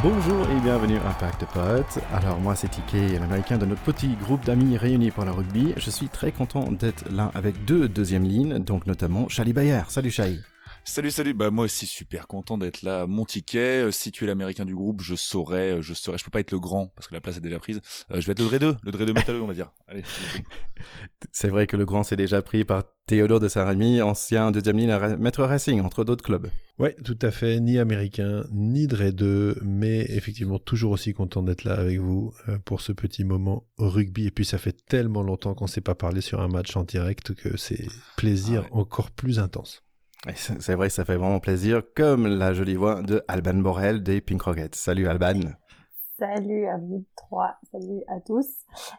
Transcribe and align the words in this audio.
Bonjour 0.00 0.48
et 0.48 0.60
bienvenue 0.60 0.98
à 0.98 1.12
Pack 1.18 1.40
de 1.40 1.46
Potes. 1.46 1.98
Alors 2.14 2.38
moi 2.38 2.54
c'est 2.54 2.68
Tiki, 2.68 3.18
l'américain 3.18 3.58
de 3.58 3.66
notre 3.66 3.82
petit 3.82 4.14
groupe 4.14 4.44
d'amis 4.44 4.76
réunis 4.76 5.10
pour 5.10 5.24
le 5.24 5.32
rugby. 5.32 5.74
Je 5.76 5.90
suis 5.90 6.08
très 6.08 6.30
content 6.30 6.70
d'être 6.70 7.10
là 7.10 7.32
avec 7.34 7.64
deux 7.64 7.88
deuxièmes 7.88 8.22
lignes, 8.22 8.60
donc 8.60 8.86
notamment 8.86 9.28
Charlie 9.28 9.52
Bayer. 9.52 9.82
Salut 9.88 10.12
Charlie. 10.12 10.40
Salut, 10.88 11.10
salut. 11.10 11.34
Bah 11.34 11.50
moi 11.50 11.66
aussi 11.66 11.84
super 11.84 12.26
content 12.26 12.56
d'être 12.56 12.80
là. 12.80 13.06
Mon 13.06 13.26
ticket. 13.26 13.84
Euh, 13.84 13.90
si 13.90 14.10
tu 14.10 14.24
es 14.24 14.26
l'américain 14.26 14.64
du 14.64 14.74
groupe, 14.74 15.02
je 15.02 15.16
saurais, 15.16 15.72
euh, 15.72 15.82
je 15.82 15.92
saurais. 15.92 16.16
Je 16.16 16.24
peux 16.24 16.30
pas 16.30 16.40
être 16.40 16.50
le 16.50 16.58
grand 16.58 16.86
parce 16.96 17.06
que 17.06 17.14
la 17.14 17.20
place 17.20 17.36
est 17.36 17.42
déjà 17.42 17.58
prise. 17.58 17.82
Euh, 18.10 18.22
je 18.22 18.26
vais 18.26 18.32
être 18.32 18.40
le 18.40 18.46
Dre 18.46 18.58
2, 18.58 18.76
le 18.82 18.90
Dre 18.90 19.04
2 19.04 19.12
métalleux, 19.12 19.42
on 19.42 19.46
va 19.46 19.52
dire. 19.52 19.70
Allez. 19.86 20.02
c'est 21.30 21.48
vrai 21.50 21.66
que 21.66 21.76
le 21.76 21.84
grand 21.84 22.04
c'est 22.04 22.16
déjà 22.16 22.40
pris 22.40 22.64
par 22.64 22.84
Théodore 23.04 23.38
de 23.38 23.48
Saint-Rémy, 23.48 24.00
ancien 24.00 24.50
deuxième 24.50 24.78
ligne 24.78 24.90
à 24.90 25.18
Maître 25.18 25.44
Racing, 25.44 25.82
entre 25.82 26.04
d'autres 26.04 26.24
clubs. 26.24 26.48
Ouais, 26.78 26.96
tout 27.04 27.18
à 27.20 27.30
fait. 27.30 27.60
Ni 27.60 27.78
américain, 27.78 28.44
ni 28.50 28.86
Dre 28.86 29.10
2, 29.10 29.58
mais 29.60 30.06
effectivement 30.08 30.58
toujours 30.58 30.92
aussi 30.92 31.12
content 31.12 31.42
d'être 31.42 31.64
là 31.64 31.74
avec 31.74 31.98
vous 31.98 32.32
pour 32.64 32.80
ce 32.80 32.92
petit 32.92 33.24
moment 33.24 33.66
rugby. 33.76 34.28
Et 34.28 34.30
puis 34.30 34.46
ça 34.46 34.56
fait 34.56 34.76
tellement 34.86 35.22
longtemps 35.22 35.52
qu'on 35.52 35.66
s'est 35.66 35.82
pas 35.82 35.94
parlé 35.94 36.22
sur 36.22 36.40
un 36.40 36.48
match 36.48 36.74
en 36.76 36.84
direct 36.84 37.34
que 37.34 37.58
c'est 37.58 37.88
plaisir 38.16 38.64
ah 38.70 38.76
encore 38.76 39.10
plus 39.10 39.38
intense. 39.38 39.82
C'est 40.34 40.74
vrai, 40.74 40.90
ça 40.90 41.04
fait 41.04 41.16
vraiment 41.16 41.38
plaisir, 41.38 41.82
comme 41.94 42.26
la 42.26 42.52
jolie 42.52 42.74
voix 42.74 43.02
de 43.02 43.22
Alban 43.28 43.54
Borel 43.54 44.02
des 44.02 44.20
Pink 44.20 44.42
Rockets. 44.42 44.74
Salut 44.74 45.06
Alban. 45.06 45.40
Salut 46.18 46.66
à 46.66 46.78
vous 46.78 47.04
trois, 47.16 47.58
salut 47.70 48.02
à 48.08 48.18
tous. 48.20 48.46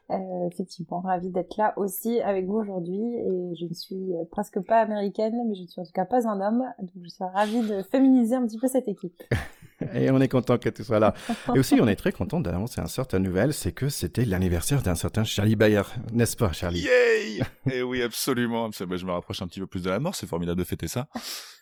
Euh, 0.09 0.15
effectivement, 0.53 1.01
ravi 1.01 1.29
d'être 1.29 1.57
là 1.57 1.73
aussi 1.75 2.21
avec 2.21 2.45
vous 2.45 2.55
aujourd'hui. 2.55 2.95
Et 2.95 3.55
je 3.59 3.65
ne 3.65 3.73
suis 3.73 4.13
presque 4.31 4.61
pas 4.61 4.79
américaine, 4.79 5.33
mais 5.49 5.55
je 5.55 5.63
ne 5.63 5.67
suis 5.67 5.81
en 5.81 5.83
tout 5.83 5.91
cas 5.91 6.05
pas 6.05 6.29
un 6.29 6.39
homme. 6.39 6.63
Donc 6.79 6.91
je 7.03 7.09
suis 7.09 7.23
ravie 7.23 7.67
de 7.67 7.83
féminiser 7.83 8.35
un 8.35 8.47
petit 8.47 8.57
peu 8.57 8.69
cette 8.69 8.87
équipe. 8.87 9.21
Et 9.93 10.11
on 10.11 10.19
est 10.21 10.29
content 10.29 10.57
que 10.57 10.69
tu 10.69 10.83
sois 10.83 10.99
là. 10.99 11.13
Et 11.55 11.59
aussi, 11.59 11.79
on 11.81 11.87
est 11.87 11.95
très 11.95 12.11
content 12.11 12.39
d'annoncer 12.39 12.81
un 12.81 12.87
certain 12.87 13.19
nouvelle, 13.19 13.53
c'est 13.53 13.71
que 13.71 13.87
c'était 13.87 14.25
l'anniversaire 14.25 14.81
d'un 14.81 14.95
certain 14.95 15.23
Charlie 15.23 15.55
Bayer, 15.55 15.83
n'est-ce 16.13 16.35
pas, 16.35 16.51
Charlie? 16.51 16.81
Yay 16.81 17.41
Et 17.71 17.81
oui, 17.81 18.01
absolument. 18.01 18.69
Je 18.71 19.05
me 19.05 19.11
rapproche 19.11 19.41
un 19.41 19.47
petit 19.47 19.61
peu 19.61 19.67
plus 19.67 19.83
de 19.83 19.89
la 19.89 19.99
mort. 19.99 20.15
C'est 20.15 20.27
formidable 20.27 20.59
de 20.59 20.65
fêter 20.65 20.87
ça. 20.87 21.07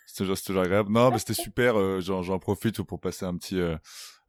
C'est 0.08 0.23
toujours, 0.23 0.64
agréable. 0.64 0.92
Non, 0.92 1.11
mais 1.11 1.19
c'était 1.19 1.33
super. 1.33 1.77
Euh, 1.77 1.99
j'en 1.99 2.39
profite 2.39 2.81
pour 2.81 2.99
passer 2.99 3.25
un 3.25 3.36
petit. 3.38 3.59
Euh, 3.59 3.75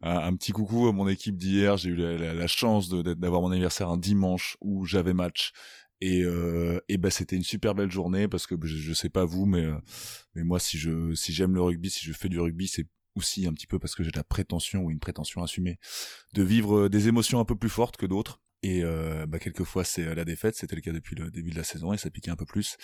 un, 0.01 0.35
petit 0.37 0.53
coucou 0.53 0.89
à 0.89 0.93
mon 0.93 1.09
équipe 1.09 1.37
d'hier. 1.37 1.77
J'ai 1.77 1.91
eu 1.91 1.97
la, 1.97 2.47
chance 2.47 2.89
d'avoir 2.89 3.43
mon 3.43 3.51
anniversaire 3.51 3.89
un 3.89 3.99
dimanche 3.99 4.57
où 4.61 4.85
j'avais 4.85 5.15
match 5.15 5.53
et 6.01 6.23
euh, 6.23 6.79
et 6.89 6.97
bah 6.97 7.11
c'était 7.11 7.35
une 7.35 7.43
super 7.43 7.75
belle 7.75 7.91
journée 7.91 8.29
parce 8.29 8.47
que 8.47 8.55
je, 8.63 8.93
sais 8.93 9.09
pas 9.09 9.25
vous 9.25 9.47
mais 9.47 9.67
mais 10.37 10.45
moi 10.45 10.61
si 10.61 10.79
je 10.79 11.13
j'aime 11.13 11.57
le 11.57 11.61
rugby 11.61 11.91
si 11.91 12.07
je 12.07 12.13
fais 12.13 12.29
du 12.29 12.39
rugby 12.39 12.69
c'est 12.69 12.87
aussi 13.19 13.47
un 13.47 13.53
petit 13.53 13.67
peu 13.67 13.79
parce 13.79 13.95
que 13.95 14.03
j'ai 14.03 14.13
la 14.15 14.25
prétention 14.25 14.85
ou 14.85 14.91
une 14.91 15.01
prétention 15.01 15.43
assumée 15.43 15.79
de 16.33 16.43
vivre 16.43 16.79
euh, 16.79 16.89
des 16.89 17.09
émotions 17.09 17.41
un 17.41 17.45
peu 17.45 17.57
plus 17.57 17.69
fortes 17.69 17.99
que 17.99 18.07
d'autres. 18.07 18.41
Et 18.63 18.83
euh, 18.83 19.27
bah, 19.27 19.39
quelquefois 19.39 19.85
c'est 19.85 20.05
euh, 20.05 20.15
la 20.15 20.25
défaite, 20.25 20.57
c'était 20.57 20.75
le 20.75 20.81
cas 20.81 20.93
depuis 20.93 21.15
le 21.15 21.31
début 21.31 21.51
de 21.51 21.57
la 21.57 21.65
saison 21.65 21.93
et 21.93 21.99
ça 21.99 22.11
piquait 22.11 22.31
un 22.31 22.37
peu 22.37 22.47
plus. 22.47 22.77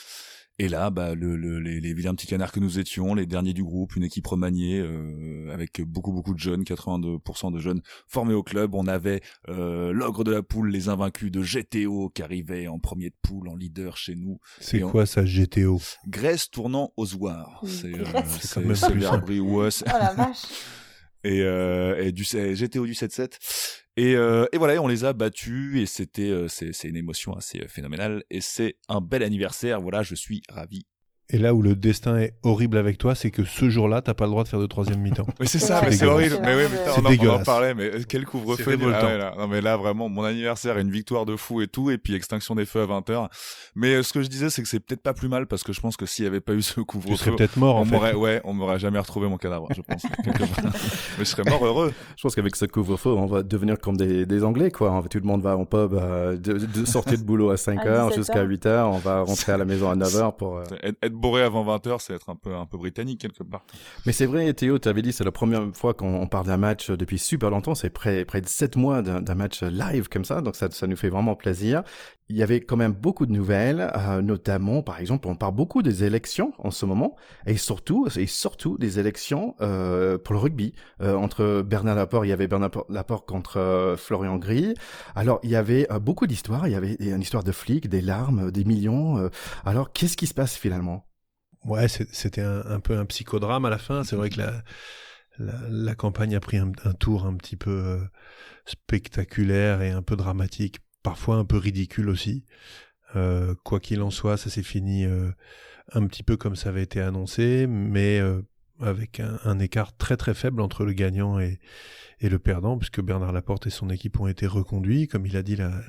Et 0.60 0.68
là, 0.68 0.90
bah, 0.90 1.16
le, 1.16 1.36
les, 1.36 1.80
les, 1.80 1.94
vilains 1.94 2.14
petits 2.14 2.28
canards 2.28 2.52
que 2.52 2.60
nous 2.60 2.78
étions, 2.78 3.14
les 3.14 3.26
derniers 3.26 3.54
du 3.54 3.64
groupe, 3.64 3.96
une 3.96 4.04
équipe 4.04 4.26
remaniée 4.26 4.78
euh, 4.78 5.52
avec 5.52 5.82
beaucoup 5.82 6.12
beaucoup 6.12 6.32
de 6.32 6.38
jeunes, 6.38 6.62
82% 6.62 7.52
de 7.52 7.58
jeunes 7.58 7.82
formés 8.06 8.34
au 8.34 8.44
club. 8.44 8.74
On 8.74 8.86
avait 8.86 9.20
euh, 9.48 9.92
l'ogre 9.92 10.22
de 10.22 10.30
la 10.30 10.42
poule, 10.42 10.70
les 10.70 10.88
invaincus 10.88 11.32
de 11.32 11.42
GTO 11.42 12.08
qui 12.10 12.22
arrivaient 12.22 12.68
en 12.68 12.78
premier 12.78 13.10
de 13.10 13.16
poule, 13.20 13.48
en 13.48 13.56
leader 13.56 13.96
chez 13.96 14.14
nous. 14.14 14.38
C'est 14.60 14.80
quoi 14.80 15.06
ça 15.06 15.24
GTO 15.24 15.80
Grèce 16.06 16.48
tournant 16.50 16.92
aux 16.96 17.06
Zoirs. 17.06 17.60
C'est 17.66 17.92
euh, 17.92 18.04
c'est 18.40 18.60
oh 18.60 19.98
la 19.98 20.14
vache. 20.16 20.44
Et, 21.24 21.40
euh, 21.42 22.02
et 22.02 22.12
du 22.12 22.22
GTO 22.24 22.86
du 22.86 22.92
7-7 22.92 23.38
et, 23.96 24.16
euh, 24.16 24.46
et, 24.52 24.58
voilà, 24.58 24.82
on 24.82 24.88
les 24.88 25.04
a 25.04 25.12
battus 25.12 25.80
et 25.80 25.86
c'était 25.86 26.28
euh, 26.28 26.48
c'est 26.48 26.88
une 26.88 26.96
émotion 26.96 27.34
assez 27.34 27.60
euh, 27.60 27.68
phénoménale 27.68 28.24
et 28.28 28.40
c'est 28.40 28.76
un 28.88 29.00
bel 29.00 29.22
anniversaire. 29.22 29.80
Voilà, 29.80 30.02
je 30.02 30.16
suis 30.16 30.42
ravi 30.48 30.84
et 31.30 31.38
là 31.38 31.54
où 31.54 31.62
le 31.62 31.74
destin 31.74 32.18
est 32.18 32.34
horrible 32.42 32.76
avec 32.76 32.98
toi, 32.98 33.14
c'est 33.14 33.30
que 33.30 33.44
ce 33.44 33.70
jour-là, 33.70 34.02
t'as 34.02 34.12
pas 34.12 34.24
le 34.26 34.30
droit 34.30 34.44
de 34.44 34.48
faire 34.48 34.60
de 34.60 34.66
troisième 34.66 35.00
mi-temps. 35.00 35.26
mais 35.40 35.46
c'est 35.46 35.58
ça, 35.58 35.80
mais 35.82 35.92
c'est 35.92 36.04
horrible. 36.04 36.38
Mais 36.42 36.54
oui, 36.54 36.62
mais 36.70 37.24
on, 37.24 37.30
en, 37.30 37.40
en 37.40 37.42
parlait, 37.42 37.74
mais 37.74 37.90
quel 38.06 38.26
couvre-feu 38.26 38.78
ah 38.94 39.16
là. 39.16 39.34
Non, 39.38 39.48
mais 39.48 39.62
là, 39.62 39.78
vraiment, 39.78 40.10
mon 40.10 40.22
anniversaire, 40.22 40.76
une 40.76 40.90
victoire 40.90 41.24
de 41.24 41.36
fou 41.36 41.62
et 41.62 41.66
tout, 41.66 41.90
et 41.90 41.96
puis 41.96 42.14
extinction 42.14 42.54
des 42.54 42.66
feux 42.66 42.82
à 42.82 42.86
20h. 42.86 43.28
Mais 43.74 43.94
euh, 43.94 44.02
ce 44.02 44.12
que 44.12 44.22
je 44.22 44.28
disais, 44.28 44.50
c'est 44.50 44.62
que 44.62 44.68
c'est 44.68 44.80
peut-être 44.80 45.02
pas 45.02 45.14
plus 45.14 45.28
mal, 45.28 45.46
parce 45.46 45.62
que 45.62 45.72
je 45.72 45.80
pense 45.80 45.96
que 45.96 46.04
s'il 46.04 46.26
y 46.26 46.28
avait 46.28 46.40
pas 46.40 46.52
eu 46.52 46.60
ce 46.60 46.82
couvre-feu. 46.82 47.14
Tu 47.14 47.16
serais 47.16 47.36
peut-être 47.36 47.56
mort, 47.56 47.76
on 47.76 47.86
m'aurait, 47.86 48.14
ouais, 48.14 48.42
on 48.44 48.52
m'aurait 48.52 48.78
jamais 48.78 48.98
retrouvé 48.98 49.26
mon 49.26 49.38
cadavre, 49.38 49.68
je 49.74 49.80
pense. 49.80 50.02
mais 50.26 50.32
je 51.20 51.24
serais 51.24 51.48
mort 51.48 51.64
heureux. 51.64 51.94
Je 52.16 52.22
pense 52.22 52.34
qu'avec 52.34 52.54
ce 52.54 52.66
couvre-feu, 52.66 53.10
on 53.10 53.26
va 53.26 53.42
devenir 53.42 53.78
comme 53.78 53.96
des, 53.96 54.26
des 54.26 54.44
Anglais, 54.44 54.70
quoi. 54.70 55.02
Tout 55.10 55.18
le 55.18 55.26
monde 55.26 55.40
va 55.40 55.56
en 55.56 55.64
pub, 55.64 55.94
euh, 55.94 56.36
de, 56.36 56.52
de, 56.52 56.84
sortir 56.84 57.18
de 57.18 57.24
boulot 57.24 57.50
à 57.50 57.54
5h 57.54 58.14
jusqu'à 58.14 58.44
8h, 58.44 58.84
on 58.84 58.98
va 58.98 59.22
rentrer 59.22 59.52
à 59.52 59.56
la 59.56 59.64
maison 59.64 59.90
à 59.90 59.96
9h 59.96 60.36
pour... 60.36 60.58
Euh, 60.58 60.64
être, 61.14 61.20
bourré 61.20 61.42
avant 61.42 61.64
20h, 61.64 62.00
c'est 62.00 62.14
être 62.14 62.30
un 62.30 62.36
peu, 62.36 62.54
un 62.54 62.66
peu 62.66 62.76
britannique 62.76 63.20
quelque 63.20 63.42
part. 63.42 63.64
Mais 64.06 64.12
c'est 64.12 64.26
vrai, 64.26 64.52
Théo, 64.52 64.78
tu 64.78 64.88
avais 64.88 65.02
dit, 65.02 65.12
c'est 65.12 65.24
la 65.24 65.32
première 65.32 65.64
fois 65.74 65.94
qu'on 65.94 66.26
parle 66.26 66.46
d'un 66.46 66.56
match 66.56 66.90
depuis 66.90 67.18
super 67.18 67.50
longtemps. 67.50 67.74
C'est 67.74 67.90
près, 67.90 68.24
près 68.24 68.40
de 68.40 68.48
sept 68.48 68.76
mois 68.76 69.02
d'un 69.02 69.34
match 69.34 69.62
live 69.62 70.08
comme 70.08 70.24
ça. 70.24 70.40
Donc 70.40 70.56
ça, 70.56 70.70
ça 70.70 70.86
nous 70.86 70.96
fait 70.96 71.08
vraiment 71.08 71.34
plaisir. 71.34 71.82
Il 72.30 72.36
y 72.36 72.42
avait 72.42 72.62
quand 72.62 72.76
même 72.76 72.92
beaucoup 72.92 73.26
de 73.26 73.32
nouvelles, 73.32 73.92
euh, 73.94 74.22
notamment, 74.22 74.82
par 74.82 74.98
exemple, 74.98 75.28
on 75.28 75.36
parle 75.36 75.54
beaucoup 75.54 75.82
des 75.82 76.04
élections 76.04 76.54
en 76.58 76.70
ce 76.70 76.86
moment, 76.86 77.16
et 77.46 77.58
surtout, 77.58 78.08
et 78.16 78.26
surtout 78.26 78.78
des 78.78 78.98
élections 78.98 79.54
euh, 79.60 80.16
pour 80.16 80.32
le 80.32 80.40
rugby. 80.40 80.72
Euh, 81.02 81.14
entre 81.16 81.62
Bernard 81.62 81.96
Laporte, 81.96 82.24
il 82.24 82.30
y 82.30 82.32
avait 82.32 82.48
Bernard 82.48 82.70
Laporte 82.88 83.28
contre 83.28 83.58
euh, 83.58 83.96
Florian 83.96 84.38
Gris. 84.38 84.74
Alors, 85.14 85.38
il 85.42 85.50
y 85.50 85.56
avait 85.56 85.86
euh, 85.92 85.98
beaucoup 85.98 86.26
d'histoires. 86.26 86.66
Il 86.66 86.72
y 86.72 86.76
avait 86.76 86.94
une 86.94 87.20
histoire 87.20 87.44
de 87.44 87.52
flics, 87.52 87.88
des 87.88 88.00
larmes, 88.00 88.50
des 88.50 88.64
millions. 88.64 89.18
Euh. 89.18 89.28
alors, 89.64 89.92
qu'est-ce 89.92 90.16
qui 90.16 90.26
se 90.26 90.34
passe 90.34 90.56
finalement? 90.56 91.06
Ouais, 91.64 91.88
c'était 91.88 92.42
un, 92.42 92.80
peu 92.80 92.96
un 92.98 93.06
psychodrame 93.06 93.64
à 93.64 93.70
la 93.70 93.78
fin. 93.78 94.04
C'est 94.04 94.16
vrai 94.16 94.28
que 94.28 94.38
la, 94.38 94.62
la, 95.38 95.94
campagne 95.94 96.36
a 96.36 96.40
pris 96.40 96.58
un, 96.58 96.72
tour 96.98 97.24
un 97.24 97.36
petit 97.36 97.56
peu 97.56 98.00
spectaculaire 98.66 99.80
et 99.80 99.90
un 99.90 100.02
peu 100.02 100.14
dramatique, 100.14 100.80
parfois 101.04 101.36
un 101.36 101.44
peu 101.44 101.56
ridicule 101.56 102.08
aussi. 102.08 102.44
Euh, 103.14 103.54
quoi 103.62 103.78
qu'il 103.78 104.02
en 104.02 104.10
soit, 104.10 104.36
ça 104.36 104.50
s'est 104.50 104.64
fini 104.64 105.04
euh, 105.04 105.30
un 105.92 106.04
petit 106.08 106.24
peu 106.24 106.36
comme 106.36 106.56
ça 106.56 106.70
avait 106.70 106.82
été 106.82 107.00
annoncé, 107.00 107.68
mais 107.68 108.20
avec 108.80 109.20
un, 109.20 109.60
écart 109.60 109.96
très 109.96 110.16
très 110.16 110.34
faible 110.34 110.60
entre 110.60 110.84
le 110.84 110.94
gagnant 110.94 111.38
et, 111.38 111.60
et 112.18 112.28
le 112.28 112.40
perdant, 112.40 112.76
puisque 112.76 113.00
Bernard 113.00 113.32
Laporte 113.32 113.68
et 113.68 113.70
son 113.70 113.88
équipe 113.90 114.18
ont 114.18 114.26
été 114.26 114.48
reconduits. 114.48 115.06
Comme 115.06 115.26
il 115.26 115.36
a 115.36 115.44
dit, 115.44 115.54
la, 115.54 115.80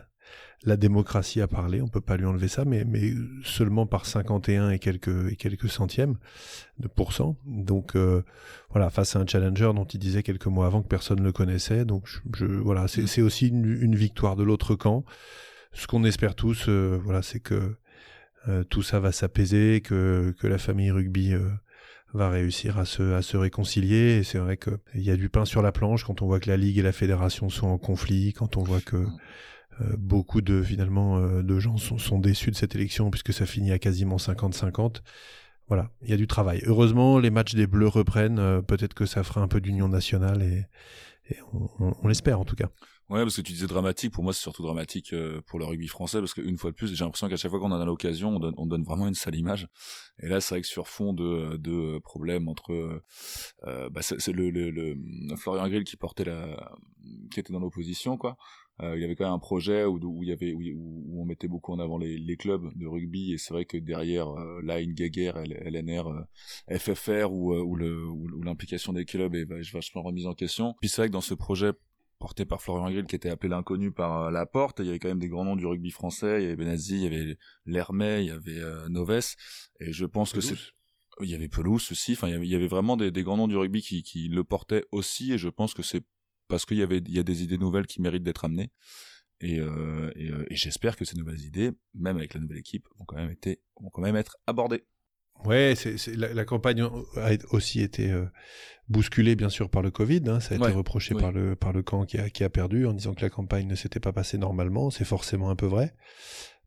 la 0.63 0.77
démocratie 0.77 1.41
a 1.41 1.47
parlé, 1.47 1.81
on 1.81 1.87
peut 1.87 2.01
pas 2.01 2.17
lui 2.17 2.25
enlever 2.25 2.47
ça, 2.47 2.65
mais, 2.65 2.85
mais 2.85 3.13
seulement 3.43 3.85
par 3.85 4.05
51 4.05 4.71
et 4.71 4.79
quelques, 4.79 5.31
et 5.31 5.35
quelques 5.35 5.69
centièmes 5.69 6.17
de 6.79 6.87
pourcent. 6.87 7.37
Donc 7.45 7.95
euh, 7.95 8.23
voilà, 8.69 8.89
face 8.89 9.15
à 9.15 9.19
un 9.19 9.27
challenger 9.27 9.71
dont 9.75 9.85
il 9.85 9.99
disait 9.99 10.23
quelques 10.23 10.47
mois 10.47 10.65
avant 10.65 10.81
que 10.81 10.87
personne 10.87 11.19
ne 11.19 11.25
le 11.25 11.31
connaissait. 11.31 11.85
Donc 11.85 12.07
je, 12.33 12.45
voilà, 12.45 12.87
c'est 12.87 13.21
aussi 13.21 13.49
une, 13.49 13.95
victoire 13.95 14.35
de 14.35 14.43
l'autre 14.43 14.75
camp. 14.75 15.05
Ce 15.73 15.87
qu'on 15.87 16.03
espère 16.03 16.35
tous, 16.35 16.65
euh, 16.67 16.99
voilà, 17.03 17.21
c'est 17.21 17.39
que 17.39 17.75
euh, 18.47 18.63
tout 18.63 18.81
ça 18.81 18.99
va 18.99 19.11
s'apaiser, 19.11 19.81
que, 19.81 20.33
que 20.39 20.47
la 20.47 20.57
famille 20.57 20.91
rugby 20.91 21.33
va 22.15 22.29
réussir 22.29 22.79
à 22.79 22.85
se, 22.85 23.13
à 23.13 23.21
se 23.21 23.37
réconcilier. 23.37 24.17
Et 24.17 24.23
c'est 24.23 24.37
vrai 24.37 24.57
qu'il 24.57 25.01
y 25.01 25.11
a 25.11 25.15
du 25.15 25.29
pain 25.29 25.45
sur 25.45 25.61
la 25.61 25.71
planche 25.71 26.03
quand 26.03 26.21
on 26.21 26.27
voit 26.27 26.39
que 26.39 26.49
la 26.49 26.57
Ligue 26.57 26.77
et 26.77 26.81
la 26.81 26.91
Fédération 26.91 27.49
sont 27.49 27.67
en 27.67 27.77
conflit, 27.77 28.33
quand 28.33 28.57
on 28.57 28.63
voit 28.63 28.81
que 28.81 28.95
euh, 28.95 29.05
beaucoup 29.97 30.41
de 30.41 30.61
finalement 30.61 31.17
euh, 31.17 31.43
de 31.43 31.59
gens 31.59 31.77
sont, 31.77 31.97
sont, 31.97 32.19
déçus 32.19 32.51
de 32.51 32.55
cette 32.55 32.75
élection 32.75 33.09
puisque 33.11 33.33
ça 33.33 33.45
finit 33.45 33.71
à 33.71 33.79
quasiment 33.79 34.17
50-50. 34.17 35.01
Voilà, 35.67 35.89
il 36.03 36.09
y 36.09 36.13
a 36.13 36.17
du 36.17 36.27
travail. 36.27 36.61
Heureusement, 36.65 37.17
les 37.19 37.31
matchs 37.31 37.55
des 37.55 37.67
Bleus 37.67 37.87
reprennent. 37.87 38.39
Euh, 38.39 38.61
peut-être 38.61 38.93
que 38.93 39.05
ça 39.05 39.23
fera 39.23 39.41
un 39.41 39.47
peu 39.47 39.59
d'union 39.61 39.87
nationale 39.87 40.43
et, 40.43 40.65
et 41.33 41.37
on, 41.81 42.07
l'espère 42.07 42.39
en 42.39 42.45
tout 42.45 42.55
cas. 42.55 42.69
Ouais, 43.09 43.21
parce 43.21 43.35
que 43.35 43.41
tu 43.41 43.51
disais 43.51 43.67
dramatique. 43.67 44.13
Pour 44.13 44.23
moi, 44.23 44.33
c'est 44.33 44.41
surtout 44.41 44.63
dramatique 44.63 45.13
pour 45.45 45.59
le 45.59 45.65
rugby 45.65 45.87
français 45.87 46.19
parce 46.19 46.33
qu'une 46.33 46.57
fois 46.57 46.71
de 46.71 46.75
plus, 46.75 46.95
j'ai 46.95 47.03
l'impression 47.03 47.29
qu'à 47.29 47.37
chaque 47.37 47.51
fois 47.51 47.59
qu'on 47.59 47.71
en 47.71 47.79
a 47.79 47.85
l'occasion, 47.85 48.29
on 48.35 48.39
donne, 48.39 48.55
on 48.57 48.65
donne, 48.65 48.83
vraiment 48.83 49.07
une 49.07 49.13
sale 49.13 49.35
image. 49.35 49.67
Et 50.19 50.27
là, 50.27 50.41
c'est 50.41 50.55
vrai 50.55 50.61
que 50.61 50.67
sur 50.67 50.87
fond 50.87 51.13
de, 51.13 51.57
de 51.57 51.99
problèmes 51.99 52.47
entre, 52.47 52.71
euh, 53.67 53.89
bah 53.89 54.01
c'est 54.01 54.27
le, 54.31 54.49
le, 54.49 54.71
le, 54.71 54.95
Florian 55.35 55.67
Grill 55.67 55.83
qui 55.83 55.97
portait 55.97 56.25
la, 56.25 56.75
qui 57.31 57.39
était 57.39 57.53
dans 57.53 57.59
l'opposition, 57.59 58.17
quoi. 58.17 58.37
Euh, 58.81 58.97
il 58.97 59.01
y 59.01 59.05
avait 59.05 59.15
quand 59.15 59.23
même 59.23 59.33
un 59.33 59.39
projet 59.39 59.85
où, 59.85 59.97
où 60.03 60.23
il 60.23 60.29
y 60.29 60.31
avait 60.33 60.53
où, 60.53 60.59
où, 60.59 61.21
on 61.21 61.25
mettait 61.25 61.47
beaucoup 61.47 61.71
en 61.71 61.79
avant 61.79 61.97
les, 61.97 62.17
les 62.17 62.35
clubs 62.35 62.69
de 62.75 62.85
rugby 62.85 63.31
et 63.31 63.37
c'est 63.37 63.53
vrai 63.53 63.63
que 63.63 63.77
derrière 63.77 64.27
euh, 64.29 64.61
là 64.63 64.81
une 64.81 64.91
guéguerre 64.91 65.37
LNR 65.37 66.07
euh, 66.07 66.77
FFR 66.77 67.31
où 67.31 67.75
le 67.75 68.05
où, 68.05 68.27
l'implication 68.43 68.91
des 68.91 69.05
clubs 69.05 69.33
est 69.33 69.45
vachement 69.71 70.03
remise 70.03 70.27
en 70.27 70.33
question. 70.33 70.75
Puis 70.81 70.89
c'est 70.89 71.01
vrai 71.01 71.07
que 71.07 71.13
dans 71.13 71.21
ce 71.21 71.33
projet 71.33 71.71
porté 72.19 72.43
par 72.43 72.61
Florian 72.61 72.91
Grill 72.91 73.05
qui 73.05 73.15
était 73.15 73.29
appelé 73.29 73.49
l'inconnu 73.49 73.91
par 73.91 74.29
la 74.29 74.45
porte 74.45 74.79
il 74.79 74.87
y 74.87 74.89
avait 74.89 74.99
quand 74.99 75.07
même 75.07 75.19
des 75.19 75.29
grands 75.29 75.45
noms 75.45 75.55
du 75.55 75.65
rugby 75.65 75.91
français. 75.91 76.41
Il 76.41 76.43
y 76.43 76.47
avait 76.47 76.57
Benazzi 76.57 76.97
il 76.97 77.03
y 77.03 77.07
avait 77.07 77.37
Lermay 77.65 78.25
il 78.25 78.27
y 78.27 78.31
avait 78.31 78.89
Noves. 78.89 79.35
Et 79.79 79.93
je 79.93 80.05
pense 80.05 80.33
que 80.33 80.41
c'est 80.41 80.55
il 81.21 81.29
y 81.29 81.35
avait 81.35 81.47
Pelouse 81.47 81.93
aussi. 81.93 82.11
Enfin 82.11 82.27
il 82.27 82.45
y 82.45 82.55
avait, 82.55 82.67
vraiment 82.67 82.97
des, 82.97 83.09
des 83.09 83.23
grands 83.23 83.37
noms 83.37 83.47
du 83.47 83.55
rugby 83.55 83.81
qui, 83.81 84.03
qui 84.03 84.27
le 84.27 84.43
portaient 84.43 84.83
aussi. 84.91 85.31
Et 85.31 85.37
je 85.37 85.47
pense 85.47 85.73
que 85.73 85.81
c'est 85.81 86.03
parce 86.47 86.65
qu'il 86.65 86.77
y 86.77 86.83
avait 86.83 86.97
il 86.99 87.11
y 87.13 87.19
a 87.19 87.23
des 87.23 87.43
idées 87.43 87.57
nouvelles 87.57 87.87
qui 87.87 88.01
méritent 88.01 88.23
d'être 88.23 88.45
amenées. 88.45 88.71
Et, 89.41 89.59
euh, 89.59 90.11
et, 90.15 90.29
euh, 90.31 90.45
et 90.49 90.55
j'espère 90.55 90.95
que 90.95 91.03
ces 91.03 91.17
nouvelles 91.17 91.41
idées, 91.41 91.71
même 91.93 92.15
avec 92.17 92.33
la 92.33 92.39
nouvelle 92.39 92.57
équipe, 92.59 92.87
vont 92.97 93.03
quand 93.05 93.17
même, 93.17 93.29
été, 93.31 93.59
vont 93.81 93.89
quand 93.89 94.01
même 94.01 94.15
être 94.15 94.37
abordées. 94.47 94.85
Ouais, 95.43 95.73
c'est, 95.75 95.97
c'est- 95.97 96.15
la, 96.15 96.33
la 96.33 96.45
campagne 96.45 96.81
a 96.81 97.31
aussi 97.51 97.81
été 97.81 98.09
euh, 98.09 98.25
bousculée 98.87 99.35
bien 99.35 99.49
sûr 99.49 99.69
par 99.69 99.81
le 99.81 99.91
Covid. 99.91 100.21
hein. 100.27 100.39
ça 100.39 100.55
a 100.55 100.57
Ouais, 100.57 100.69
été 100.69 100.77
reproché 100.77 101.13
oui. 101.13 101.21
par 101.21 101.33
le 101.33 101.57
par 101.57 101.73
le 101.73 101.83
camp 101.83 102.05
qui 102.05 102.17
a 102.17 102.29
qui 102.29 102.45
a 102.45 102.49
perdu 102.49 102.85
en 102.85 102.93
disant 102.93 103.13
que 103.13 103.21
la 103.21 103.29
campagne 103.29 103.67
ne 103.67 103.75
s'était 103.75 103.99
pas 103.99 104.13
passée 104.13 104.37
normalement. 104.37 104.89
C'est 104.89 105.03
forcément 105.03 105.49
un 105.49 105.55
peu 105.57 105.65
vrai. 105.65 105.93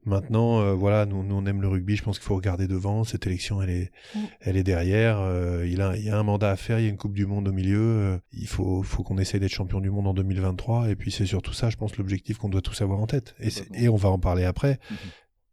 Maintenant, 0.04 0.60
euh, 0.60 0.72
voilà, 0.74 1.04
nous, 1.06 1.22
nous 1.22 1.34
on 1.34 1.44
aime 1.46 1.60
le 1.60 1.68
rugby. 1.68 1.96
Je 1.96 2.02
pense 2.02 2.18
qu'il 2.18 2.26
faut 2.26 2.36
regarder 2.36 2.66
devant. 2.66 3.04
Cette 3.04 3.26
élection, 3.26 3.60
elle 3.62 3.70
est 3.70 3.90
Mm. 4.14 4.18
elle 4.40 4.56
est 4.56 4.62
derrière. 4.64 5.18
euh, 5.20 5.66
il 5.66 5.80
a 5.82 5.96
il 5.96 6.04
y 6.04 6.10
a 6.10 6.18
un 6.18 6.22
mandat 6.22 6.50
à 6.50 6.56
faire. 6.56 6.78
Il 6.78 6.84
y 6.84 6.86
a 6.86 6.88
une 6.90 6.96
Coupe 6.96 7.12
du 7.14 7.26
Monde 7.26 7.48
au 7.48 7.52
milieu. 7.52 7.78
euh, 7.80 8.18
il 8.32 8.46
faut 8.48 8.82
faut 8.82 9.02
qu'on 9.02 9.18
essaye 9.18 9.40
d'être 9.40 9.52
champion 9.52 9.80
du 9.80 9.90
monde 9.90 10.06
en 10.06 10.14
2023. 10.14 10.88
Et 10.90 10.96
puis 10.96 11.10
c'est 11.10 11.26
surtout 11.26 11.52
ça, 11.52 11.68
je 11.70 11.76
pense, 11.76 11.96
l'objectif 11.98 12.38
qu'on 12.38 12.48
doit 12.48 12.62
tous 12.62 12.80
avoir 12.80 13.00
en 13.00 13.06
tête. 13.06 13.34
Et, 13.74 13.88
on 13.88 13.96
va 13.96 14.08
en 14.08 14.18
parler 14.18 14.44
après. 14.44 14.78
Mhm. 14.90 14.96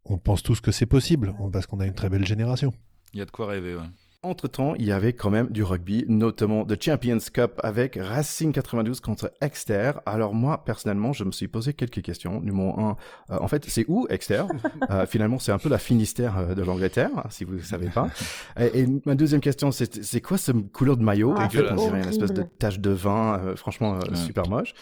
On 0.06 0.18
pense 0.18 0.42
tous 0.42 0.60
que 0.60 0.70
c'est 0.72 0.86
possible 0.86 1.34
parce 1.52 1.66
qu'on 1.66 1.80
a 1.80 1.86
une 1.86 1.94
très 1.94 2.08
belle 2.08 2.24
génération. 2.26 2.72
Il 3.12 3.18
y 3.18 3.22
a 3.22 3.24
de 3.26 3.30
quoi 3.30 3.46
rêver, 3.48 3.74
ouais. 3.74 3.82
Entre-temps, 4.22 4.74
il 4.76 4.84
y 4.86 4.92
avait 4.92 5.12
quand 5.12 5.30
même 5.30 5.48
du 5.50 5.62
rugby, 5.62 6.04
notamment 6.08 6.64
The 6.64 6.82
Champions 6.82 7.18
Cup 7.32 7.60
avec 7.62 7.96
Racing 8.00 8.52
92 8.52 8.98
contre 9.00 9.32
Exeter. 9.40 9.92
Alors 10.04 10.34
moi, 10.34 10.64
personnellement, 10.64 11.12
je 11.12 11.22
me 11.22 11.30
suis 11.30 11.46
posé 11.48 11.74
quelques 11.74 12.02
questions. 12.02 12.40
Numéro 12.40 12.78
un, 12.80 12.96
euh, 13.30 13.38
en 13.40 13.46
fait, 13.46 13.64
c'est 13.68 13.84
où 13.88 14.06
Exeter? 14.10 14.42
Euh, 14.90 15.06
Finalement, 15.16 15.38
c'est 15.38 15.52
un 15.52 15.58
peu 15.58 15.68
la 15.68 15.78
Finistère 15.78 16.38
euh, 16.38 16.54
de 16.54 16.62
l'Angleterre, 16.62 17.10
si 17.30 17.44
vous 17.44 17.54
ne 17.54 17.60
savez 17.60 17.88
pas. 17.88 18.08
Et, 18.58 18.80
et 18.80 18.86
ma 19.04 19.14
deuxième 19.14 19.40
question, 19.40 19.70
c'est 19.70 20.20
quoi 20.20 20.38
ce 20.38 20.50
couleur 20.52 20.96
de 20.96 21.02
maillot? 21.04 21.34
Ah, 21.36 21.44
En 21.44 21.48
fait, 21.50 21.70
on 21.70 21.76
dirait 21.76 22.02
une 22.02 22.08
espèce 22.08 22.32
de 22.32 22.42
tache 22.42 22.80
de 22.80 22.90
vin, 22.90 23.38
euh, 23.38 23.54
franchement, 23.56 23.94
euh, 23.94 23.98
Ouais. 24.10 24.16
super 24.16 24.48
moche. 24.48 24.72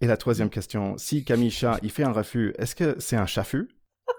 Et 0.00 0.06
la 0.06 0.16
troisième 0.16 0.48
question, 0.50 0.96
si 0.96 1.24
Camille 1.24 1.50
Chat, 1.50 1.78
il 1.82 1.90
fait 1.90 2.04
un 2.04 2.12
refus, 2.12 2.54
est-ce 2.58 2.74
que 2.76 2.96
c'est 2.98 3.16
un 3.16 3.26
chaffut 3.26 3.68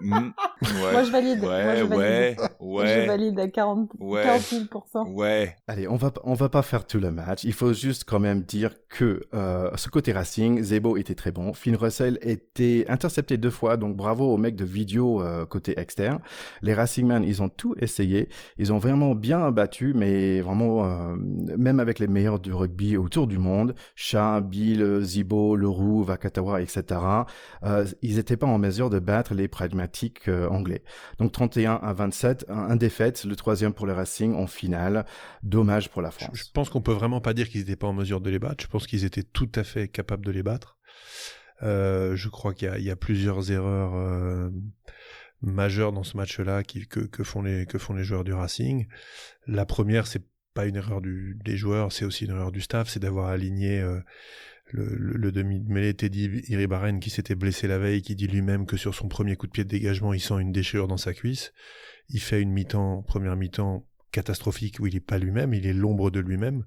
Mm. 0.00 0.14
Ouais. 0.62 0.92
Moi, 0.92 1.02
je 1.04 1.10
valide. 1.10 1.40
Moi, 1.42 1.76
je 1.76 1.84
valide. 1.84 2.36
ouais, 2.60 3.02
Je 3.02 3.06
valide 3.06 3.38
à 3.40 3.48
40, 3.48 3.90
Ouais. 3.98 4.22
40 4.22 4.40
000 4.40 4.64
ouais. 5.14 5.56
Allez, 5.66 5.88
on 5.88 5.96
va 5.96 6.12
on 6.24 6.34
va 6.34 6.48
pas 6.48 6.62
faire 6.62 6.86
tout 6.86 7.00
le 7.00 7.10
match. 7.10 7.44
Il 7.44 7.52
faut 7.52 7.72
juste 7.72 8.04
quand 8.04 8.20
même 8.20 8.42
dire 8.42 8.74
que 8.88 9.22
euh, 9.34 9.70
ce 9.76 9.88
côté 9.88 10.12
Racing, 10.12 10.62
Zebo 10.62 10.96
était 10.96 11.14
très 11.14 11.32
bon. 11.32 11.52
Finn 11.52 11.76
Russell 11.76 12.18
était 12.22 12.84
intercepté 12.88 13.36
deux 13.36 13.50
fois, 13.50 13.76
donc 13.76 13.96
bravo 13.96 14.32
aux 14.32 14.36
mecs 14.36 14.56
de 14.56 14.64
vidéo 14.64 15.22
euh, 15.22 15.44
côté 15.44 15.78
externe. 15.78 16.20
Les 16.62 16.72
Racingmen, 16.74 17.24
ils 17.24 17.42
ont 17.42 17.48
tout 17.48 17.74
essayé. 17.78 18.28
Ils 18.58 18.72
ont 18.72 18.78
vraiment 18.78 19.14
bien 19.14 19.50
battu, 19.50 19.92
mais 19.94 20.40
vraiment 20.40 20.84
euh, 20.84 21.16
même 21.16 21.80
avec 21.80 21.98
les 21.98 22.06
meilleurs 22.06 22.38
du 22.38 22.52
rugby 22.52 22.96
autour 22.96 23.26
du 23.26 23.38
monde, 23.38 23.74
Chat, 23.96 24.40
Bill, 24.40 25.00
Zibo, 25.02 25.56
Leroux, 25.56 26.04
Vakatawa, 26.04 26.62
etc. 26.62 27.00
euh, 27.64 27.84
ils 28.02 28.16
n'étaient 28.16 28.36
pas 28.36 28.46
en 28.46 28.58
mesure 28.58 28.88
de 28.88 28.98
battre 28.98 29.34
les 29.34 29.48
pragmatiques 29.48 29.79
euh, 30.28 30.48
anglais. 30.48 30.82
Donc 31.18 31.32
31 31.32 31.74
à 31.74 31.92
27, 31.92 32.46
un, 32.48 32.54
un 32.54 32.76
défaite, 32.76 33.24
le 33.24 33.36
troisième 33.36 33.72
pour 33.72 33.86
le 33.86 33.92
Racing 33.92 34.34
en 34.34 34.46
finale. 34.46 35.06
Dommage 35.42 35.88
pour 35.88 36.02
la 36.02 36.10
France. 36.10 36.30
je 36.34 36.44
pense 36.52 36.70
qu'on 36.70 36.82
peut 36.82 36.92
vraiment 36.92 37.20
pas 37.20 37.34
dire 37.34 37.48
qu'ils 37.48 37.60
n'étaient 37.60 37.76
pas 37.76 37.86
en 37.86 37.92
mesure 37.92 38.20
de 38.20 38.30
les 38.30 38.38
battre. 38.38 38.62
Je 38.62 38.68
pense 38.68 38.86
qu'ils 38.86 39.04
étaient 39.04 39.22
tout 39.22 39.50
à 39.54 39.64
fait 39.64 39.88
capables 39.88 40.24
de 40.24 40.30
les 40.30 40.42
battre. 40.42 40.78
Euh, 41.62 42.16
je 42.16 42.28
crois 42.28 42.54
qu'il 42.54 42.68
y 42.68 42.70
a, 42.70 42.78
il 42.78 42.84
y 42.84 42.90
a 42.90 42.96
plusieurs 42.96 43.50
erreurs 43.52 43.94
euh, 43.94 44.50
majeures 45.42 45.92
dans 45.92 46.04
ce 46.04 46.16
match-là 46.16 46.62
que, 46.62 47.00
que 47.00 47.24
font 47.24 47.42
les 47.42 47.66
que 47.66 47.78
font 47.78 47.94
les 47.94 48.04
joueurs 48.04 48.24
du 48.24 48.32
Racing. 48.32 48.86
La 49.46 49.66
première, 49.66 50.06
c'est 50.06 50.24
pas 50.54 50.66
une 50.66 50.76
erreur 50.76 51.00
du, 51.00 51.38
des 51.44 51.56
joueurs, 51.56 51.92
c'est 51.92 52.04
aussi 52.04 52.24
une 52.24 52.32
erreur 52.32 52.50
du 52.50 52.60
staff, 52.60 52.88
c'est 52.88 53.00
d'avoir 53.00 53.28
aligné 53.28 53.80
euh, 53.80 54.00
le, 54.72 54.84
le, 54.96 55.12
le 55.16 55.32
demi 55.32 55.60
de 55.60 55.70
mêlée 55.72 55.94
Teddy 55.94 56.42
Iribaren 56.48 57.00
qui 57.00 57.10
s'était 57.10 57.34
blessé 57.34 57.66
la 57.68 57.78
veille, 57.78 58.02
qui 58.02 58.14
dit 58.14 58.26
lui-même 58.26 58.66
que 58.66 58.76
sur 58.76 58.94
son 58.94 59.08
premier 59.08 59.36
coup 59.36 59.46
de 59.46 59.52
pied 59.52 59.64
de 59.64 59.68
dégagement, 59.68 60.12
il 60.12 60.20
sent 60.20 60.40
une 60.40 60.52
déchirure 60.52 60.88
dans 60.88 60.96
sa 60.96 61.12
cuisse. 61.14 61.52
Il 62.08 62.20
fait 62.20 62.40
une 62.42 62.50
mi-temps, 62.52 63.02
première 63.02 63.36
mi-temps 63.36 63.86
catastrophique 64.12 64.78
où 64.80 64.86
il 64.88 64.96
est 64.96 65.00
pas 65.00 65.18
lui-même, 65.18 65.54
il 65.54 65.66
est 65.66 65.72
l'ombre 65.72 66.10
de 66.10 66.18
lui-même. 66.18 66.64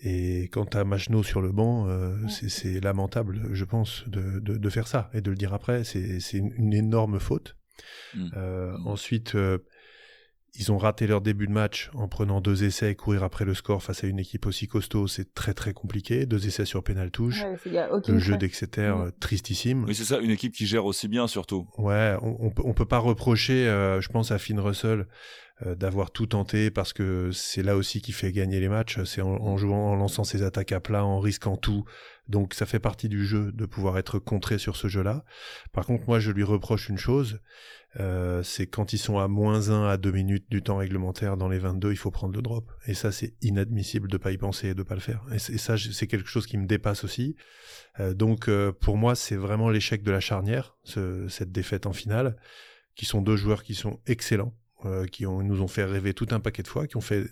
Et 0.00 0.48
quant 0.52 0.64
à 0.72 0.84
Machno 0.84 1.22
sur 1.22 1.42
le 1.42 1.52
banc, 1.52 1.86
euh, 1.88 2.16
Ouais. 2.22 2.48
c'est- 2.48 2.80
lamentable, 2.80 3.48
je 3.52 3.64
pense, 3.64 4.04
de, 4.08 4.38
de, 4.40 4.56
de 4.56 4.70
faire 4.70 4.88
ça 4.88 5.10
et 5.12 5.20
de 5.20 5.30
le 5.30 5.36
dire 5.36 5.52
après. 5.52 5.84
C'est 5.84 6.18
une, 6.32 6.72
énorme 6.72 7.18
faute. 7.20 7.56
Mm. 8.14 8.28
Euh, 8.36 8.76
ensuite, 8.84 9.34
euh, 9.34 9.58
ils 10.58 10.70
ont 10.70 10.76
raté 10.78 11.06
leur 11.06 11.20
début 11.22 11.46
de 11.46 11.52
match 11.52 11.90
en 11.94 12.08
prenant 12.08 12.40
deux 12.42 12.64
essais 12.64 12.90
et 12.92 12.94
courir 12.94 13.22
après 13.24 13.44
le 13.46 13.54
score 13.54 13.82
face 13.82 14.04
à 14.04 14.06
une 14.06 14.18
équipe 14.18 14.44
aussi 14.46 14.68
costaud. 14.68 15.06
C'est 15.06 15.32
très 15.32 15.54
très 15.54 15.72
compliqué. 15.72 16.26
Deux 16.26 16.46
essais 16.46 16.66
sur 16.66 16.82
pénal 16.84 17.10
touche. 17.10 17.42
Ouais, 17.42 17.88
le 18.06 18.18
jeu 18.18 18.36
d'Exeter, 18.36 18.92
Mm. 18.96 19.00
euh, 19.00 19.10
tristissime. 19.18 19.84
Oui, 19.84 19.94
c'est 19.94 20.04
ça, 20.04 20.18
une 20.18 20.30
équipe 20.30 20.52
qui 20.54 20.66
gère 20.66 20.84
aussi 20.84 21.08
bien, 21.08 21.26
surtout. 21.26 21.66
Ouais, 21.78 22.16
on, 22.20 22.36
on, 22.46 22.50
peut, 22.50 22.62
on 22.66 22.74
peut 22.74 22.84
pas 22.84 22.98
reprocher, 22.98 23.66
euh, 23.66 24.00
je 24.02 24.08
pense 24.10 24.30
à 24.30 24.38
Finn 24.38 24.60
Russell, 24.60 25.06
euh, 25.64 25.74
d'avoir 25.74 26.10
tout 26.10 26.26
tenté 26.26 26.70
parce 26.70 26.92
que 26.92 27.30
c'est 27.32 27.62
là 27.62 27.76
aussi 27.76 28.02
qui 28.02 28.12
fait 28.12 28.32
gagner 28.32 28.60
les 28.60 28.68
matchs. 28.68 29.02
C'est 29.04 29.22
en, 29.22 29.28
en 29.40 29.56
jouant, 29.56 29.92
en 29.92 29.94
lançant 29.96 30.24
ses 30.24 30.42
attaques 30.42 30.72
à 30.72 30.80
plat, 30.80 31.04
en 31.04 31.18
risquant 31.20 31.56
tout. 31.56 31.84
Donc 32.28 32.54
ça 32.54 32.66
fait 32.66 32.78
partie 32.78 33.08
du 33.08 33.24
jeu 33.24 33.52
de 33.52 33.64
pouvoir 33.66 33.96
être 33.98 34.18
contré 34.18 34.58
sur 34.58 34.76
ce 34.76 34.88
jeu-là. 34.88 35.24
Par 35.72 35.86
contre, 35.86 36.04
moi, 36.06 36.20
je 36.20 36.30
lui 36.30 36.44
reproche 36.44 36.88
une 36.88 36.98
chose, 36.98 37.40
euh, 38.00 38.42
c'est 38.42 38.66
quand 38.66 38.92
ils 38.94 38.98
sont 38.98 39.18
à 39.18 39.28
moins 39.28 39.68
1 39.70 39.86
à 39.88 39.96
2 39.98 40.12
minutes 40.12 40.46
du 40.50 40.62
temps 40.62 40.78
réglementaire 40.78 41.36
dans 41.36 41.48
les 41.48 41.58
22, 41.58 41.90
il 41.92 41.96
faut 41.96 42.10
prendre 42.10 42.34
le 42.34 42.40
drop. 42.40 42.70
Et 42.86 42.94
ça, 42.94 43.12
c'est 43.12 43.34
inadmissible 43.42 44.08
de 44.08 44.16
pas 44.16 44.32
y 44.32 44.38
penser 44.38 44.68
et 44.68 44.74
de 44.74 44.82
pas 44.82 44.94
le 44.94 45.00
faire. 45.00 45.22
Et, 45.32 45.38
ça, 45.38 45.76
c'est 45.76 46.06
quelque 46.06 46.28
chose 46.28 46.46
qui 46.46 46.56
me 46.56 46.66
dépasse 46.66 47.04
aussi. 47.04 47.36
Euh, 48.00 48.14
donc, 48.14 48.48
euh, 48.48 48.72
pour 48.72 48.96
moi, 48.96 49.14
c'est 49.14 49.36
vraiment 49.36 49.68
l'échec 49.68 50.02
de 50.02 50.10
la 50.10 50.20
charnière, 50.20 50.76
ce- 50.84 51.28
cette 51.28 51.52
défaite 51.52 51.86
en 51.86 51.92
finale, 51.92 52.36
qui 52.94 53.04
sont 53.04 53.20
deux 53.20 53.36
joueurs 53.36 53.62
qui 53.62 53.74
sont 53.74 54.00
excellents, 54.06 54.54
euh, 54.86 55.06
qui 55.06 55.26
ont, 55.26 55.42
nous 55.42 55.60
ont 55.60 55.68
fait 55.68 55.84
rêver 55.84 56.14
tout 56.14 56.28
un 56.30 56.40
paquet 56.40 56.62
de 56.62 56.68
fois, 56.68 56.86
qui 56.86 56.96
ont 56.96 57.02
fait... 57.02 57.26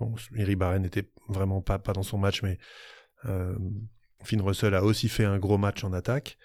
Bon, 0.00 0.14
Iri 0.34 0.56
Barren 0.56 0.82
n'était 0.82 1.10
vraiment 1.28 1.60
pas, 1.60 1.78
pas 1.78 1.92
dans 1.92 2.02
son 2.02 2.16
match, 2.18 2.42
mais 2.42 2.58
euh, 3.26 3.54
Finn 4.24 4.40
Russell 4.40 4.74
a 4.74 4.82
aussi 4.82 5.08
fait 5.08 5.24
un 5.24 5.38
gros 5.38 5.58
match 5.58 5.84
en 5.84 5.92
attaque. 5.92 6.36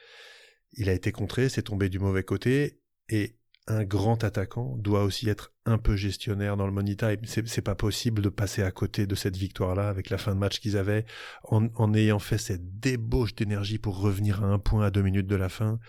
Il 0.73 0.89
a 0.89 0.93
été 0.93 1.11
contré, 1.11 1.47
c'est 1.49 1.61
tombé 1.63 1.87
du 1.89 1.97
mauvais 1.99 2.23
côté, 2.23 2.81
et 3.07 3.37
un 3.67 3.83
grand 3.83 4.23
attaquant 4.23 4.75
doit 4.77 5.03
aussi 5.03 5.27
être 5.29 5.51
un 5.65 5.77
peu 5.77 5.95
gestionnaire 5.95 6.55
dans 6.57 6.67
le 6.67 6.71
money 6.71 6.95
time. 6.95 7.17
C'est, 7.25 7.61
pas 7.61 7.75
possible 7.75 8.21
de 8.21 8.29
passer 8.29 8.61
à 8.61 8.71
côté 8.71 9.07
de 9.07 9.15
cette 9.15 9.37
victoire-là 9.37 9.89
avec 9.89 10.09
la 10.09 10.17
fin 10.17 10.35
de 10.35 10.39
match 10.39 10.59
qu'ils 10.59 10.77
avaient, 10.77 11.05
en, 11.43 11.67
en 11.75 11.93
ayant 11.93 12.19
fait 12.19 12.37
cette 12.37 12.79
débauche 12.79 13.33
d'énergie 13.33 13.79
pour 13.79 13.99
revenir 13.99 14.43
à 14.43 14.47
un 14.47 14.59
point 14.59 14.85
à 14.85 14.91
deux 14.91 15.01
minutes 15.01 15.27
de 15.27 15.35
la 15.35 15.49
fin. 15.49 15.79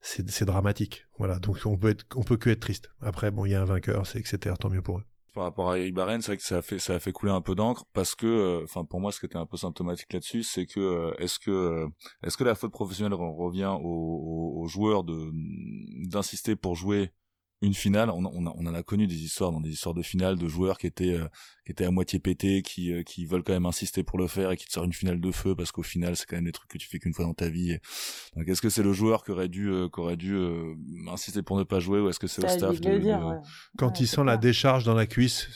C'est, 0.00 0.44
dramatique. 0.44 1.06
Voilà. 1.18 1.38
Donc 1.38 1.58
on 1.64 1.76
peut 1.76 1.88
être, 1.90 2.06
on 2.14 2.22
peut 2.22 2.36
que 2.36 2.50
être 2.50 2.60
triste. 2.60 2.90
Après, 3.00 3.30
bon, 3.30 3.44
il 3.44 3.50
y 3.50 3.54
a 3.54 3.60
un 3.62 3.64
vainqueur, 3.66 4.06
c'est 4.06 4.18
etc. 4.20 4.54
Tant 4.58 4.70
mieux 4.70 4.82
pour 4.82 4.98
eux. 4.98 5.04
Par 5.34 5.44
rapport 5.44 5.70
à 5.72 5.78
Eric 5.78 5.92
Barren, 5.94 6.22
c'est 6.22 6.28
vrai 6.28 6.36
que 6.38 6.42
ça 6.44 6.58
a 6.58 6.62
fait 6.62 6.78
ça 6.78 6.94
a 6.94 6.98
fait 6.98 7.12
couler 7.12 7.32
un 7.32 7.42
peu 7.42 7.54
d'encre 7.54 7.84
parce 7.92 8.14
que, 8.14 8.26
euh, 8.26 8.64
enfin 8.64 8.86
pour 8.86 9.00
moi, 9.00 9.12
ce 9.12 9.20
qui 9.20 9.26
était 9.26 9.36
un 9.36 9.44
peu 9.44 9.58
symptomatique 9.58 10.10
là-dessus, 10.14 10.42
c'est 10.44 10.64
que 10.64 10.80
euh, 10.80 11.10
est-ce 11.18 11.38
que 11.38 11.50
euh, 11.50 11.88
est-ce 12.22 12.38
que 12.38 12.44
la 12.44 12.54
faute 12.54 12.72
professionnelle 12.72 13.12
re- 13.12 13.36
revient 13.36 13.74
aux, 13.78 13.84
aux- 13.84 14.62
aux 14.62 14.66
joueurs 14.66 15.04
de 15.04 15.30
d'insister 16.08 16.56
pour 16.56 16.74
jouer 16.74 17.12
une 17.62 17.72
finale 17.74 18.10
on, 18.10 18.24
on, 18.26 18.46
a- 18.46 18.52
on 18.54 18.66
en 18.66 18.74
a 18.74 18.82
connu 18.82 19.06
des 19.06 19.22
histoires 19.24 19.50
dans 19.50 19.60
des 19.60 19.70
histoires 19.70 19.94
de 19.94 20.02
finale 20.02 20.36
de 20.38 20.46
joueurs 20.46 20.76
qui 20.76 20.86
étaient 20.86 21.14
euh, 21.14 21.26
qui 21.64 21.72
étaient 21.72 21.86
à 21.86 21.90
moitié 21.90 22.18
pétés 22.18 22.60
qui 22.62 22.92
euh, 22.92 23.02
qui 23.02 23.24
veulent 23.24 23.42
quand 23.42 23.54
même 23.54 23.64
insister 23.66 24.02
pour 24.02 24.18
le 24.18 24.26
faire 24.26 24.50
et 24.52 24.56
qui 24.58 24.66
te 24.66 24.72
sortent 24.72 24.86
une 24.86 24.92
finale 24.92 25.20
de 25.20 25.30
feu 25.32 25.54
parce 25.56 25.72
qu'au 25.72 25.82
final 25.82 26.16
c'est 26.16 26.26
quand 26.26 26.36
même 26.36 26.44
des 26.44 26.52
trucs 26.52 26.68
que 26.70 26.76
tu 26.78 26.86
fais 26.86 26.98
qu'une 26.98 27.14
fois 27.14 27.24
dans 27.24 27.34
ta 27.34 27.48
vie 27.48 27.70
Et- 27.72 27.80
donc 28.36 28.46
est-ce 28.48 28.60
que 28.60 28.68
c'est 28.68 28.82
le 28.82 28.92
joueur 28.92 29.24
qui 29.24 29.30
aurait 29.30 29.48
dû 29.48 29.70
euh, 29.70 29.88
qui 29.88 30.00
aurait 30.00 30.16
dû 30.18 30.34
euh, 30.34 30.74
insister 31.10 31.42
pour 31.42 31.56
ne 31.56 31.64
pas 31.64 31.80
jouer 31.80 32.00
ou 32.00 32.08
est-ce 32.10 32.18
que 32.20 32.26
c'est 32.26 32.44
au 32.44 32.48
staff 32.58 32.80
de 32.80 32.98
dire, 32.98 33.18
de- 33.20 33.24
ouais. 33.24 33.36
Quand 33.78 33.86
Ouais, 33.88 33.92
il 34.00 34.06
sent 34.06 34.24
la 34.24 34.36
décharge 34.36 34.84
dans 34.84 34.94
la 34.94 35.06
cuisse, 35.06 35.48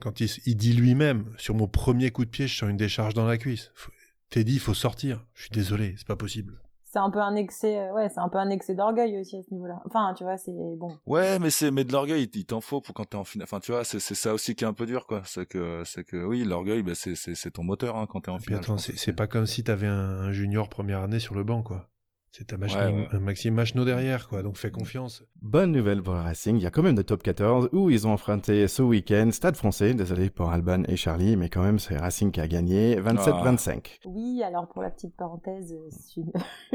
quand 0.00 0.20
il, 0.20 0.28
il 0.46 0.54
dit 0.56 0.74
lui-même, 0.74 1.34
sur 1.38 1.54
mon 1.54 1.66
premier 1.66 2.10
coup 2.10 2.24
de 2.26 2.30
pied, 2.30 2.46
je 2.46 2.56
sens 2.58 2.68
une 2.70 2.76
décharge 2.76 3.14
dans 3.14 3.26
la 3.26 3.38
cuisse. 3.38 3.70
Faut- 3.74 3.90
T'es 4.30 4.44
dit, 4.44 4.52
il 4.54 4.60
faut 4.60 4.74
sortir. 4.74 5.24
Je 5.34 5.44
suis 5.44 5.50
désolé, 5.50 5.94
c'est 5.96 6.06
pas 6.06 6.14
possible. 6.14 6.60
C'est 6.90 6.98
un 7.00 7.10
peu 7.10 7.20
un 7.20 7.34
excès, 7.34 7.78
euh, 7.78 7.92
ouais, 7.92 8.08
c'est 8.08 8.18
un 8.20 8.30
peu 8.30 8.38
un 8.38 8.48
excès 8.48 8.74
d'orgueil 8.74 9.20
aussi 9.20 9.36
à 9.36 9.42
ce 9.42 9.52
niveau-là. 9.52 9.82
Enfin, 9.84 10.14
tu 10.16 10.24
vois, 10.24 10.38
c'est 10.38 10.52
bon. 10.52 10.96
Ouais, 11.06 11.38
mais 11.38 11.50
c'est 11.50 11.70
mais 11.70 11.84
de 11.84 11.92
l'orgueil, 11.92 12.30
il- 12.32 12.46
t'en 12.46 12.62
faut 12.62 12.80
pour 12.80 12.94
quand 12.94 13.04
t'es 13.04 13.16
en 13.16 13.24
finale. 13.24 13.44
Enfin, 13.44 13.60
tu 13.60 13.72
vois, 13.72 13.84
c'est 13.84 14.00
c'est 14.00 14.14
ça 14.14 14.32
aussi 14.32 14.54
qui 14.54 14.64
est 14.64 14.66
un 14.66 14.72
peu 14.72 14.86
dur, 14.86 15.06
quoi. 15.06 15.20
C'est 15.26 15.44
que 15.46 15.82
c'est 15.84 16.02
que 16.04 16.16
oui, 16.24 16.44
l'orgueil, 16.44 16.82
bah, 16.82 16.92
c'est 16.94 17.50
ton 17.50 17.62
moteur 17.62 17.96
hein, 17.96 18.06
quand 18.08 18.22
t'es 18.22 18.30
en 18.30 18.38
finale. 18.38 18.64
c'est 18.78 19.12
pas 19.12 19.26
comme 19.26 19.44
si 19.46 19.62
t'avais 19.64 19.86
un, 19.86 19.92
un 20.20 20.32
junior 20.32 20.68
première 20.70 21.00
année 21.02 21.18
sur 21.20 21.34
le 21.34 21.44
banc, 21.44 21.62
quoi. 21.62 21.88
C'est 22.30 22.52
Ouais, 22.52 22.58
ouais. 22.92 23.08
un 23.12 23.18
Maxime 23.20 23.54
Machno 23.54 23.84
derrière, 23.84 24.28
quoi. 24.28 24.42
Donc 24.42 24.56
fais 24.56 24.70
confiance. 24.70 25.24
Bonne 25.40 25.72
nouvelle 25.72 26.02
pour 26.02 26.14
le 26.14 26.20
Racing, 26.20 26.56
il 26.56 26.62
y 26.62 26.66
a 26.66 26.70
quand 26.70 26.82
même 26.82 26.96
le 26.96 27.04
top 27.04 27.22
14 27.22 27.70
où 27.72 27.90
ils 27.90 28.06
ont 28.06 28.12
affronté 28.12 28.68
ce 28.68 28.82
week-end 28.82 29.30
Stade 29.32 29.56
français, 29.56 29.94
désolé 29.94 30.30
pour 30.30 30.50
Alban 30.50 30.82
et 30.88 30.96
Charlie, 30.96 31.36
mais 31.36 31.48
quand 31.48 31.62
même 31.62 31.78
c'est 31.78 31.96
Racing 31.96 32.30
qui 32.30 32.40
a 32.40 32.46
gagné 32.48 32.96
27-25. 33.00 34.00
Oui, 34.06 34.42
alors 34.42 34.68
pour 34.68 34.82
la 34.82 34.90
petite 34.90 35.16
parenthèse, 35.16 35.72
euh, 35.72 35.88
c'est 35.90 36.20
une, 36.20 36.32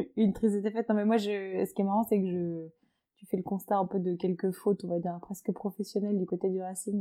une 0.18 0.34
triste 0.34 0.62
défaite. 0.62 0.90
Non, 0.90 0.96
mais 0.96 1.06
moi, 1.06 1.18
je, 1.18 1.26
ce 1.66 1.74
qui 1.74 1.82
est 1.82 1.86
marrant, 1.86 2.04
c'est 2.04 2.20
que 2.20 2.28
je, 2.28 2.68
tu 3.18 3.26
fais 3.28 3.38
le 3.38 3.44
constat 3.44 3.78
un 3.78 3.86
peu 3.86 4.00
de 4.00 4.16
quelques 4.16 4.52
fautes, 4.52 4.84
on 4.84 4.90
va 4.90 5.00
dire 5.00 5.18
presque 5.22 5.52
professionnelles 5.54 6.18
du 6.18 6.26
côté 6.26 6.50
du 6.50 6.62
Racing. 6.62 7.00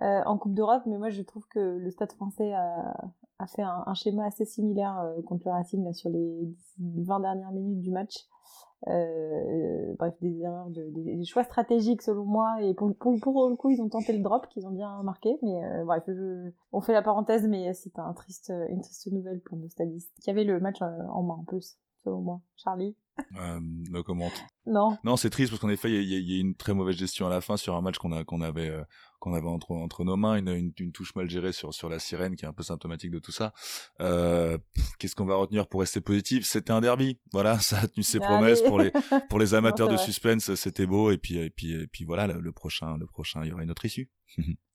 En 0.00 0.38
Coupe 0.38 0.54
d'Europe, 0.54 0.82
mais 0.86 0.98
moi 0.98 1.10
je 1.10 1.22
trouve 1.22 1.46
que 1.48 1.58
le 1.58 1.90
Stade 1.90 2.12
français 2.12 2.52
a, 2.52 2.94
a 3.38 3.46
fait 3.46 3.62
un, 3.62 3.94
schéma 3.94 4.26
assez 4.26 4.44
similaire 4.44 5.02
contre 5.26 5.46
le 5.46 5.52
Racing 5.52 5.84
là, 5.84 5.92
sur 5.92 6.10
les 6.10 6.54
20 6.78 7.20
dernières 7.20 7.52
minutes 7.52 7.80
du 7.80 7.90
match. 7.90 8.26
Euh, 8.88 9.94
bref, 9.98 10.14
des 10.20 10.38
erreurs, 10.40 10.70
de, 10.70 10.90
des, 10.90 11.24
choix 11.24 11.42
stratégiques 11.44 12.02
selon 12.02 12.24
moi. 12.24 12.62
Et 12.62 12.74
pour, 12.74 12.94
pour, 12.96 13.18
pour, 13.20 13.48
le 13.48 13.56
coup, 13.56 13.70
ils 13.70 13.80
ont 13.80 13.88
tenté 13.88 14.12
le 14.12 14.22
drop, 14.22 14.46
qu'ils 14.48 14.66
ont 14.66 14.70
bien 14.70 15.02
marqué. 15.02 15.38
Mais 15.42 15.64
euh, 15.64 15.84
bref, 15.84 16.04
je, 16.06 16.50
on 16.72 16.80
fait 16.80 16.92
la 16.92 17.02
parenthèse, 17.02 17.46
mais 17.48 17.72
c'est 17.74 17.98
un 17.98 18.12
triste, 18.12 18.52
une 18.68 18.80
triste 18.80 19.10
nouvelle 19.10 19.40
pour 19.40 19.58
nos 19.58 19.68
stadistes. 19.68 20.12
Qui 20.22 20.30
avait 20.30 20.44
le 20.44 20.60
match 20.60 20.80
euh, 20.82 21.02
en 21.10 21.22
main 21.22 21.34
en 21.34 21.44
plus, 21.44 21.78
selon 22.04 22.20
moi. 22.20 22.40
Charlie 22.56 22.96
euh, 23.40 23.60
no 23.90 24.02
comment. 24.02 24.30
Non. 24.66 24.98
Non, 25.04 25.16
c'est 25.16 25.30
triste 25.30 25.50
parce 25.50 25.60
qu'en 25.60 25.68
effet, 25.68 25.90
il 25.90 26.02
y, 26.02 26.34
y, 26.34 26.38
a 26.38 26.40
une 26.40 26.54
très 26.54 26.74
mauvaise 26.74 26.96
gestion 26.96 27.26
à 27.26 27.30
la 27.30 27.40
fin 27.40 27.56
sur 27.56 27.74
un 27.74 27.80
match 27.80 27.98
qu'on 27.98 28.12
a 28.12 28.24
qu'on 28.24 28.40
avait 28.40 28.68
euh, 28.68 28.84
qu'on 29.18 29.34
avait 29.34 29.48
entre 29.48 29.72
entre 29.72 30.04
nos 30.04 30.16
mains, 30.16 30.36
une, 30.36 30.48
une, 30.48 30.72
une, 30.78 30.92
touche 30.92 31.14
mal 31.14 31.28
gérée 31.28 31.52
sur 31.52 31.72
sur 31.74 31.88
la 31.88 31.98
sirène 31.98 32.36
qui 32.36 32.44
est 32.44 32.48
un 32.48 32.52
peu 32.52 32.62
symptomatique 32.62 33.10
de 33.10 33.18
tout 33.18 33.32
ça. 33.32 33.52
Euh, 34.00 34.58
Qu'est-ce 34.98 35.14
qu'on 35.14 35.24
va 35.24 35.36
retenir 35.36 35.66
pour 35.66 35.80
rester 35.80 36.00
positif? 36.00 36.44
C'était 36.46 36.72
un 36.72 36.80
derby. 36.80 37.18
Voilà, 37.32 37.58
ça 37.60 37.78
a 37.78 37.86
tenu 37.86 38.02
ses 38.02 38.20
promesses 38.20 38.62
pour 38.62 38.78
les 38.78 38.92
pour 39.28 39.38
les 39.38 39.54
amateurs 39.54 39.88
de 39.88 39.96
suspense. 39.96 40.54
C'était 40.54 40.86
beau 40.86 41.10
et 41.10 41.18
puis 41.18 41.38
et 41.38 41.50
puis 41.50 41.72
et 41.72 41.86
puis 41.86 42.04
voilà, 42.04 42.26
le, 42.26 42.40
le 42.40 42.52
prochain 42.52 42.96
le 42.96 43.06
prochain, 43.06 43.42
il 43.44 43.50
y 43.50 43.52
aura 43.52 43.62
une 43.62 43.70
autre 43.70 43.84
issue. 43.84 44.10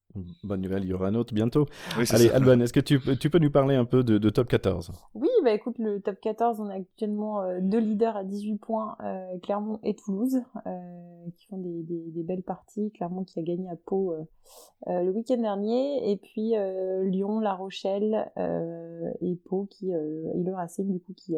Bonne 0.43 0.61
nouvelle, 0.61 0.83
il 0.83 0.89
y 0.89 0.93
aura 0.93 1.07
un 1.07 1.15
autre 1.15 1.33
bientôt. 1.33 1.67
Allez, 2.09 2.29
Alban, 2.29 2.59
est-ce 2.59 2.73
que 2.73 2.79
tu, 2.79 2.99
tu, 3.17 3.29
peux 3.29 3.39
nous 3.39 3.51
parler 3.51 3.75
un 3.75 3.85
peu 3.85 4.03
de, 4.03 4.17
de, 4.17 4.29
top 4.29 4.49
14 4.49 4.91
Oui, 5.13 5.29
bah 5.43 5.51
écoute, 5.51 5.77
le 5.77 6.01
top 6.01 6.19
14, 6.19 6.59
on 6.59 6.69
a 6.69 6.75
actuellement 6.75 7.41
euh, 7.41 7.59
deux 7.61 7.79
leaders 7.79 8.15
à 8.15 8.23
18 8.23 8.57
points, 8.57 8.95
euh, 9.03 9.37
Clermont 9.43 9.79
et 9.83 9.95
Toulouse, 9.95 10.41
euh, 10.65 11.25
qui 11.35 11.45
font 11.47 11.57
des, 11.57 12.23
belles 12.23 12.43
parties. 12.43 12.91
Clermont 12.91 13.23
qui 13.23 13.39
a 13.39 13.43
gagné 13.43 13.69
à 13.69 13.75
Pau 13.75 14.15
le 14.87 15.09
week-end 15.09 15.37
dernier, 15.37 16.11
et 16.11 16.17
puis 16.17 16.53
Lyon, 17.03 17.39
La 17.39 17.53
Rochelle 17.53 18.31
et 19.21 19.35
Pau, 19.45 19.65
qui, 19.69 19.91
et 19.91 20.43
le 20.43 20.53
Racing, 20.53 20.91
du 20.91 20.99
coup, 20.99 21.13
qui, 21.13 21.35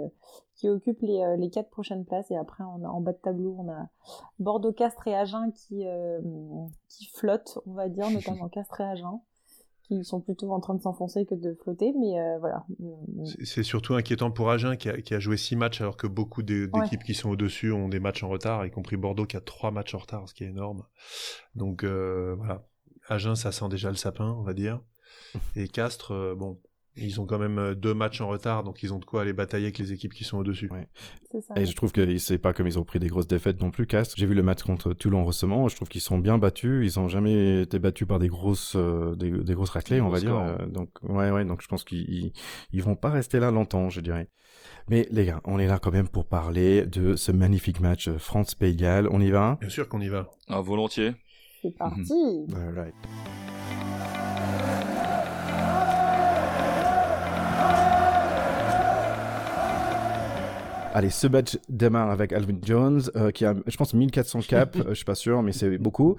qui 0.56 0.70
occupe 0.70 1.02
les, 1.02 1.50
quatre 1.52 1.70
prochaines 1.70 2.06
places. 2.06 2.32
Et 2.32 2.38
après, 2.38 2.64
en 2.64 3.02
bas 3.02 3.14
de 3.14 3.18
tableau, 3.18 3.56
on 3.60 3.70
a 3.70 3.88
Bordeaux, 4.40 4.74
Castres 4.74 5.08
et 5.08 5.16
Agen 5.16 5.52
qui, 5.52 5.86
qui 6.90 7.06
flottent, 7.06 7.60
on 7.66 7.74
va 7.74 7.90
dire, 7.90 8.10
notamment 8.10 8.50
Castres 8.50 8.82
et 8.82 8.86
Agen 8.86 9.22
qui 9.98 10.04
sont 10.04 10.22
plutôt 10.22 10.52
en 10.52 10.60
train 10.60 10.76
de 10.76 10.82
s'enfoncer 10.82 11.26
que 11.26 11.36
de 11.36 11.58
flotter, 11.64 11.94
mais 12.00 12.20
euh, 12.20 12.40
voilà. 12.40 12.66
C'est 13.44 13.64
surtout 13.64 13.94
inquiétant 13.94 14.32
pour 14.32 14.50
Agen 14.50 14.76
qui 14.78 14.90
a, 14.90 15.02
qui 15.02 15.14
a, 15.14 15.20
joué 15.20 15.38
six 15.38 15.56
matchs 15.56 15.82
alors 15.82 15.98
que 15.98 16.08
beaucoup 16.08 16.44
d'équipes 16.44 17.04
qui 17.04 17.14
sont 17.14 17.30
au-dessus 17.30 17.72
ont 17.72 17.90
des 17.90 18.00
matchs 18.00 18.24
en 18.24 18.30
retard, 18.30 18.66
y 18.66 18.72
compris 18.72 18.98
Bordeaux 18.98 19.26
qui 19.26 19.38
a 19.38 19.42
trois 19.42 19.72
matchs 19.72 19.94
en 19.96 20.00
retard, 20.00 20.28
ce 20.28 20.34
qui 20.34 20.44
est 20.44 20.50
énorme. 20.50 20.84
Donc 21.56 21.84
euh, 21.84 22.36
voilà, 22.38 22.66
Agen 23.08 23.36
ça 23.36 23.52
sent 23.52 23.70
déjà 23.70 23.90
le 23.90 23.96
sapin, 23.96 24.36
on 24.40 24.44
va 24.44 24.54
dire. 24.54 24.82
Et 25.56 25.68
Castres, 25.68 26.12
euh, 26.12 26.36
bon, 26.36 26.60
ils 26.96 27.20
ont 27.20 27.26
quand 27.26 27.40
même 27.40 27.58
euh, 27.58 27.76
deux 27.76 27.94
matchs 27.94 28.22
en 28.22 28.28
retard, 28.28 28.64
donc 28.64 28.84
ils 28.84 28.94
ont 28.94 29.00
de 29.00 29.06
quoi 29.06 29.22
aller 29.22 29.34
batailler 29.34 29.66
avec 29.66 29.80
les 29.80 29.94
équipes 29.94 30.14
qui 30.14 30.24
sont 30.24 30.38
au-dessus. 30.38 30.70
Ouais. 30.72 30.88
Et 31.56 31.66
je 31.66 31.76
trouve 31.76 31.92
que 31.92 32.18
c'est 32.18 32.38
pas 32.38 32.54
comme 32.54 32.68
ils 32.68 32.78
ont 32.78 32.84
pris 32.84 33.00
des 33.00 33.08
grosses 33.08 33.28
défaites 33.28 33.60
non 33.62 33.72
plus, 33.72 33.88
Castres. 33.88 34.16
J'ai 34.18 34.28
vu 34.28 34.36
le 34.36 34.44
match 34.44 34.62
contre 34.62 34.94
Toulon 34.94 35.26
récemment. 35.26 35.68
Je 35.68 35.76
trouve 35.76 35.90
qu'ils 35.90 36.02
sont 36.02 36.20
bien 36.20 36.38
battus. 36.38 36.86
Ils 36.86 37.00
ont 37.00 37.08
jamais 37.08 37.64
été 37.64 37.80
battus 37.80 38.08
par 38.08 38.20
des 38.20 38.28
grosses, 38.28 38.76
euh, 38.76 39.16
des, 39.16 39.32
des, 39.32 39.54
grosses 39.56 39.72
raclées, 39.72 40.02
on 40.02 40.10
va 40.10 40.20
dire. 40.20 40.38
Euh, 40.38 40.66
donc, 40.68 40.90
ouais, 41.02 41.32
ouais. 41.32 41.46
Donc, 41.46 41.62
je 41.62 41.68
pense 41.68 41.84
qu'ils 41.84 42.32
ils 42.72 42.84
vont 42.84 42.96
pas 42.96 43.10
rester 43.10 43.40
là 43.40 43.50
longtemps, 43.50 43.90
je 43.90 44.02
dirais. 44.02 44.30
Mais 44.88 45.08
les 45.12 45.26
gars, 45.26 45.42
on 45.46 45.58
est 45.58 45.68
là 45.68 45.80
quand 45.80 45.92
même 45.92 46.08
pour 46.08 46.26
parler 46.26 46.86
de 46.86 47.16
ce 47.16 47.32
magnifique 47.32 47.80
match 47.80 48.12
France-Pays 48.12 48.86
On 49.10 49.20
y 49.20 49.32
va? 49.32 49.58
Bien 49.60 49.70
sûr 49.70 49.90
qu'on 49.90 50.02
y 50.02 50.10
va. 50.10 50.30
Ah, 50.48 50.62
volontiers. 50.62 51.14
C'est 51.62 51.76
parti. 51.76 52.46
right. 52.76 52.94
Allez, 60.96 61.10
ce 61.10 61.26
match 61.26 61.58
démarre 61.70 62.12
avec 62.12 62.34
Alvin 62.34 62.60
Jones, 62.62 63.02
euh, 63.16 63.32
qui 63.32 63.46
a, 63.46 63.56
je 63.66 63.78
pense, 63.78 63.96
1400 63.96 64.42
caps, 64.48 64.80
euh, 64.80 64.90
je 64.90 64.94
suis 64.94 65.06
pas 65.06 65.16
sûr, 65.16 65.42
mais 65.42 65.52
c'est 65.52 65.80
beaucoup. 65.80 66.18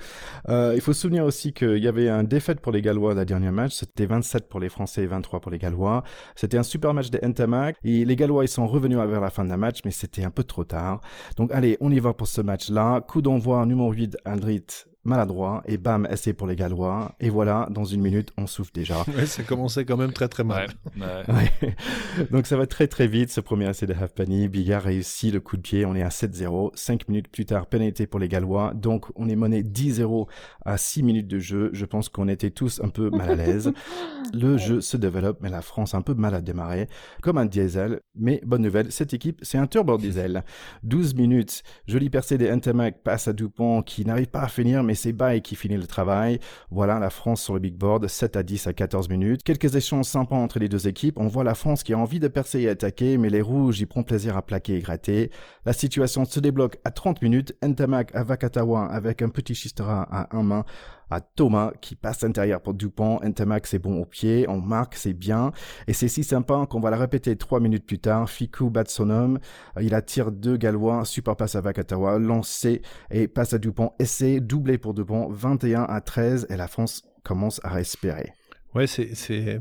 Euh, 0.48 0.72
il 0.74 0.80
faut 0.80 0.92
se 0.92 1.02
souvenir 1.02 1.24
aussi 1.24 1.52
qu'il 1.52 1.78
y 1.78 1.86
avait 1.86 2.08
un 2.08 2.24
défaite 2.24 2.58
pour 2.58 2.72
les 2.72 2.82
Gallois 2.82 3.14
la 3.14 3.24
dernière 3.24 3.52
match, 3.52 3.72
c'était 3.72 4.06
27 4.06 4.48
pour 4.48 4.58
les 4.58 4.68
Français 4.68 5.04
et 5.04 5.06
23 5.06 5.38
pour 5.38 5.52
les 5.52 5.58
Gallois. 5.58 6.02
C'était 6.34 6.58
un 6.58 6.64
super 6.64 6.92
match 6.92 7.10
de 7.10 7.24
Ntamak, 7.24 7.76
et 7.84 8.04
les 8.04 8.16
Gallois, 8.16 8.44
ils 8.44 8.48
sont 8.48 8.66
revenus 8.66 8.98
vers 8.98 9.20
la 9.20 9.30
fin 9.30 9.44
de 9.44 9.50
la 9.50 9.56
match, 9.56 9.82
mais 9.84 9.92
c'était 9.92 10.24
un 10.24 10.30
peu 10.30 10.42
trop 10.42 10.64
tard. 10.64 11.00
Donc 11.36 11.52
allez, 11.52 11.76
on 11.80 11.92
y 11.92 12.00
va 12.00 12.12
pour 12.12 12.26
ce 12.26 12.40
match-là. 12.40 13.00
Coup 13.00 13.22
d'envoi 13.22 13.64
numéro 13.66 13.92
8, 13.92 14.16
Aldrit 14.24 14.86
maladroit 15.04 15.62
et 15.66 15.76
bam, 15.76 16.06
essai 16.10 16.32
pour 16.32 16.46
les 16.46 16.56
Gallois. 16.56 17.14
Et 17.20 17.30
voilà, 17.30 17.68
dans 17.70 17.84
une 17.84 18.00
minute, 18.00 18.30
on 18.36 18.46
souffle 18.46 18.72
déjà. 18.72 19.04
Ouais, 19.14 19.26
ça 19.26 19.44
commençait 19.44 19.84
quand 19.84 19.96
même 19.96 20.12
très 20.12 20.28
très 20.28 20.42
mal. 20.42 20.68
Ouais, 20.96 21.72
Donc 22.32 22.46
ça 22.46 22.56
va 22.56 22.66
très 22.66 22.88
très 22.88 23.06
vite, 23.06 23.30
ce 23.30 23.40
premier 23.40 23.68
essai 23.68 23.86
de 23.86 23.94
Halfpenny. 23.94 24.48
Bigard 24.48 24.82
réussit 24.82 25.32
le 25.32 25.40
coup 25.40 25.56
de 25.56 25.62
pied, 25.62 25.86
on 25.86 25.94
est 25.94 26.02
à 26.02 26.08
7-0. 26.08 26.70
5 26.74 27.08
minutes 27.08 27.28
plus 27.28 27.44
tard, 27.46 27.66
pénalité 27.66 28.06
pour 28.06 28.18
les 28.18 28.28
Gallois. 28.28 28.72
Donc 28.74 29.06
on 29.14 29.28
est 29.28 29.36
mené 29.36 29.62
10-0 29.62 30.26
à 30.64 30.76
6 30.76 31.02
minutes 31.04 31.28
de 31.28 31.38
jeu. 31.38 31.70
Je 31.72 31.84
pense 31.84 32.08
qu'on 32.08 32.26
était 32.26 32.50
tous 32.50 32.80
un 32.82 32.88
peu 32.88 33.10
mal 33.10 33.30
à 33.30 33.34
l'aise. 33.36 33.72
le 34.34 34.56
jeu 34.56 34.80
se 34.80 34.96
développe, 34.96 35.38
mais 35.40 35.50
la 35.50 35.62
France 35.62 35.94
a 35.94 35.98
un 35.98 36.02
peu 36.02 36.14
mal 36.14 36.34
à 36.34 36.40
démarrer, 36.40 36.88
comme 37.22 37.38
un 37.38 37.46
diesel. 37.46 38.00
Mais 38.16 38.40
bonne 38.44 38.62
nouvelle, 38.62 38.90
cette 38.90 39.14
équipe, 39.14 39.40
c'est 39.42 39.58
un 39.58 39.66
turbo 39.66 39.96
diesel. 39.98 40.44
12 40.82 41.14
minutes, 41.14 41.62
jolie 41.86 42.10
percée 42.10 42.38
des 42.38 42.54
Ntamak 42.54 43.02
passe 43.02 43.28
à 43.28 43.32
Dupont 43.32 43.82
qui 43.82 44.04
n'arrive 44.04 44.28
pas 44.28 44.42
à 44.42 44.48
finir, 44.48 44.82
mais 44.82 44.93
c'est 44.94 45.12
Bay 45.12 45.40
qui 45.40 45.56
finit 45.56 45.76
le 45.76 45.86
travail. 45.86 46.38
Voilà 46.70 46.98
la 46.98 47.10
France 47.10 47.42
sur 47.42 47.54
le 47.54 47.60
big 47.60 47.74
board, 47.74 48.06
7 48.06 48.36
à 48.36 48.42
10 48.42 48.66
à 48.66 48.72
14 48.72 49.08
minutes. 49.08 49.42
Quelques 49.42 49.74
échanges 49.76 50.06
sympas 50.06 50.36
entre 50.36 50.58
les 50.58 50.68
deux 50.68 50.88
équipes. 50.88 51.18
On 51.18 51.28
voit 51.28 51.44
la 51.44 51.54
France 51.54 51.82
qui 51.82 51.92
a 51.92 51.98
envie 51.98 52.20
de 52.20 52.28
percer 52.28 52.60
et 52.60 52.68
attaquer, 52.68 53.18
mais 53.18 53.30
les 53.30 53.42
rouges 53.42 53.80
y 53.80 53.86
prennent 53.86 54.04
plaisir 54.04 54.36
à 54.36 54.42
plaquer 54.42 54.76
et 54.76 54.80
gratter. 54.80 55.30
La 55.64 55.72
situation 55.72 56.24
se 56.24 56.40
débloque 56.40 56.78
à 56.84 56.90
30 56.90 57.22
minutes. 57.22 57.54
Ntamak 57.62 58.14
à 58.14 58.24
Vakatawa 58.24 58.86
avec 58.86 59.22
un 59.22 59.28
petit 59.28 59.54
chistera 59.54 60.02
à 60.10 60.36
un 60.36 60.42
main 60.42 60.64
à 61.10 61.20
Thomas 61.20 61.72
qui 61.80 61.96
passe 61.96 62.24
intérieur 62.24 62.60
pour 62.60 62.74
Dupont. 62.74 63.20
Ntamak 63.22 63.66
c'est 63.66 63.78
bon 63.78 64.00
au 64.00 64.04
pied, 64.04 64.46
on 64.48 64.60
marque, 64.60 64.94
c'est 64.94 65.12
bien. 65.12 65.52
Et 65.86 65.92
c'est 65.92 66.08
si 66.08 66.24
sympa 66.24 66.66
qu'on 66.68 66.80
va 66.80 66.90
la 66.90 66.96
répéter 66.96 67.36
trois 67.36 67.60
minutes 67.60 67.86
plus 67.86 67.98
tard. 67.98 68.28
Fiku 68.28 68.70
bat 68.70 68.84
son 68.86 69.10
homme, 69.10 69.38
il 69.80 69.94
attire 69.94 70.32
deux 70.32 70.56
Gallois, 70.56 71.04
super 71.04 71.36
passe 71.36 71.54
à 71.54 71.60
Vakatawa, 71.60 72.18
lancé 72.18 72.82
et 73.10 73.28
passe 73.28 73.54
à 73.54 73.58
Dupont. 73.58 73.92
Essai, 73.98 74.40
doublé 74.40 74.78
pour 74.84 74.92
Dupont, 74.92 75.30
21 75.30 75.84
à 75.84 76.02
13 76.02 76.48
et 76.50 76.58
la 76.58 76.68
France 76.68 77.04
commence 77.22 77.58
à 77.64 77.70
respirer. 77.70 78.34
Ouais, 78.74 78.86
c'est 78.86 79.58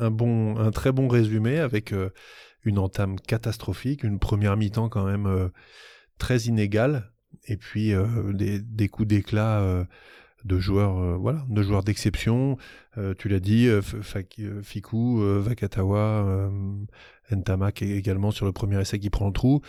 un 0.00 0.10
bon, 0.10 0.58
un 0.58 0.72
très 0.72 0.90
bon 0.90 1.06
résumé 1.06 1.60
avec 1.60 1.92
euh, 1.92 2.10
une 2.64 2.80
entame 2.80 3.14
catastrophique, 3.20 4.02
une 4.02 4.18
première 4.18 4.56
mi-temps 4.56 4.88
quand 4.88 5.04
même 5.04 5.26
euh, 5.26 5.50
très 6.18 6.38
inégale, 6.46 7.12
et 7.44 7.56
puis 7.56 7.94
euh, 7.94 8.32
des, 8.32 8.58
des, 8.58 8.88
coups 8.88 9.06
d'éclat 9.06 9.86
de 10.44 10.58
joueurs, 10.58 11.16
voilà, 11.16 11.44
de 11.48 11.62
joueurs 11.62 11.84
d'exception. 11.84 12.58
Tu 13.18 13.28
l'as 13.28 13.38
dit, 13.38 13.68
euh, 13.68 13.82
Fiku, 17.28 17.36
Vakatawa, 17.36 17.36
Ntamak 17.36 17.82
également 17.82 18.30
sur 18.30 18.46
le 18.46 18.52
premier 18.52 18.80
essai 18.80 18.98
qui 18.98 19.10
prend 19.10 19.26
le 19.26 19.32
trou. 19.32 19.62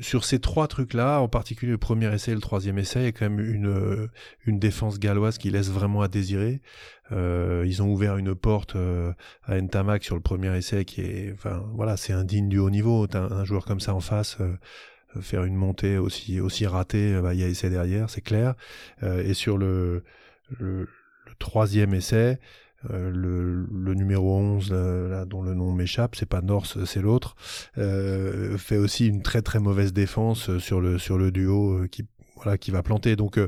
Sur 0.00 0.24
ces 0.24 0.38
trois 0.38 0.68
trucs-là, 0.68 1.20
en 1.20 1.28
particulier 1.28 1.72
le 1.72 1.78
premier 1.78 2.12
essai 2.12 2.32
et 2.32 2.34
le 2.34 2.40
troisième 2.40 2.78
essai, 2.78 3.00
il 3.00 3.04
y 3.04 3.08
a 3.08 3.12
quand 3.12 3.28
même 3.28 3.40
une, 3.40 4.08
une 4.46 4.58
défense 4.58 4.98
galloise 4.98 5.38
qui 5.38 5.50
laisse 5.50 5.70
vraiment 5.70 6.02
à 6.02 6.08
désirer. 6.08 6.60
ils 7.10 7.82
ont 7.82 7.90
ouvert 7.90 8.16
une 8.16 8.34
porte 8.34 8.76
à 9.44 9.60
Ntamak 9.60 10.04
sur 10.04 10.14
le 10.14 10.22
premier 10.22 10.56
essai 10.56 10.84
qui 10.84 11.00
est, 11.02 11.32
enfin 11.32 11.64
voilà, 11.74 11.96
c'est 11.96 12.12
indigne 12.12 12.48
du 12.48 12.58
haut 12.58 12.70
niveau. 12.70 13.06
Un, 13.14 13.44
joueur 13.44 13.64
comme 13.64 13.80
ça 13.80 13.94
en 13.94 14.00
face 14.00 14.38
faire 15.20 15.44
une 15.44 15.56
montée 15.56 15.98
aussi 15.98 16.40
aussi 16.40 16.66
ratée, 16.66 17.20
bah, 17.20 17.34
il 17.34 17.40
y 17.40 17.44
a 17.44 17.48
essai 17.48 17.68
derrière, 17.68 18.08
c'est 18.08 18.22
clair. 18.22 18.54
et 19.02 19.34
sur 19.34 19.58
le 19.58 20.02
le, 20.58 20.88
troisième 21.38 21.94
essai, 21.94 22.38
euh, 22.90 23.10
le, 23.10 23.66
le, 23.70 23.94
numéro 23.94 24.36
11, 24.36 24.70
euh, 24.72 25.08
là, 25.08 25.24
dont 25.24 25.42
le 25.42 25.54
nom 25.54 25.72
m'échappe, 25.72 26.16
c'est 26.16 26.26
pas 26.26 26.40
Norse, 26.40 26.84
c'est 26.84 27.00
l'autre, 27.00 27.36
euh, 27.78 28.58
fait 28.58 28.76
aussi 28.76 29.06
une 29.06 29.22
très 29.22 29.42
très 29.42 29.60
mauvaise 29.60 29.92
défense 29.92 30.58
sur 30.58 30.80
le, 30.80 30.98
sur 30.98 31.18
le 31.18 31.30
duo 31.30 31.86
qui, 31.90 32.04
voilà, 32.36 32.58
qui 32.58 32.70
va 32.70 32.82
planter. 32.82 33.16
Donc, 33.16 33.38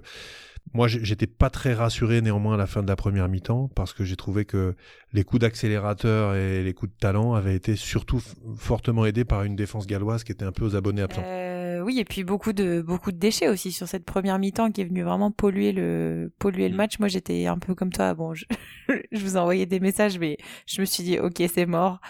moi, 0.73 0.89
j'étais 0.89 1.27
pas 1.27 1.51
très 1.51 1.75
rassuré 1.75 2.21
néanmoins 2.21 2.55
à 2.55 2.57
la 2.57 2.67
fin 2.67 2.83
de 2.83 2.89
la 2.89 2.97
première 2.97 3.29
mi-temps 3.29 3.69
parce 3.75 3.93
que 3.93 4.05
j'ai 4.05 4.17
trouvé 4.17 4.45
que 4.45 4.75
les 5.13 5.25
coups 5.25 5.41
d'accélérateur 5.41 6.35
et 6.35 6.63
les 6.63 6.73
coups 6.73 6.93
de 6.93 6.99
talent 6.99 7.35
avaient 7.35 7.55
été 7.55 7.77
surtout 7.77 8.21
fortement 8.57 9.05
aidés 9.07 9.25
par 9.25 9.43
une 9.45 9.57
défense 9.57 9.87
galloise 9.87 10.25
qui 10.25 10.33
était 10.33 10.45
un 10.45 10.53
peu 10.53 10.65
aux 10.65 10.75
abonnés 10.75 11.03
absents. 11.03 11.54
Oui, 11.85 11.99
et 12.01 12.05
puis 12.05 12.25
beaucoup 12.25 12.53
de 12.53 12.83
beaucoup 12.83 13.13
de 13.13 13.19
déchets 13.19 13.49
aussi 13.49 13.73
sur 13.73 13.87
cette 13.87 14.05
première 14.05 14.39
mi-temps 14.39 14.73
qui 14.73 14.81
est 14.81 14.85
venue 14.85 15.03
vraiment 15.03 15.31
polluer 15.31 15.73
le 15.73 16.33
polluer 16.39 16.69
le 16.69 16.75
mm. 16.75 16.79
match. 16.79 16.99
Moi, 16.99 17.09
j'étais 17.09 17.47
un 17.47 17.59
peu 17.59 17.75
comme 17.75 17.93
toi. 17.93 18.15
Bon, 18.15 18.35
je, 18.35 18.47
je 19.13 19.21
vous 19.21 19.37
envoyais 19.37 19.67
des 19.67 19.81
messages, 19.81 20.19
mais 20.19 20.39
je 20.67 20.81
me 20.81 20.87
suis 20.87 21.05
dit 21.05 21.19
ok, 21.19 21.43
c'est 21.53 21.67
mort. 21.67 22.01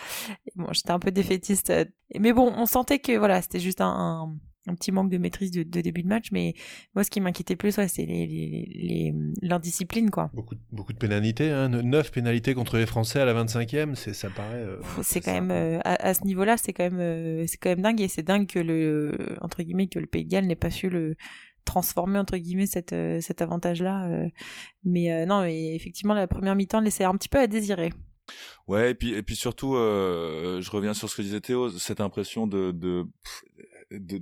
Bon, 0.57 0.69
j'étais 0.73 0.93
un 0.93 0.99
peu 0.99 1.11
défaitiste. 1.11 1.73
Mais 2.19 2.33
bon, 2.33 2.53
on 2.57 2.67
sentait 2.67 2.99
que 2.99 3.17
voilà, 3.17 3.43
c'était 3.43 3.61
juste 3.61 3.81
un 3.81 3.95
un 3.95 4.37
petit 4.73 4.93
manque 4.93 5.11
de 5.11 5.19
maîtrise 5.19 5.51
de, 5.51 5.63
début 5.63 6.03
de 6.03 6.09
match. 6.09 6.29
Mais 6.33 6.55
moi, 6.95 7.05
ce 7.05 7.11
qui 7.11 7.21
m'inquiétait 7.21 7.57
plus, 7.57 7.77
ouais, 7.77 7.89
c'est 7.89 8.07
les, 8.07 9.15
l'indiscipline, 9.43 10.11
quoi. 10.11 10.31
Beaucoup, 10.33 10.55
beaucoup 10.73 10.93
de 10.93 10.99
pénalités, 10.99 11.51
hein. 11.51 11.69
Neuf 11.69 12.11
pénalités 12.11 12.55
contre 12.55 12.79
les 12.79 12.87
Français 12.87 13.21
à 13.21 13.25
la 13.25 13.35
25e, 13.35 13.95
c'est, 13.95 14.15
ça 14.15 14.31
paraît. 14.31 14.55
Euh, 14.55 14.81
c'est 15.03 15.21
quand 15.21 15.35
même, 15.35 15.51
euh, 15.51 15.79
à, 15.85 16.15
ce 16.15 16.25
niveau-là, 16.25 16.57
c'est 16.57 16.73
quand 16.73 16.85
même, 16.85 17.01
euh, 17.01 17.45
c'est 17.47 17.59
quand 17.59 17.71
même 17.71 17.83
dingue 17.83 18.01
et 18.01 18.09
c'est 18.09 18.23
dingue 18.23 18.47
que 18.47 18.59
le, 18.59 19.37
entre 19.43 19.63
guillemets, 19.63 19.89
que 19.89 19.99
le 19.99 20.07
Pays 20.07 20.25
de 20.25 20.31
Galles 20.31 20.47
n'ait 20.47 20.57
pas 20.57 20.71
su 20.71 20.89
le, 20.89 21.17
transformer 21.65 22.19
entre 22.19 22.37
guillemets 22.37 22.67
cette, 22.67 22.95
cet 23.23 23.41
avantage 23.41 23.81
là 23.81 24.07
mais 24.85 25.25
non 25.25 25.41
mais 25.41 25.75
effectivement 25.75 26.13
la 26.13 26.27
première 26.27 26.55
mi-temps 26.55 26.81
laissait 26.81 27.05
un 27.05 27.17
petit 27.17 27.31
peu 27.31 27.39
à 27.39 27.47
désirer 27.47 27.91
Ouais, 28.67 28.93
et 28.93 28.95
puis 28.95 29.15
et 29.15 29.23
puis 29.23 29.37
surtout, 29.37 29.77
euh, 29.77 30.61
je 30.61 30.71
reviens 30.71 30.95
sur 30.95 31.11
ce 31.11 31.17
que 31.17 31.23
disait 31.23 31.41
Théo, 31.41 31.69
cette 31.71 32.01
impression 32.01 32.47
de 32.47 32.71
de, 32.71 33.05
de, 34.01 34.21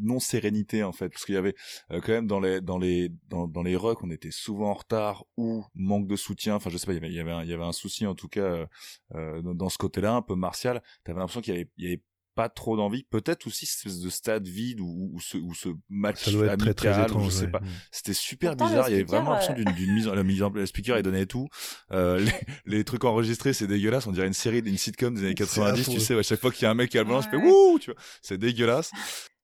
non 0.00 0.20
sérénité 0.20 0.82
en 0.82 0.92
fait, 0.92 1.08
parce 1.08 1.24
qu'il 1.24 1.34
y 1.34 1.38
avait 1.38 1.54
euh, 1.90 2.00
quand 2.00 2.12
même 2.12 2.26
dans 2.26 2.40
les 2.40 2.60
dans 2.60 2.78
les 2.78 3.10
dans, 3.28 3.46
dans 3.46 3.62
les 3.62 3.76
rucks, 3.76 4.02
on 4.02 4.10
était 4.10 4.30
souvent 4.30 4.70
en 4.70 4.74
retard 4.74 5.24
ou 5.36 5.64
manque 5.74 6.06
de 6.06 6.16
soutien. 6.16 6.56
Enfin, 6.56 6.70
je 6.70 6.76
sais 6.76 6.86
pas, 6.86 6.92
il 6.92 6.96
y 6.96 6.98
avait 6.98 7.08
il 7.10 7.16
y 7.16 7.20
avait 7.20 7.32
un, 7.32 7.42
il 7.42 7.50
y 7.50 7.52
avait 7.52 7.64
un 7.64 7.72
souci 7.72 8.06
en 8.06 8.14
tout 8.14 8.28
cas 8.28 8.66
euh, 9.14 9.42
dans 9.42 9.68
ce 9.68 9.78
côté-là, 9.78 10.14
un 10.14 10.22
peu 10.22 10.34
martial. 10.34 10.82
T'avais 11.04 11.18
l'impression 11.18 11.40
qu'il 11.40 11.54
y 11.54 11.82
y 11.82 11.86
avait 11.86 12.02
pas 12.38 12.48
trop 12.48 12.76
d'envie. 12.76 13.02
Peut-être 13.02 13.48
aussi 13.48 13.66
ce 13.66 13.88
de 13.88 14.10
stade 14.10 14.46
vide 14.46 14.78
ou, 14.78 15.10
ou, 15.12 15.18
ce, 15.18 15.36
ou 15.38 15.54
ce 15.54 15.70
match 15.88 16.22
ça 16.22 16.30
doit 16.30 16.46
être 16.46 16.56
très, 16.56 16.72
très 16.72 17.02
étrange, 17.02 17.24
je 17.24 17.30
sais 17.30 17.48
pas. 17.48 17.60
C'était 17.90 18.14
super 18.14 18.54
bizarre. 18.54 18.88
Il 18.88 18.92
y 18.92 18.94
avait 18.94 19.02
vraiment 19.02 19.30
l'impression 19.30 19.54
d'une, 19.54 19.72
d'une 19.72 19.92
mise 19.92 20.06
en, 20.06 20.14
la 20.14 20.22
mise 20.22 20.40
en 20.44 20.50
le 20.50 20.64
speaker 20.64 20.98
il 20.98 21.02
donnait 21.02 21.26
tout. 21.26 21.48
Euh, 21.90 22.20
les, 22.66 22.76
les, 22.76 22.84
trucs 22.84 23.04
enregistrés, 23.04 23.52
c'est 23.54 23.66
dégueulasse. 23.66 24.06
On 24.06 24.12
dirait 24.12 24.28
une 24.28 24.34
série, 24.34 24.60
une 24.60 24.78
sitcom 24.78 25.16
des 25.16 25.24
années 25.24 25.34
90. 25.34 25.88
Tu 25.88 25.98
sais, 25.98 26.16
à 26.16 26.22
chaque 26.22 26.40
fois 26.40 26.52
qu'il 26.52 26.62
y 26.62 26.66
a 26.66 26.70
un 26.70 26.74
mec 26.74 26.90
qui 26.90 26.98
a 26.98 27.02
le 27.02 27.08
blanc, 27.08 27.20
je 27.22 27.28
fais 27.28 27.36
wouh, 27.36 27.80
tu 27.80 27.90
vois. 27.90 28.00
C'est 28.22 28.38
dégueulasse. 28.38 28.92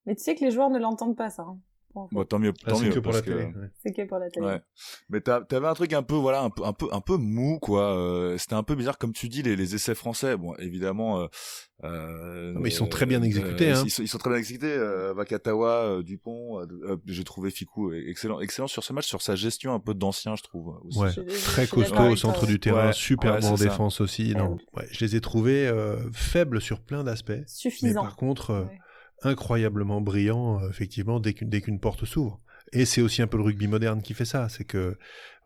Mais 0.06 0.14
tu 0.14 0.22
sais 0.22 0.36
que 0.36 0.44
les 0.44 0.52
joueurs 0.52 0.70
ne 0.70 0.78
l'entendent 0.78 1.16
pas, 1.16 1.30
ça. 1.30 1.42
Hein. 1.42 1.58
Bon, 1.94 2.24
tant 2.24 2.40
mieux, 2.40 2.52
ah, 2.64 2.70
tant 2.70 2.80
mieux. 2.80 2.90
Que 2.90 2.98
pour 2.98 3.12
la 3.12 3.22
télé. 3.22 3.52
C'est 3.82 3.92
que 3.92 4.02
pour 4.02 4.18
la 4.18 4.28
télé. 4.28 4.46
Ouais. 4.46 4.60
Mais 5.10 5.20
t'avais 5.20 5.66
un 5.66 5.74
truc 5.74 5.92
un 5.92 6.02
peu, 6.02 6.16
voilà, 6.16 6.42
un 6.42 6.50
peu, 6.50 6.64
un 6.64 6.72
peu, 6.72 6.88
un 6.90 7.00
peu 7.00 7.16
mou, 7.16 7.58
quoi. 7.60 7.96
Euh, 7.96 8.36
c'était 8.36 8.54
un 8.54 8.64
peu 8.64 8.74
bizarre, 8.74 8.98
comme 8.98 9.12
tu 9.12 9.28
dis, 9.28 9.42
les, 9.42 9.54
les 9.54 9.74
essais 9.76 9.94
français. 9.94 10.36
Bon, 10.36 10.56
évidemment. 10.56 11.20
Euh, 11.20 11.26
euh 11.84 12.54
mais 12.56 12.70
ils 12.70 12.72
sont 12.72 12.88
très 12.88 13.06
bien 13.06 13.22
exécutés. 13.22 13.70
Euh, 13.70 13.76
hein. 13.76 13.82
ils, 13.84 13.90
sont, 13.90 14.02
ils, 14.02 14.08
sont, 14.08 14.18
très 14.18 14.30
bien 14.30 14.38
exécutés. 14.38 14.72
Euh, 14.72 15.14
Vakatawa, 15.14 16.02
Dupont. 16.02 16.66
J'ai 17.06 17.24
trouvé 17.24 17.50
Ficou 17.50 17.92
excellent, 17.92 18.40
excellent 18.40 18.68
sur 18.68 18.82
ce 18.82 18.92
match, 18.92 19.06
sur 19.06 19.22
sa 19.22 19.36
gestion 19.36 19.72
un 19.72 19.80
peu 19.80 19.94
d'ancien, 19.94 20.34
je 20.34 20.42
trouve. 20.42 20.80
Aussi. 20.84 20.98
Ouais. 20.98 21.10
Très 21.44 21.66
costaud 21.68 22.10
au 22.10 22.16
centre 22.16 22.46
du 22.46 22.58
terrain, 22.58 22.90
super 22.90 23.38
bon 23.38 23.46
en 23.52 23.54
défense 23.54 24.00
aussi. 24.00 24.34
Non, 24.34 24.58
ouais, 24.76 24.86
je 24.90 25.04
les 25.04 25.14
ai 25.14 25.20
trouvés 25.20 25.72
faibles 26.12 26.60
sur 26.60 26.80
plein 26.80 27.04
d'aspects. 27.04 27.32
Suffisant. 27.46 28.02
Mais 28.02 28.08
par 28.08 28.16
contre 28.16 28.66
incroyablement 29.24 30.00
brillant, 30.00 30.60
euh, 30.60 30.68
effectivement, 30.70 31.20
dès 31.20 31.32
qu'une, 31.34 31.80
porte 31.80 32.04
s'ouvre. 32.04 32.40
Et 32.72 32.84
c'est 32.84 33.02
aussi 33.02 33.22
un 33.22 33.26
peu 33.26 33.36
le 33.36 33.42
rugby 33.44 33.68
moderne 33.68 34.02
qui 34.02 34.14
fait 34.14 34.24
ça, 34.24 34.48
c'est 34.48 34.64
que 34.64 34.96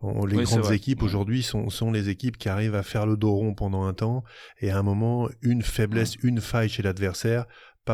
les 0.01 0.43
grandes 0.43 0.71
équipes 0.71 1.03
aujourd'hui 1.03 1.43
sont, 1.43 1.69
sont 1.69 1.91
les 1.91 2.09
équipes 2.09 2.37
qui 2.37 2.49
arrivent 2.49 2.75
à 2.75 2.83
faire 2.83 3.05
le 3.05 3.17
dos 3.17 3.33
rond 3.33 3.53
pendant 3.53 3.83
un 3.83 3.93
temps 3.93 4.23
et 4.61 4.71
à 4.71 4.77
un 4.79 4.83
moment 4.83 5.29
une 5.41 5.61
faiblesse, 5.61 6.15
une 6.23 6.39
faille 6.39 6.69
chez 6.69 6.81
l'adversaire, 6.81 7.45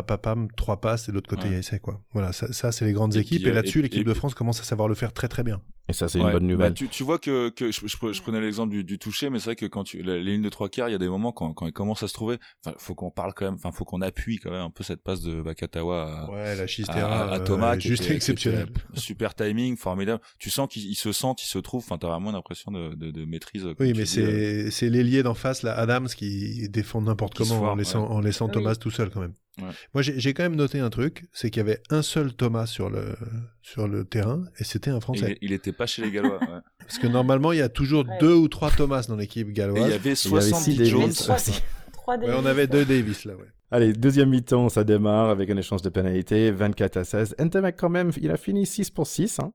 pam, 0.04 0.48
trois 0.56 0.80
passes 0.80 1.08
et 1.08 1.12
de 1.12 1.16
l'autre 1.16 1.30
côté 1.30 1.50
ouais. 1.50 1.60
essai 1.60 1.80
quoi. 1.80 2.02
Voilà, 2.14 2.34
ça, 2.34 2.52
ça 2.54 2.72
c'est 2.72 2.86
les 2.86 2.94
grandes 2.94 3.16
équipes 3.16 3.46
et, 3.48 3.52
là-dessus 3.52 3.82
l'équipe 3.82 4.06
de 4.06 4.14
France 4.14 4.34
commence 4.34 4.60
à 4.60 4.64
savoir 4.64 4.88
le 4.88 4.96
faire 4.96 5.14
très 5.14 5.28
très 5.28 5.44
bien. 5.44 5.62
Et 5.88 5.94
ça, 5.94 6.08
c'est 6.08 6.20
une 6.20 6.32
bonne 6.32 6.48
nouvelle. 6.48 6.70
Bah, 6.70 6.74
tu, 6.74 6.88
tu, 6.88 7.04
vois 7.04 7.20
que, 7.20 7.50
que 7.50 7.72
je, 7.72 7.86
je, 7.86 8.22
prenais 8.22 8.42
l'exemple 8.42 8.72
du, 8.72 8.84
du, 8.84 8.98
toucher, 8.98 9.30
mais 9.30 9.38
c'est 9.38 9.46
vrai 9.46 9.56
que 9.56 9.68
quand 9.68 9.84
tu, 9.84 10.02
les 10.02 10.24
lignes 10.24 10.42
de 10.42 10.50
trois 10.50 10.68
quarts, 10.68 10.90
il 10.90 10.94
y 10.94 10.96
a 10.96 11.00
des 11.00 11.08
moments 11.08 11.32
quand, 11.32 11.54
quand 11.54 11.68
ils 11.68 11.74
commencent 11.74 12.02
à 12.02 12.08
se 12.08 12.14
trouver, 12.14 12.40
enfin, 12.66 12.76
faut 12.80 12.96
qu'on 12.96 13.12
parle 13.12 13.34
quand 13.36 13.46
même, 13.46 13.54
enfin, 13.54 13.72
faut 13.72 13.86
qu'on 13.86 14.02
appuie 14.02 14.38
quand 14.38 14.50
même 14.50 14.62
un 14.62 14.70
peu 14.72 14.84
cette 14.84 15.04
passe 15.04 15.22
de 15.22 15.42
Bakatawa 15.42 16.26
à, 16.26 16.32
ouais, 16.32 16.56
la 16.56 17.06
à, 17.06 17.34
à, 17.34 17.40
Thomas, 17.40 17.78
juste 17.78 18.10
exceptionnel. 18.10 18.68
Super 18.96 19.36
timing, 19.36 19.78
formidable. 19.78 20.22
Tu 20.40 20.50
sens 20.50 20.68
qu'ils 20.68 20.96
se 20.96 21.12
sentent, 21.12 21.44
ils 21.44 21.48
se 21.48 21.60
trouvent, 21.60 21.84
enfin, 21.86 22.00
t'as 22.00 22.08
vraiment 22.08 22.32
l'impression 22.32 22.72
de, 22.72 22.96
de, 22.96 23.12
de, 23.12 23.26
maîtrise. 23.26 23.68
Oui, 23.80 23.94
mais 23.96 24.06
c'est, 24.06 24.24
euh... 24.24 24.72
c'est 24.72 24.90
l'ailier 24.90 25.22
d'en 25.22 25.36
face, 25.36 25.62
là, 25.62 25.78
Adams, 25.78 26.08
qui 26.08 26.68
défend 26.70 27.02
n'importe 27.02 27.38
comment 27.38 27.62
en 27.62 27.76
laissant, 27.76 28.08
en 28.10 28.22
laissant 28.22 28.50
Thomas 28.50 28.76
tout 28.76 28.92
seul 28.92 29.12
quand 29.12 29.22
même. 29.22 29.34
Ouais. 29.60 29.70
Moi, 29.94 30.02
j'ai 30.02 30.34
quand 30.34 30.44
même 30.44 30.56
noté 30.56 30.80
un 30.80 30.90
truc, 30.90 31.28
c'est 31.32 31.50
qu'il 31.50 31.60
y 31.60 31.66
avait 31.66 31.82
un 31.90 32.02
seul 32.02 32.34
Thomas 32.34 32.66
sur 32.66 32.90
le 32.90 33.16
sur 33.66 33.88
le 33.88 34.06
terrain 34.06 34.44
et 34.60 34.64
c'était 34.64 34.92
un 34.92 35.00
Français. 35.00 35.40
Il, 35.42 35.50
il 35.50 35.54
était 35.54 35.72
pas 35.72 35.88
chez 35.88 36.04
les 36.04 36.12
Gallois. 36.12 36.40
Ouais. 36.40 36.60
Parce 36.80 37.00
que 37.00 37.08
normalement, 37.08 37.52
il 37.52 37.58
y 37.58 37.64
a 37.64 37.70
toujours 37.70 38.06
deux 38.20 38.34
ou 38.36 38.48
trois 38.48 38.70
Thomas 38.70 39.06
dans 39.08 39.16
l'équipe 39.16 39.52
galloise. 39.52 39.82
Et 39.82 39.88
il 39.88 39.92
y 39.92 39.94
avait 39.94 40.14
70 40.14 40.86
Jones. 40.86 41.12
Ouais, 42.08 42.18
on 42.36 42.46
avait 42.46 42.68
deux 42.68 42.86
Davis 42.86 43.26
là, 43.26 43.34
ouais. 43.34 43.48
Allez, 43.72 43.94
deuxième 43.94 44.30
mi-temps, 44.30 44.70
ça 44.70 44.84
démarre 44.84 45.30
avec 45.30 45.50
un 45.50 45.58
échange 45.58 45.82
de 45.82 45.90
pénalité, 45.90 46.52
24 46.52 46.98
à 46.98 47.04
16. 47.04 47.36
Ntamek 47.40 47.76
quand 47.76 47.90
même, 47.90 48.12
il 48.22 48.30
a 48.30 48.38
fini 48.38 48.64
6 48.64 48.92
pour 48.92 49.08
6. 49.08 49.40
Hein. 49.40 49.54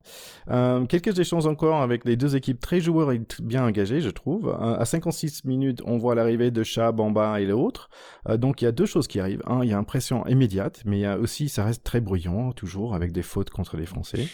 Euh, 0.50 0.84
quelques 0.86 1.16
échanges 1.16 1.46
encore 1.46 1.80
avec 1.80 2.04
les 2.04 2.16
deux 2.16 2.34
équipes 2.34 2.60
très 2.60 2.80
joueurs 2.80 3.12
et 3.12 3.22
bien 3.40 3.64
engagés, 3.64 4.00
je 4.00 4.10
trouve. 4.10 4.48
Euh, 4.48 4.76
à 4.76 4.84
56 4.84 5.44
minutes, 5.44 5.80
on 5.84 5.96
voit 5.96 6.16
l'arrivée 6.16 6.50
de 6.50 6.64
Chat, 6.64 6.90
Bamba 6.90 7.40
et 7.40 7.46
l'autre. 7.46 7.88
Euh, 8.28 8.36
donc 8.36 8.62
il 8.62 8.64
y 8.64 8.68
a 8.68 8.72
deux 8.72 8.84
choses 8.84 9.06
qui 9.06 9.20
arrivent. 9.20 9.42
Un, 9.46 9.62
il 9.62 9.70
y 9.70 9.72
a 9.72 9.78
une 9.78 9.84
pression 9.84 10.26
immédiate, 10.26 10.82
mais 10.84 10.98
il 10.98 11.02
y 11.02 11.06
a 11.06 11.16
aussi, 11.16 11.48
ça 11.48 11.64
reste 11.64 11.84
très 11.84 12.00
bruyant, 12.00 12.50
toujours, 12.50 12.96
avec 12.96 13.12
des 13.12 13.22
fautes 13.22 13.50
contre 13.50 13.76
les 13.76 13.86
Français. 13.86 14.26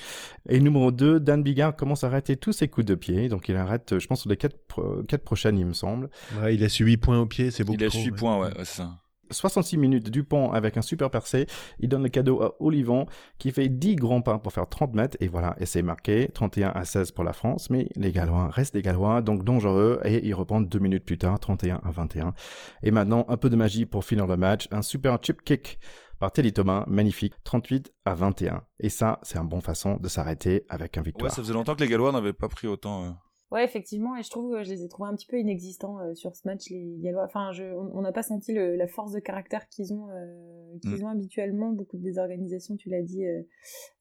Et 0.48 0.58
numéro 0.58 0.90
2, 0.90 1.20
Dan 1.20 1.42
Bigard 1.42 1.76
commence 1.76 2.02
à 2.02 2.06
arrêter 2.06 2.36
tous 2.36 2.52
ses 2.52 2.68
coups 2.68 2.86
de 2.86 2.94
pied. 2.94 3.28
Donc 3.28 3.50
il 3.50 3.56
arrête, 3.56 3.98
je 3.98 4.06
pense, 4.06 4.22
sur 4.22 4.30
les 4.30 4.38
4, 4.38 5.04
quatre 5.06 5.24
prochaines, 5.24 5.58
il 5.58 5.66
me 5.66 5.74
semble. 5.74 6.08
Ouais, 6.40 6.54
il 6.54 6.64
a 6.64 6.70
su 6.70 6.82
8 6.82 6.96
points 6.96 7.18
au 7.18 7.26
pied, 7.26 7.50
c'est 7.50 7.62
beaucoup 7.62 7.78
Il 7.78 7.84
a 7.84 7.90
su 7.90 7.98
8 8.06 8.12
points, 8.12 8.38
ouais, 8.38 8.50
c'est 8.60 8.64
ça. 8.64 8.90
66 9.30 9.76
minutes 9.76 10.10
Dupont 10.10 10.52
avec 10.52 10.76
un 10.76 10.82
super 10.82 11.10
percé. 11.10 11.46
Il 11.78 11.88
donne 11.88 12.02
le 12.02 12.08
cadeau 12.08 12.42
à 12.42 12.54
Olivon 12.60 13.06
qui 13.38 13.50
fait 13.50 13.68
10 13.68 13.96
grands 13.96 14.22
pas 14.22 14.38
pour 14.38 14.52
faire 14.52 14.68
30 14.68 14.94
mètres. 14.94 15.16
Et 15.20 15.28
voilà, 15.28 15.56
et 15.58 15.66
c'est 15.66 15.82
marqué 15.82 16.28
31 16.32 16.70
à 16.70 16.84
16 16.84 17.12
pour 17.12 17.24
la 17.24 17.32
France. 17.32 17.70
Mais 17.70 17.88
les 17.96 18.12
Gallois 18.12 18.48
restent 18.48 18.74
des 18.74 18.82
Gallois, 18.82 19.22
donc 19.22 19.44
dangereux. 19.44 20.00
Et 20.04 20.26
ils 20.26 20.34
reprennent 20.34 20.66
deux 20.66 20.78
minutes 20.78 21.04
plus 21.04 21.18
tard, 21.18 21.38
31 21.38 21.80
à 21.84 21.90
21. 21.90 22.34
Et 22.82 22.90
maintenant, 22.90 23.24
un 23.28 23.36
peu 23.36 23.50
de 23.50 23.56
magie 23.56 23.86
pour 23.86 24.04
finir 24.04 24.26
le 24.26 24.36
match. 24.36 24.68
Un 24.70 24.82
super 24.82 25.18
chip 25.22 25.42
kick 25.42 25.78
par 26.18 26.32
Teddy 26.32 26.52
Thomas, 26.52 26.84
magnifique, 26.86 27.34
38 27.44 27.92
à 28.04 28.14
21. 28.14 28.62
Et 28.80 28.88
ça, 28.88 29.18
c'est 29.22 29.38
une 29.38 29.48
bonne 29.48 29.60
façon 29.60 29.96
de 29.96 30.08
s'arrêter 30.08 30.64
avec 30.68 30.96
un 30.96 31.02
victoire. 31.02 31.30
Ouais, 31.30 31.34
ça 31.34 31.42
faisait 31.42 31.52
longtemps 31.52 31.74
que 31.74 31.82
les 31.82 31.88
Gallois 31.88 32.12
n'avaient 32.12 32.32
pas 32.32 32.48
pris 32.48 32.66
autant. 32.66 33.04
Euh, 33.04 33.10
Ouais, 33.52 33.64
effectivement, 33.64 34.16
et 34.16 34.24
je 34.24 34.30
trouve 34.30 34.52
que 34.52 34.64
je 34.64 34.70
les 34.70 34.82
ai 34.82 34.88
trouvés 34.88 35.09
un 35.09 35.14
petit 35.14 35.26
peu 35.26 35.38
inexistants 35.38 36.00
euh, 36.00 36.14
sur 36.14 36.35
ce 36.35 36.42
match, 36.48 36.68
les 36.68 36.96
Gallois. 36.98 37.24
Enfin, 37.24 37.52
je, 37.52 37.62
on 37.62 38.00
n'a 38.00 38.11
pas 38.11 38.24
senti 38.24 38.52
le, 38.52 38.74
la 38.74 38.88
force 38.88 39.12
de 39.12 39.20
caractère 39.20 39.68
qu'ils 39.68 39.94
ont, 39.94 40.09
euh, 40.11 40.78
qu'ils 40.82 41.02
mm. 41.02 41.04
ont 41.04 41.09
habituellement. 41.09 41.70
Beaucoup 41.70 41.96
de 41.96 42.02
désorganisations, 42.02 42.76
tu 42.76 42.88
l'as 42.88 43.02
dit, 43.02 43.24
euh, 43.24 43.42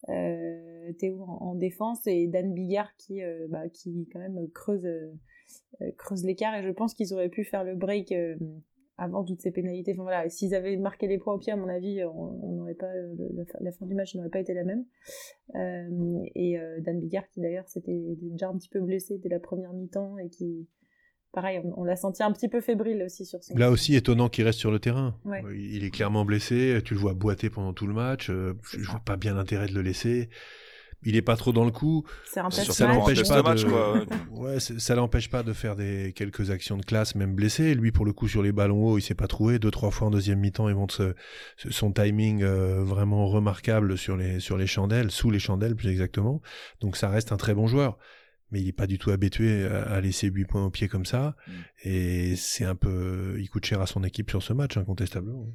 euh 0.09 0.91
Théo, 0.97 1.21
en, 1.21 1.49
en, 1.49 1.55
défense, 1.55 2.07
et 2.07 2.25
Dan 2.25 2.55
Bigard 2.55 2.95
qui, 2.97 3.21
euh, 3.21 3.45
bah, 3.47 3.69
qui 3.69 4.09
quand 4.11 4.19
même 4.19 4.49
creuse, 4.51 4.87
creuse 5.97 6.25
l'écart. 6.25 6.55
Et 6.55 6.63
je 6.63 6.71
pense 6.71 6.95
qu'ils 6.95 7.13
auraient 7.13 7.29
pu 7.29 7.43
faire 7.43 7.63
le 7.63 7.75
break 7.75 8.11
avant 8.97 9.23
toutes 9.23 9.41
ces 9.41 9.51
pénalités. 9.51 9.91
Enfin 9.93 10.03
voilà, 10.03 10.29
s'ils 10.29 10.55
avaient 10.55 10.77
marqué 10.77 11.07
les 11.07 11.17
points 11.17 11.33
au 11.33 11.37
pied, 11.37 11.51
à 11.51 11.55
mon 11.55 11.67
avis, 11.67 12.03
on 12.05 12.53
n'aurait 12.53 12.75
pas 12.75 12.91
la, 13.59 13.71
fin 13.71 13.85
du 13.85 13.95
match 13.95 14.15
n'aurait 14.15 14.29
pas 14.29 14.39
été 14.39 14.53
la 14.53 14.63
même. 14.63 14.85
Euh, 15.55 16.19
et 16.35 16.57
euh, 16.57 16.79
Dan 16.81 16.99
Bigard, 16.99 17.27
qui 17.29 17.41
d'ailleurs 17.41 17.67
s'était 17.67 18.15
déjà 18.21 18.49
un 18.49 18.57
petit 18.57 18.69
peu 18.69 18.79
blessé 18.79 19.17
dès 19.17 19.29
la 19.29 19.39
première 19.39 19.73
mi-temps 19.73 20.17
et 20.17 20.29
qui, 20.29 20.67
pareil, 21.33 21.61
on, 21.75 21.83
l'a 21.83 21.95
senti 21.95 22.23
un 22.23 22.31
petit 22.31 22.47
peu 22.47 22.61
fébrile 22.61 23.03
aussi 23.03 23.25
sur 23.25 23.43
son. 23.43 23.55
Là 23.55 23.69
aussi, 23.69 23.95
étonnant 23.95 24.29
qu'il 24.29 24.45
reste 24.45 24.59
sur 24.59 24.71
le 24.71 24.79
terrain. 24.79 25.15
Il 25.53 25.83
est 25.83 25.91
clairement 25.91 26.23
blessé. 26.23 26.79
Tu 26.85 26.93
le 26.93 26.99
vois 26.99 27.13
boiter 27.13 27.49
pendant 27.49 27.73
tout 27.73 27.87
le 27.87 27.93
match. 27.93 28.29
Euh, 28.29 28.53
je 28.63 28.89
vois 28.89 29.01
pas 29.05 29.17
bien 29.17 29.35
l'intérêt 29.35 29.67
de 29.67 29.73
le 29.73 29.81
laisser 29.81 30.29
il 31.05 31.15
est 31.15 31.21
pas 31.21 31.35
trop 31.35 31.53
dans 31.53 31.65
le 31.65 31.71
coup. 31.71 32.03
Un 32.35 32.49
ça 32.49 32.87
n'empêche 32.87 33.27
pas 33.27 33.41
de, 33.41 34.05
ouais, 34.31 34.59
ça 34.59 34.95
l'empêche 34.95 35.29
pas 35.29 35.43
de 35.43 35.53
faire 35.53 35.75
des 35.75 36.13
quelques 36.15 36.49
actions 36.49 36.77
de 36.77 36.83
classe, 36.83 37.15
même 37.15 37.35
blessé. 37.35 37.75
Lui, 37.75 37.91
pour 37.91 38.05
le 38.05 38.13
coup, 38.13 38.27
sur 38.27 38.43
les 38.43 38.51
ballons 38.51 38.85
hauts, 38.85 38.97
il 38.97 39.01
s'est 39.01 39.15
pas 39.15 39.27
trouvé. 39.27 39.59
Deux, 39.59 39.71
trois 39.71 39.91
fois 39.91 40.07
en 40.07 40.11
deuxième 40.11 40.39
mi-temps, 40.39 40.67
il 40.67 40.75
montre 40.75 41.15
son 41.57 41.91
timing 41.91 42.43
euh, 42.43 42.83
vraiment 42.83 43.27
remarquable 43.27 43.97
sur 43.97 44.17
les 44.17 44.39
sur 44.39 44.57
les 44.57 44.67
chandelles, 44.67 45.11
sous 45.11 45.31
les 45.31 45.39
chandelles 45.39 45.75
plus 45.75 45.89
exactement. 45.89 46.41
Donc 46.81 46.97
ça 46.97 47.09
reste 47.09 47.31
un 47.31 47.37
très 47.37 47.53
bon 47.53 47.67
joueur 47.67 47.97
mais 48.51 48.61
il 48.61 48.67
est 48.67 48.73
pas 48.73 48.87
du 48.87 48.97
tout 48.97 49.11
habitué 49.11 49.65
à, 49.65 49.99
laisser 50.01 50.27
8 50.27 50.45
points 50.45 50.65
au 50.65 50.69
pied 50.69 50.87
comme 50.87 51.05
ça. 51.05 51.35
Mm. 51.47 51.51
Et 51.83 52.35
c'est 52.35 52.63
un 52.63 52.75
peu, 52.75 53.35
il 53.39 53.49
coûte 53.49 53.65
cher 53.65 53.81
à 53.81 53.87
son 53.87 54.03
équipe 54.03 54.29
sur 54.29 54.43
ce 54.43 54.53
match, 54.53 54.77
incontestablement. 54.77 55.47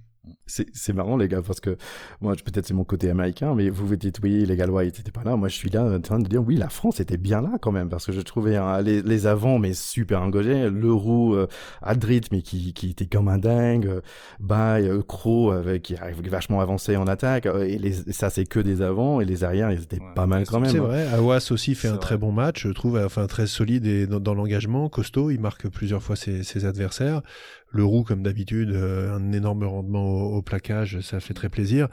C'est 0.46 0.92
marrant 0.92 1.16
les 1.16 1.28
gars 1.28 1.40
parce 1.40 1.60
que 1.60 1.76
moi 2.20 2.34
peut-être 2.34 2.66
c'est 2.66 2.74
mon 2.74 2.84
côté 2.84 3.08
américain 3.08 3.54
mais 3.54 3.70
vous 3.70 3.86
vous 3.86 3.96
dites 3.96 4.18
oui 4.22 4.44
les 4.44 4.56
Gallois 4.56 4.84
ils 4.84 4.88
étaient 4.88 5.10
pas 5.10 5.24
là. 5.24 5.36
Moi 5.36 5.48
je 5.48 5.54
suis 5.54 5.70
là 5.70 5.82
en 5.84 6.00
train 6.00 6.18
de 6.18 6.28
dire 6.28 6.42
oui 6.42 6.56
la 6.56 6.68
France 6.68 7.00
était 7.00 7.16
bien 7.16 7.40
là 7.40 7.52
quand 7.60 7.72
même 7.72 7.88
parce 7.88 8.04
que 8.04 8.12
je 8.12 8.20
trouvais 8.20 8.56
hein, 8.56 8.82
les, 8.82 9.00
les 9.00 9.26
avants 9.26 9.58
mais 9.58 9.72
super 9.72 10.20
engagés. 10.22 10.68
Le 10.68 10.92
roux 10.92 11.34
euh, 11.34 11.46
Adrit 11.82 12.20
mais 12.32 12.42
qui, 12.42 12.74
qui 12.74 12.90
était 12.90 13.06
comme 13.06 13.28
un 13.28 13.38
dingue. 13.38 13.86
Euh, 13.86 14.00
Bay 14.40 14.88
euh, 14.88 15.02
Crow 15.02 15.52
avec 15.52 15.82
qui 15.82 15.96
arrive 15.96 16.20
vachement 16.28 16.60
avancé 16.60 16.96
en 16.96 17.06
attaque. 17.06 17.46
Euh, 17.46 17.64
et, 17.64 17.78
les, 17.78 17.92
ça 17.92 18.28
c'est 18.28 18.44
que 18.44 18.60
des 18.60 18.82
avants 18.82 19.20
et 19.20 19.24
les 19.24 19.42
arrières 19.44 19.72
ils 19.72 19.82
étaient 19.82 20.00
pas 20.14 20.26
mal 20.26 20.44
quand 20.46 20.60
même 20.60 20.70
c'est 20.70 20.78
vrai 20.78 21.06
Awas 21.14 21.48
aussi 21.50 21.74
fait 21.74 21.88
un 21.88 21.96
très 21.96 22.18
bon 22.18 22.32
match 22.32 22.66
je 22.66 22.72
trouve 22.72 22.98
enfin 22.98 23.26
très 23.26 23.46
solide 23.46 23.86
et 23.86 24.06
dans, 24.06 24.20
dans 24.20 24.34
l'engagement. 24.34 24.88
Costaud 24.88 25.30
il 25.30 25.40
marque 25.40 25.68
plusieurs 25.68 26.02
fois 26.02 26.16
ses, 26.16 26.42
ses 26.42 26.66
adversaires 26.66 27.22
le 27.70 27.84
roux, 27.84 28.04
comme 28.04 28.22
d'habitude, 28.22 28.70
euh, 28.72 29.14
un 29.14 29.32
énorme 29.32 29.64
rendement 29.64 30.22
au, 30.24 30.42
plaquage, 30.42 31.00
ça 31.00 31.20
fait 31.20 31.34
très 31.34 31.48
plaisir. 31.48 31.88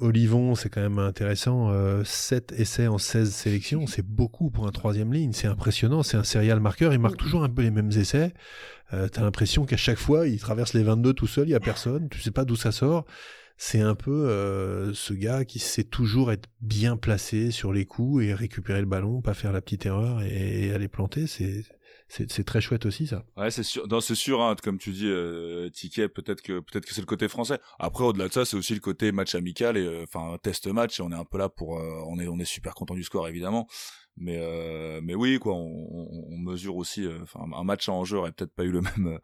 Olivon, 0.00 0.54
c'est 0.54 0.68
quand 0.68 0.80
même 0.80 0.98
intéressant. 0.98 1.72
7 2.04 2.52
essais 2.52 2.86
en 2.86 2.98
16 2.98 3.32
sélections, 3.32 3.86
c'est 3.88 4.06
beaucoup 4.06 4.48
pour 4.50 4.66
un 4.68 4.70
troisième 4.70 5.12
ligne. 5.12 5.32
C'est 5.32 5.48
impressionnant. 5.48 6.04
C'est 6.04 6.16
un 6.16 6.22
serial 6.22 6.60
marqueur. 6.60 6.92
Il 6.92 7.00
marque 7.00 7.16
toujours 7.16 7.42
un 7.42 7.48
peu 7.48 7.62
les 7.62 7.72
mêmes 7.72 7.90
essais. 7.90 8.32
Euh, 8.92 9.08
T'as 9.08 9.22
l'impression 9.22 9.64
qu'à 9.64 9.76
chaque 9.76 9.98
fois, 9.98 10.28
il 10.28 10.38
traverse 10.38 10.74
les 10.74 10.84
22 10.84 11.12
tout 11.14 11.26
seul. 11.26 11.48
Il 11.48 11.50
y 11.50 11.54
a 11.54 11.60
personne. 11.60 12.08
Tu 12.10 12.20
sais 12.20 12.30
pas 12.30 12.44
d'où 12.44 12.54
ça 12.54 12.70
sort. 12.70 13.06
C'est 13.56 13.80
un 13.80 13.96
peu 13.96 14.28
euh, 14.28 14.94
ce 14.94 15.12
gars 15.14 15.44
qui 15.44 15.58
sait 15.58 15.82
toujours 15.82 16.30
être 16.30 16.48
bien 16.60 16.96
placé 16.96 17.50
sur 17.50 17.72
les 17.72 17.86
coups 17.86 18.22
et 18.22 18.32
récupérer 18.32 18.80
le 18.80 18.86
ballon, 18.86 19.20
pas 19.20 19.34
faire 19.34 19.50
la 19.50 19.60
petite 19.60 19.84
erreur 19.84 20.22
et, 20.22 20.66
et 20.66 20.72
aller 20.72 20.86
planter. 20.86 21.26
C'est 21.26 21.64
c'est 22.08 22.44
très 22.44 22.60
chouette 22.60 22.86
aussi 22.86 23.06
ça. 23.06 23.24
Ouais, 23.36 23.50
c'est 23.50 23.62
sûr. 23.62 23.86
Non, 23.86 24.00
c'est 24.00 24.14
sûr. 24.14 24.40
Hein, 24.42 24.56
comme 24.62 24.78
tu 24.78 24.92
dis, 24.92 25.06
euh, 25.06 25.68
Ticket, 25.68 26.08
peut-être 26.08 26.40
que 26.40 26.60
peut-être 26.60 26.86
que 26.86 26.94
c'est 26.94 27.02
le 27.02 27.06
côté 27.06 27.28
français. 27.28 27.60
Après, 27.78 28.04
au-delà 28.04 28.28
de 28.28 28.32
ça, 28.32 28.44
c'est 28.44 28.56
aussi 28.56 28.74
le 28.74 28.80
côté 28.80 29.12
match 29.12 29.34
amical 29.34 29.76
et 29.76 29.84
euh, 29.84 30.04
enfin 30.04 30.38
test 30.42 30.66
match. 30.68 31.00
On 31.00 31.12
est 31.12 31.16
un 31.16 31.24
peu 31.24 31.38
là 31.38 31.48
pour, 31.48 31.78
euh, 31.78 32.02
on 32.06 32.18
est 32.18 32.26
on 32.26 32.38
est 32.38 32.46
super 32.46 32.74
content 32.74 32.94
du 32.94 33.04
score 33.04 33.28
évidemment. 33.28 33.66
Mais 34.20 34.36
euh, 34.38 35.00
mais 35.02 35.14
oui 35.14 35.38
quoi, 35.38 35.54
on, 35.54 36.08
on 36.28 36.38
mesure 36.38 36.76
aussi. 36.76 37.04
Euh, 37.04 37.18
enfin, 37.22 37.40
un 37.54 37.64
match 37.64 37.88
en 37.88 38.04
jeu 38.04 38.18
aurait 38.18 38.32
peut-être 38.32 38.52
pas 38.52 38.64
eu 38.64 38.70
le 38.70 38.80
même 38.96 39.06
euh, 39.06 39.18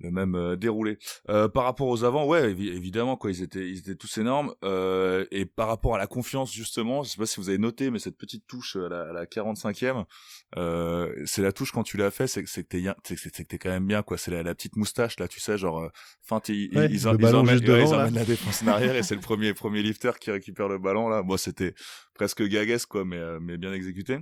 le 0.00 0.10
même 0.10 0.56
déroulé. 0.56 0.98
par 1.26 1.64
rapport 1.64 1.88
aux 1.88 2.04
avants, 2.04 2.26
ouais, 2.26 2.50
évidemment 2.50 3.16
quoi, 3.16 3.30
ils 3.30 3.42
étaient 3.42 3.68
ils 3.68 3.78
étaient 3.78 3.96
tous 3.96 4.18
énormes. 4.18 4.54
et 4.62 5.44
par 5.44 5.68
rapport 5.68 5.94
à 5.94 5.98
la 5.98 6.06
confiance 6.06 6.52
justement, 6.52 7.02
je 7.02 7.10
sais 7.10 7.18
pas 7.18 7.26
si 7.26 7.40
vous 7.40 7.48
avez 7.48 7.58
noté, 7.58 7.90
mais 7.90 7.98
cette 7.98 8.16
petite 8.16 8.46
touche 8.46 8.76
à 8.76 8.88
la, 8.88 9.02
à 9.10 9.12
la 9.12 9.26
45e, 9.26 10.04
c'est 11.26 11.42
la 11.42 11.52
touche 11.52 11.72
quand 11.72 11.82
tu 11.82 11.96
l'as 11.96 12.10
fait, 12.10 12.26
c'est 12.26 12.42
que 12.42 12.50
c'est 12.50 12.64
que 12.64 13.42
t'es 13.42 13.58
quand 13.58 13.70
même 13.70 13.86
bien 13.86 14.02
quoi. 14.02 14.16
C'est 14.18 14.30
la, 14.30 14.42
la, 14.42 14.54
petite 14.54 14.76
moustache 14.76 15.18
là, 15.18 15.28
tu 15.28 15.40
sais, 15.40 15.58
genre, 15.58 15.90
enfin 16.24 16.40
ils, 16.48 16.70
ils, 16.72 16.90
ils, 16.90 17.08
emmènent, 17.08 17.60
ils 17.62 17.94
emmènent 17.94 18.14
la 18.14 18.24
défense 18.24 18.62
en 18.62 18.68
arrière 18.68 18.94
et 18.96 19.02
c'est 19.02 19.14
le 19.14 19.20
premier 19.20 19.52
premier 19.52 19.82
lifter 19.82 20.12
qui 20.20 20.30
récupère 20.30 20.68
le 20.68 20.78
ballon 20.78 21.08
là. 21.08 21.22
Moi 21.22 21.38
c'était 21.38 21.74
presque 22.18 22.42
gaguesque 22.42 22.88
quoi, 22.88 23.04
mais 23.06 23.16
euh, 23.16 23.38
mais 23.40 23.56
bien 23.56 23.72
exécuté. 23.72 24.18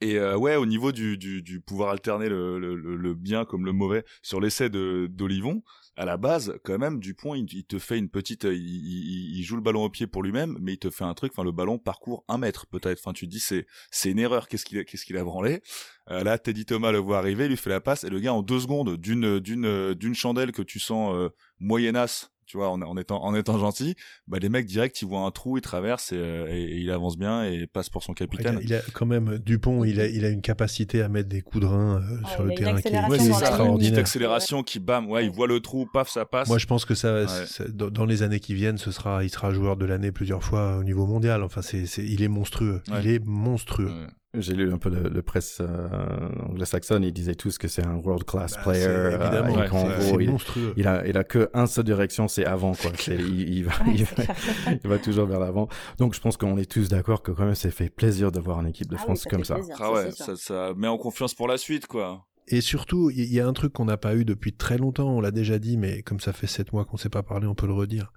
Et 0.00 0.18
euh, 0.18 0.36
ouais, 0.36 0.56
au 0.56 0.66
niveau 0.66 0.92
du, 0.92 1.16
du, 1.16 1.42
du 1.42 1.60
pouvoir 1.60 1.90
alterner 1.90 2.28
le, 2.28 2.58
le, 2.58 2.74
le, 2.74 3.14
bien 3.14 3.44
comme 3.44 3.64
le 3.64 3.72
mauvais 3.72 4.04
sur 4.20 4.40
l'essai 4.40 4.68
de 4.68 5.06
d'Olivon, 5.10 5.62
à 5.96 6.04
la 6.04 6.18
base, 6.18 6.58
quand 6.64 6.78
même, 6.78 7.00
Dupont, 7.00 7.34
il, 7.34 7.46
il 7.52 7.64
te 7.64 7.78
fait 7.78 7.96
une 7.96 8.10
petite, 8.10 8.44
il, 8.44 8.52
il, 8.52 9.38
il, 9.38 9.42
joue 9.42 9.56
le 9.56 9.62
ballon 9.62 9.84
au 9.84 9.88
pied 9.88 10.06
pour 10.06 10.22
lui-même, 10.22 10.58
mais 10.60 10.74
il 10.74 10.78
te 10.78 10.90
fait 10.90 11.04
un 11.04 11.14
truc. 11.14 11.32
Enfin, 11.32 11.44
le 11.44 11.52
ballon 11.52 11.78
parcourt 11.78 12.24
un 12.28 12.36
mètre 12.36 12.66
peut-être. 12.66 13.00
Enfin, 13.02 13.14
tu 13.14 13.26
te 13.26 13.30
dis 13.30 13.40
c'est 13.40 13.66
c'est 13.90 14.10
une 14.10 14.18
erreur. 14.18 14.48
Qu'est-ce 14.48 14.66
qu'il 14.66 14.84
qu'est-ce 14.84 15.06
qu'il 15.06 15.16
a 15.16 15.24
branlé 15.24 15.62
euh, 16.10 16.22
Là, 16.22 16.38
Teddy 16.38 16.66
Thomas 16.66 16.92
le 16.92 16.98
voit 16.98 17.18
arriver, 17.18 17.48
lui 17.48 17.56
fait 17.56 17.70
la 17.70 17.80
passe 17.80 18.04
et 18.04 18.10
le 18.10 18.20
gars 18.20 18.34
en 18.34 18.42
deux 18.42 18.60
secondes 18.60 18.96
d'une 18.96 19.38
d'une 19.40 19.94
d'une 19.94 20.14
chandelle 20.14 20.52
que 20.52 20.62
tu 20.62 20.78
sens 20.78 21.14
euh, 21.14 21.30
moyennasse 21.58 22.35
tu 22.46 22.56
vois, 22.56 22.70
en, 22.70 22.96
étant 22.96 23.22
en 23.24 23.34
étant 23.34 23.58
gentil, 23.58 23.94
bah 24.28 24.38
les 24.40 24.48
mecs 24.48 24.66
direct 24.66 25.00
ils 25.02 25.08
voient 25.08 25.20
un 25.20 25.30
trou, 25.30 25.58
ils 25.58 25.62
traversent 25.62 26.12
et, 26.12 26.16
euh, 26.16 26.46
et, 26.48 26.76
il 26.78 26.90
avance 26.90 27.18
bien 27.18 27.44
et 27.44 27.66
passe 27.66 27.90
pour 27.90 28.02
son 28.02 28.12
capitaine. 28.12 28.60
Il 28.62 28.72
a, 28.74 28.80
quand 28.92 29.06
même 29.06 29.38
Dupont, 29.38 29.84
il 29.84 30.00
a 30.00 30.06
il 30.06 30.24
a 30.24 30.30
une 30.30 30.42
capacité 30.42 31.02
à 31.02 31.08
mettre 31.08 31.28
des 31.28 31.42
coups 31.42 31.62
de 31.62 31.66
rein 31.66 32.00
euh, 32.00 32.26
sur 32.34 32.44
le 32.44 32.54
terrain 32.54 32.80
qui 32.80 32.88
est, 32.88 32.94
extraordinaire. 32.94 33.72
Une 33.72 33.78
petite 33.78 33.98
accélération 33.98 34.62
qui 34.62 34.78
bam, 34.78 35.10
ouais, 35.10 35.26
il 35.26 35.30
voit 35.30 35.48
le 35.48 35.60
trou, 35.60 35.86
paf, 35.92 36.08
ça 36.08 36.24
passe. 36.24 36.48
Moi 36.48 36.58
je 36.58 36.66
pense 36.66 36.84
que 36.84 36.94
ça, 36.94 37.26
dans 37.72 38.06
les 38.06 38.22
années 38.22 38.40
qui 38.40 38.54
viennient, 38.54 38.78
ce 38.78 38.92
sera, 38.92 39.24
il 39.24 39.30
sera 39.30 39.52
joueur 39.52 39.76
de 39.76 39.84
l'année 39.84 40.12
plusieurs 40.12 40.42
fois 40.42 40.76
au 40.76 40.84
niveau 40.84 41.06
mondial. 41.06 41.42
Enfin 41.42 41.62
c'est, 41.62 41.84
il 41.98 42.22
est 42.22 42.28
monstrueux, 42.28 42.82
il 43.00 43.08
est 43.08 43.24
monstrueux. 43.24 43.90
J'ai 44.36 44.54
lu 44.54 44.72
un 44.72 44.78
peu 44.78 44.90
le, 44.90 45.22
presse 45.22 45.58
euh, 45.60 46.28
anglo-saxonne, 46.48 47.04
ils 47.04 47.12
disaient 47.12 47.34
tous 47.34 47.58
que 47.58 47.68
c'est 47.68 47.84
un 47.84 47.96
world 47.96 48.24
class 48.24 48.54
bah, 48.54 48.62
player. 48.62 48.86
Euh, 48.86 49.20
évidemment, 49.20 50.18
il, 50.20 50.30
monstrueux. 50.30 50.74
Il 50.76 50.86
a, 50.86 51.06
il 51.06 51.16
a 51.16 51.24
que 51.24 51.50
un 51.54 51.66
seule 51.66 51.84
direction, 51.84 52.28
c'est 52.28 52.44
avant 52.44 52.74
quoi. 52.74 52.90
il, 53.08 53.56
il, 53.56 53.64
va, 53.64 53.72
il, 53.86 54.88
va, 54.88 54.98
toujours 54.98 55.26
vers 55.26 55.40
l'avant. 55.40 55.68
Donc 55.98 56.14
je 56.14 56.20
pense 56.20 56.36
qu'on 56.36 56.56
est 56.58 56.70
tous 56.70 56.88
d'accord 56.88 57.22
que 57.22 57.32
quand 57.32 57.44
même, 57.44 57.54
c'est 57.54 57.70
fait 57.70 57.88
plaisir 57.88 58.32
d'avoir 58.32 58.60
une 58.60 58.68
équipe 58.68 58.88
de 58.88 58.96
ah 58.96 59.02
France 59.02 59.24
comme 59.24 59.44
ça. 59.44 59.58
ah 59.78 59.92
ouais, 59.92 60.10
ça, 60.10 60.36
ça 60.36 60.72
met 60.76 60.88
en 60.88 60.98
confiance 60.98 61.34
pour 61.34 61.48
la 61.48 61.58
suite 61.58 61.86
quoi. 61.86 62.26
Et 62.48 62.60
surtout, 62.60 63.10
il 63.10 63.32
y 63.32 63.40
a 63.40 63.46
un 63.46 63.52
truc 63.52 63.72
qu'on 63.72 63.86
n'a 63.86 63.96
pas 63.96 64.14
eu 64.14 64.24
depuis 64.24 64.52
très 64.52 64.78
longtemps, 64.78 65.08
on 65.08 65.20
l'a 65.20 65.32
déjà 65.32 65.58
dit, 65.58 65.76
mais 65.76 66.02
comme 66.02 66.20
ça 66.20 66.32
fait 66.32 66.46
sept 66.46 66.72
mois 66.72 66.84
qu'on 66.84 66.96
ne 66.96 67.00
s'est 67.00 67.08
pas 67.08 67.24
parlé, 67.24 67.46
on 67.46 67.56
peut 67.56 67.66
le 67.66 67.72
redire. 67.72 68.12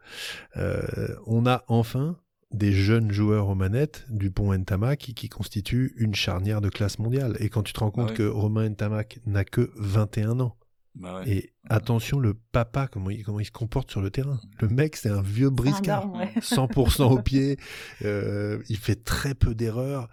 Euh, 0.56 1.08
on 1.26 1.48
a 1.48 1.64
enfin 1.68 2.20
des 2.52 2.72
jeunes 2.72 3.12
joueurs 3.12 3.48
aux 3.48 3.56
manettes, 3.56 4.06
Dupont 4.10 4.54
Ntamak, 4.54 5.00
qui, 5.00 5.14
qui 5.14 5.30
constituent 5.30 5.94
une 5.98 6.16
charnière 6.16 6.62
de 6.62 6.70
classe 6.70 6.98
mondiale. 6.98 7.38
Et 7.40 7.50
quand 7.50 7.64
tu 7.64 7.74
te 7.74 7.80
rends 7.80 7.92
compte 7.92 8.10
bah 8.10 8.16
que 8.16 8.28
Romain 8.28 8.70
Ntamak 8.70 9.20
n'a 9.26 9.44
que 9.44 9.72
21 9.76 10.40
ans, 10.40 10.56
bah 10.96 11.22
et 11.26 11.54
attention 11.70 12.20
le 12.20 12.34
papa, 12.34 12.88
comment 12.88 13.12
il, 13.12 13.24
comment 13.24 13.40
il 13.40 13.46
se 13.46 13.52
comporte 13.52 13.92
sur 13.92 14.02
le 14.02 14.10
terrain. 14.10 14.40
Le 14.60 14.68
mec, 14.68 14.96
c'est 14.96 15.10
un 15.10 15.22
vieux 15.22 15.50
briscard, 15.50 16.12
100% 16.40 17.04
au 17.12 17.22
pied, 17.22 17.58
euh, 18.04 18.62
il 18.68 18.78
fait 18.78 19.04
très 19.04 19.36
peu 19.36 19.54
d'erreurs. 19.54 20.10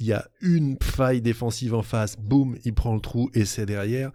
Il 0.00 0.06
y 0.06 0.12
a 0.12 0.28
une 0.40 0.76
faille 0.80 1.22
défensive 1.22 1.74
en 1.74 1.82
face, 1.82 2.16
boum, 2.18 2.56
il 2.64 2.74
prend 2.74 2.94
le 2.94 3.00
trou 3.00 3.30
et 3.34 3.44
c'est 3.44 3.66
derrière. 3.66 4.12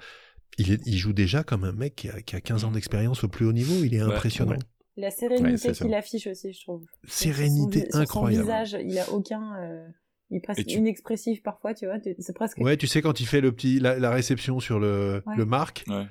Il, 0.59 0.79
il, 0.86 0.97
joue 0.97 1.13
déjà 1.13 1.43
comme 1.43 1.63
un 1.63 1.71
mec 1.71 1.95
qui 1.95 2.09
a, 2.09 2.21
qui 2.21 2.36
a 2.36 2.41
15 2.41 2.65
ans 2.65 2.69
mm. 2.69 2.73
d'expérience 2.73 3.23
au 3.23 3.27
plus 3.27 3.45
haut 3.47 3.53
niveau, 3.53 3.83
il 3.83 3.95
est 3.95 3.99
impressionnant. 3.99 4.55
La 4.95 5.10
sérénité 5.10 5.71
qu'il 5.71 5.93
affiche 5.93 6.27
aussi, 6.27 6.53
je 6.53 6.62
trouve. 6.62 6.86
Sérénité 7.08 7.88
incroyable. 7.93 8.45
Son 8.45 8.63
visage, 8.63 8.77
il 8.86 8.97
a 8.99 9.12
aucun. 9.12 9.58
Euh, 9.60 9.88
il 10.29 10.38
est 10.38 10.41
presque 10.41 10.71
inexpressif 10.71 11.41
parfois, 11.43 11.73
tu 11.73 11.86
vois. 11.86 11.95
C'est 12.19 12.34
presque. 12.34 12.58
Ouais, 12.60 12.77
tu 12.77 12.88
sais, 12.88 13.01
quand 13.01 13.19
il 13.19 13.25
fait 13.25 13.41
le 13.41 13.51
petit, 13.51 13.79
la, 13.79 14.10
réception 14.10 14.60
sur 14.60 14.79
le, 14.79 15.23
le 15.36 15.45
marque, 15.45 15.84
ouais. 15.88 16.06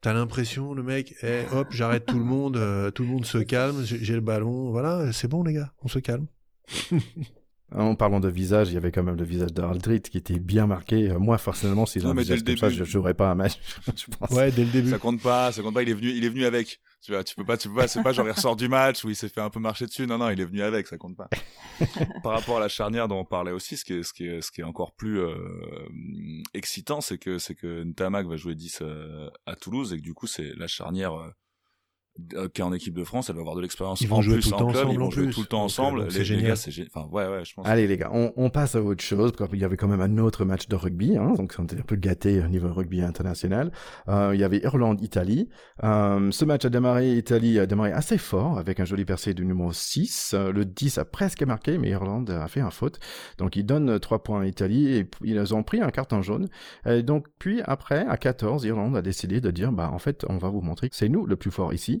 t'as 0.00 0.12
l'impression, 0.12 0.74
le 0.74 0.82
mec, 0.82 1.14
eh, 1.22 1.42
hop, 1.52 1.68
j'arrête 1.70 2.06
tout 2.06 2.18
le 2.18 2.24
monde, 2.24 2.56
euh, 2.56 2.90
tout 2.90 3.02
le 3.02 3.08
monde 3.08 3.24
se 3.24 3.38
calme, 3.38 3.82
j'ai 3.84 4.14
le 4.14 4.20
ballon, 4.20 4.70
voilà, 4.70 5.12
c'est 5.12 5.28
bon, 5.28 5.42
les 5.42 5.54
gars, 5.54 5.72
on 5.82 5.88
se 5.88 5.98
calme. 5.98 6.26
En 7.74 7.94
parlant 7.94 8.18
de 8.18 8.28
visage, 8.28 8.68
il 8.70 8.74
y 8.74 8.76
avait 8.78 8.90
quand 8.90 9.02
même 9.02 9.16
le 9.16 9.24
visage 9.24 9.52
d'Aldrit 9.52 10.00
qui 10.00 10.16
était 10.16 10.38
bien 10.38 10.66
marqué. 10.66 11.10
Euh, 11.10 11.18
moi, 11.18 11.36
forcément, 11.36 11.84
si 11.84 12.00
j'ai 12.00 12.06
un 12.06 12.14
visage 12.14 12.42
comme 12.42 12.56
ça, 12.56 12.70
je 12.70 12.82
jouerais 12.82 13.12
pas 13.12 13.30
un 13.30 13.34
match. 13.34 13.58
je 13.94 14.06
pense. 14.06 14.30
Ouais, 14.30 14.50
dès 14.50 14.64
le 14.64 14.70
début. 14.70 14.90
Ça 14.90 14.98
compte 14.98 15.20
pas, 15.20 15.52
ça 15.52 15.60
compte 15.60 15.74
pas. 15.74 15.82
Il 15.82 15.90
est 15.90 15.94
venu, 15.94 16.08
il 16.08 16.24
est 16.24 16.30
venu 16.30 16.46
avec. 16.46 16.80
Tu 17.02 17.12
vois, 17.12 17.22
tu 17.22 17.34
peux 17.34 17.44
pas, 17.44 17.58
tu 17.58 17.68
peux 17.68 17.74
pas. 17.74 17.86
C'est 17.86 18.02
pas 18.02 18.12
genre 18.12 18.26
il 18.26 18.32
ressort 18.32 18.56
du 18.56 18.68
match 18.68 19.04
où 19.04 19.10
il 19.10 19.16
s'est 19.16 19.28
fait 19.28 19.42
un 19.42 19.50
peu 19.50 19.60
marcher 19.60 19.84
dessus. 19.84 20.06
Non, 20.06 20.16
non, 20.16 20.30
il 20.30 20.40
est 20.40 20.46
venu 20.46 20.62
avec, 20.62 20.86
ça 20.86 20.96
compte 20.96 21.16
pas. 21.16 21.28
Par 22.22 22.32
rapport 22.32 22.56
à 22.56 22.60
la 22.60 22.68
charnière 22.68 23.06
dont 23.06 23.18
on 23.18 23.24
parlait 23.26 23.52
aussi, 23.52 23.76
ce 23.76 23.84
qui 23.84 23.92
est, 23.92 24.02
ce 24.02 24.14
qui 24.14 24.26
est, 24.26 24.40
ce 24.40 24.50
qui 24.50 24.62
est 24.62 24.64
encore 24.64 24.94
plus 24.94 25.20
euh, 25.20 25.34
excitant, 26.54 27.02
c'est 27.02 27.18
que, 27.18 27.38
c'est 27.38 27.54
que 27.54 27.84
Ntamak 27.84 28.26
va 28.26 28.36
jouer 28.36 28.54
10 28.54 28.78
euh, 28.80 29.28
à 29.44 29.56
Toulouse 29.56 29.92
et 29.92 29.98
que 29.98 30.02
du 30.02 30.14
coup, 30.14 30.26
c'est 30.26 30.54
la 30.56 30.68
charnière 30.68 31.14
euh, 31.14 31.28
qui 32.52 32.60
est 32.60 32.64
en 32.64 32.72
équipe 32.72 32.94
de 32.94 33.04
France, 33.04 33.30
elle 33.30 33.36
va 33.36 33.40
avoir 33.40 33.56
de 33.56 33.60
l'expérience 33.60 34.02
en 34.10 34.22
jouer 34.22 34.38
plus 34.38 34.52
en 34.52 34.66
club, 34.66 34.88
ils 34.90 34.98
vont 34.98 35.10
jouer 35.10 35.30
tout 35.30 35.40
le 35.40 35.46
temps 35.46 35.64
ensemble. 35.64 36.00
Euh, 36.00 36.10
c'est 36.10 36.24
génial. 36.24 36.56
c'est 36.56 36.72
enfin 36.86 37.08
ouais 37.12 37.26
ouais, 37.28 37.44
je 37.44 37.54
pense. 37.54 37.66
Allez 37.66 37.86
les 37.86 37.96
gars, 37.96 38.10
on, 38.12 38.32
on 38.36 38.50
passe 38.50 38.74
à 38.74 38.82
autre 38.82 39.02
chose. 39.02 39.32
Il 39.52 39.58
y 39.58 39.64
avait 39.64 39.76
quand 39.76 39.88
même 39.88 40.00
un 40.00 40.18
autre 40.18 40.44
match 40.44 40.68
de 40.68 40.76
rugby, 40.76 41.16
hein, 41.16 41.34
donc 41.36 41.54
on 41.58 41.64
était 41.64 41.78
un 41.78 41.82
peu 41.82 41.96
gâté 41.96 42.42
au 42.42 42.48
niveau 42.48 42.72
rugby 42.72 43.02
international. 43.02 43.72
Euh, 44.08 44.32
il 44.34 44.40
y 44.40 44.44
avait 44.44 44.58
Irlande-Italie. 44.58 45.48
Euh, 45.84 46.30
ce 46.30 46.44
match 46.44 46.64
a 46.64 46.70
démarré, 46.70 47.12
Italie 47.16 47.58
a 47.58 47.66
démarré 47.66 47.92
assez 47.92 48.18
fort 48.18 48.58
avec 48.58 48.80
un 48.80 48.84
joli 48.84 49.04
percé 49.04 49.34
du 49.34 49.44
numéro 49.44 49.72
6. 49.72 50.32
Euh, 50.34 50.52
le 50.52 50.64
10 50.64 50.98
a 50.98 51.04
presque 51.04 51.42
marqué, 51.42 51.78
mais 51.78 51.90
Irlande 51.90 52.30
a 52.30 52.48
fait 52.48 52.60
un 52.60 52.70
faute. 52.70 52.98
Donc 53.38 53.56
il 53.56 53.64
donne 53.64 53.98
3 53.98 54.22
points 54.22 54.42
à 54.42 54.46
Italie 54.46 54.94
et 54.96 55.08
ils 55.22 55.54
ont 55.54 55.62
pris 55.62 55.80
un 55.80 55.90
carton 55.90 56.22
jaune. 56.22 56.48
Et 56.86 57.02
donc 57.02 57.26
puis 57.38 57.60
après, 57.64 58.04
à 58.06 58.16
14, 58.16 58.64
Irlande 58.64 58.96
a 58.96 59.02
décidé 59.02 59.40
de 59.40 59.50
dire, 59.50 59.72
bah 59.72 59.90
en 59.92 59.98
fait, 59.98 60.24
on 60.28 60.38
va 60.38 60.48
vous 60.48 60.60
montrer 60.60 60.88
que 60.88 60.96
c'est 60.96 61.08
nous 61.08 61.26
le 61.26 61.36
plus 61.36 61.50
fort 61.50 61.72
ici. 61.72 62.00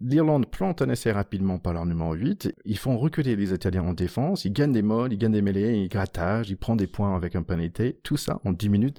L'Irlande 0.00 0.46
plante 0.46 0.82
un 0.82 0.90
essai 0.90 1.12
rapidement 1.12 1.58
par 1.58 1.72
leur 1.72 1.86
numéro 1.86 2.12
8. 2.12 2.54
Ils 2.64 2.78
font 2.78 2.98
reculer 2.98 3.36
les 3.36 3.52
Italiens 3.52 3.82
en 3.82 3.94
défense. 3.94 4.44
Ils 4.44 4.52
gagnent 4.52 4.72
des 4.72 4.82
molles, 4.82 5.12
ils 5.12 5.18
gagnent 5.18 5.32
des 5.32 5.42
mêlées, 5.42 5.78
ils 5.78 5.88
grattage, 5.88 6.50
ils 6.50 6.56
prennent 6.56 6.76
des 6.76 6.86
points 6.86 7.16
avec 7.16 7.36
un 7.36 7.42
penalty. 7.42 7.94
Tout 8.02 8.16
ça 8.16 8.40
en 8.44 8.52
10 8.52 8.68
minutes 8.68 8.98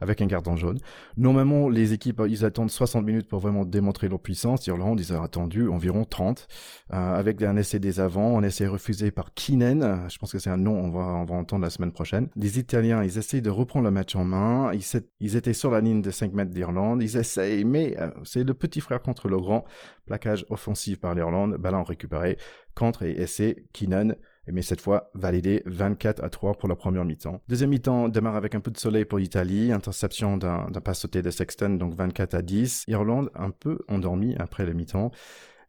avec 0.00 0.20
un 0.20 0.28
carton 0.28 0.56
jaune. 0.56 0.78
Normalement, 1.16 1.68
les 1.68 1.92
équipes, 1.92 2.22
ils 2.28 2.44
attendent 2.44 2.70
60 2.70 3.04
minutes 3.04 3.28
pour 3.28 3.40
vraiment 3.40 3.64
démontrer 3.64 4.08
leur 4.08 4.20
puissance. 4.20 4.66
L'Irlande, 4.66 5.00
ils 5.00 5.12
ont 5.12 5.22
attendu 5.22 5.68
environ 5.68 6.04
30 6.04 6.46
euh, 6.92 7.14
avec 7.18 7.42
un 7.42 7.56
essai 7.56 7.78
des 7.78 8.00
avants, 8.00 8.38
un 8.38 8.42
essai 8.42 8.66
refusé 8.66 9.10
par 9.10 9.34
Kinen. 9.34 10.08
Je 10.08 10.18
pense 10.18 10.32
que 10.32 10.38
c'est 10.38 10.50
un 10.50 10.56
nom, 10.56 10.74
on 10.74 10.90
va, 10.90 11.00
on 11.00 11.24
va 11.24 11.34
entendre 11.34 11.64
la 11.64 11.70
semaine 11.70 11.92
prochaine. 11.92 12.28
Les 12.36 12.58
Italiens, 12.58 13.02
ils 13.02 13.18
essayent 13.18 13.42
de 13.42 13.50
reprendre 13.50 13.84
le 13.86 13.90
match 13.90 14.14
en 14.14 14.24
main. 14.24 14.72
Ils, 14.72 15.02
ils 15.20 15.36
étaient 15.36 15.52
sur 15.52 15.70
la 15.70 15.80
ligne 15.80 16.02
de 16.02 16.10
5 16.10 16.32
mètres 16.32 16.52
d'Irlande. 16.52 17.02
Ils 17.02 17.16
essayent, 17.16 17.64
mais 17.64 17.96
euh, 17.98 18.10
c'est 18.24 18.44
le 18.44 18.54
petit 18.54 18.80
frère 18.80 19.02
contre 19.02 19.28
le 19.28 19.38
grand 19.38 19.64
plaquage 20.08 20.44
offensif 20.50 20.98
par 20.98 21.14
l'Irlande, 21.14 21.56
ballon 21.56 21.84
récupéré, 21.84 22.38
contre 22.74 23.04
et 23.04 23.12
essai, 23.12 23.64
Keenan, 23.72 24.14
mais 24.50 24.62
cette 24.62 24.80
fois 24.80 25.10
validé 25.14 25.62
24 25.66 26.24
à 26.24 26.30
3 26.30 26.54
pour 26.54 26.68
la 26.68 26.76
première 26.76 27.04
mi-temps. 27.04 27.42
Deuxième 27.48 27.70
mi-temps 27.70 28.08
démarre 28.08 28.36
avec 28.36 28.54
un 28.54 28.60
peu 28.60 28.70
de 28.70 28.78
soleil 28.78 29.04
pour 29.04 29.18
l'Italie, 29.18 29.72
interception 29.72 30.36
d'un 30.36 30.68
pas 30.84 30.94
sauté 30.94 31.22
de 31.22 31.30
Sexton, 31.30 31.70
donc 31.70 31.94
24 31.94 32.34
à 32.34 32.42
10. 32.42 32.84
Irlande 32.88 33.30
un 33.34 33.50
peu 33.50 33.78
endormi 33.88 34.34
après 34.38 34.64
la 34.66 34.72
mi-temps. 34.72 35.10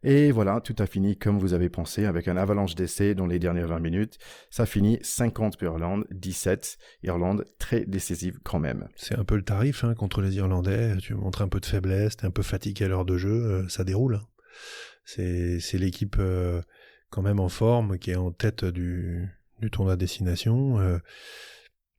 Et 0.02 0.32
voilà, 0.32 0.62
tout 0.62 0.74
a 0.78 0.86
fini 0.86 1.18
comme 1.18 1.38
vous 1.38 1.52
avez 1.52 1.68
pensé, 1.68 2.06
avec 2.06 2.26
un 2.26 2.38
avalanche 2.38 2.74
d'essais 2.74 3.14
dans 3.14 3.26
les 3.26 3.38
dernières 3.38 3.68
20 3.68 3.80
minutes. 3.80 4.18
Ça 4.48 4.64
finit 4.64 4.98
50 5.02 5.58
pour 5.58 5.66
Irlande, 5.66 6.06
17. 6.10 6.78
Irlande 7.02 7.44
très 7.58 7.84
décisive 7.84 8.38
quand 8.42 8.60
même. 8.60 8.88
C'est 8.96 9.18
un 9.18 9.24
peu 9.24 9.36
le 9.36 9.42
tarif 9.42 9.84
hein, 9.84 9.94
contre 9.94 10.22
les 10.22 10.36
Irlandais. 10.36 10.96
Tu 11.02 11.14
montres 11.14 11.42
un 11.42 11.48
peu 11.48 11.60
de 11.60 11.66
faiblesse, 11.66 12.16
t'es 12.16 12.26
un 12.26 12.30
peu 12.30 12.42
fatigué 12.42 12.86
à 12.86 12.88
l'heure 12.88 13.04
de 13.04 13.18
jeu, 13.18 13.30
euh, 13.30 13.68
ça 13.68 13.84
déroule. 13.84 14.20
C'est 15.04 15.60
l'équipe... 15.74 16.16
Euh, 16.18 16.62
quand 17.10 17.22
même 17.22 17.40
en 17.40 17.48
forme, 17.48 17.98
qui 17.98 18.12
est 18.12 18.16
en 18.16 18.30
tête 18.30 18.64
du, 18.64 19.28
du 19.60 19.70
tournoi 19.70 19.96
destination. 19.96 20.78
Euh, 20.78 20.98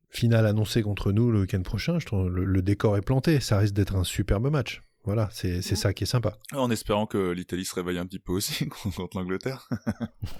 finale 0.10 0.46
annoncée 0.46 0.82
contre 0.82 1.12
nous 1.12 1.32
le 1.32 1.42
week-end 1.42 1.62
prochain. 1.62 2.00
Je 2.00 2.06
trouve 2.06 2.30
le, 2.30 2.44
le 2.46 2.62
décor 2.62 2.98
est 2.98 3.02
planté. 3.02 3.40
Ça 3.40 3.60
risque 3.60 3.74
d'être 3.74 3.96
un 3.96 4.04
superbe 4.04 4.50
match. 4.50 4.82
Voilà, 5.04 5.30
c'est 5.32 5.62
ça 5.64 5.94
qui 5.94 6.04
est 6.04 6.08
sympa. 6.08 6.38
En 6.54 6.70
espérant 6.70 7.08
que 7.08 7.32
l'Italie 7.32 7.66
se 7.66 7.74
réveille 7.74 7.98
un 7.98 8.06
petit 8.06 8.20
peu 8.20 8.34
aussi 8.34 8.68
contre 8.84 9.18
l'Angleterre. 9.18 9.68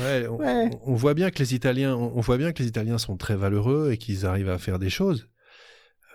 Ouais, 0.00 0.26
on, 0.26 0.70
on 0.84 0.94
voit 0.94 1.12
bien 1.12 1.30
que 1.30 1.38
les 1.38 1.54
Italiens, 1.54 1.94
on 1.94 2.16
on 2.16 2.20
voit 2.20 2.38
bien 2.38 2.52
que 2.52 2.62
les 2.62 2.68
Italiens 2.68 2.96
sont 2.96 3.18
très 3.18 3.36
valeureux 3.36 3.90
et 3.92 3.98
qu'ils 3.98 4.24
arrivent 4.24 4.48
à 4.48 4.58
faire 4.58 4.78
des 4.78 4.88
choses. 4.88 5.28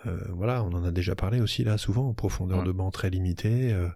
Euh, 0.06 0.18
voilà, 0.30 0.62
on 0.64 0.72
en 0.72 0.84
a 0.84 0.90
déjà 0.90 1.14
parlé 1.14 1.40
aussi 1.40 1.64
là 1.64 1.78
souvent, 1.78 2.08
en 2.08 2.14
profondeur 2.14 2.58
Ouais. 2.60 2.64
de 2.66 2.72
banc 2.72 2.90
très 2.90 3.10
limitée. 3.10 3.72
euh, 3.72 3.88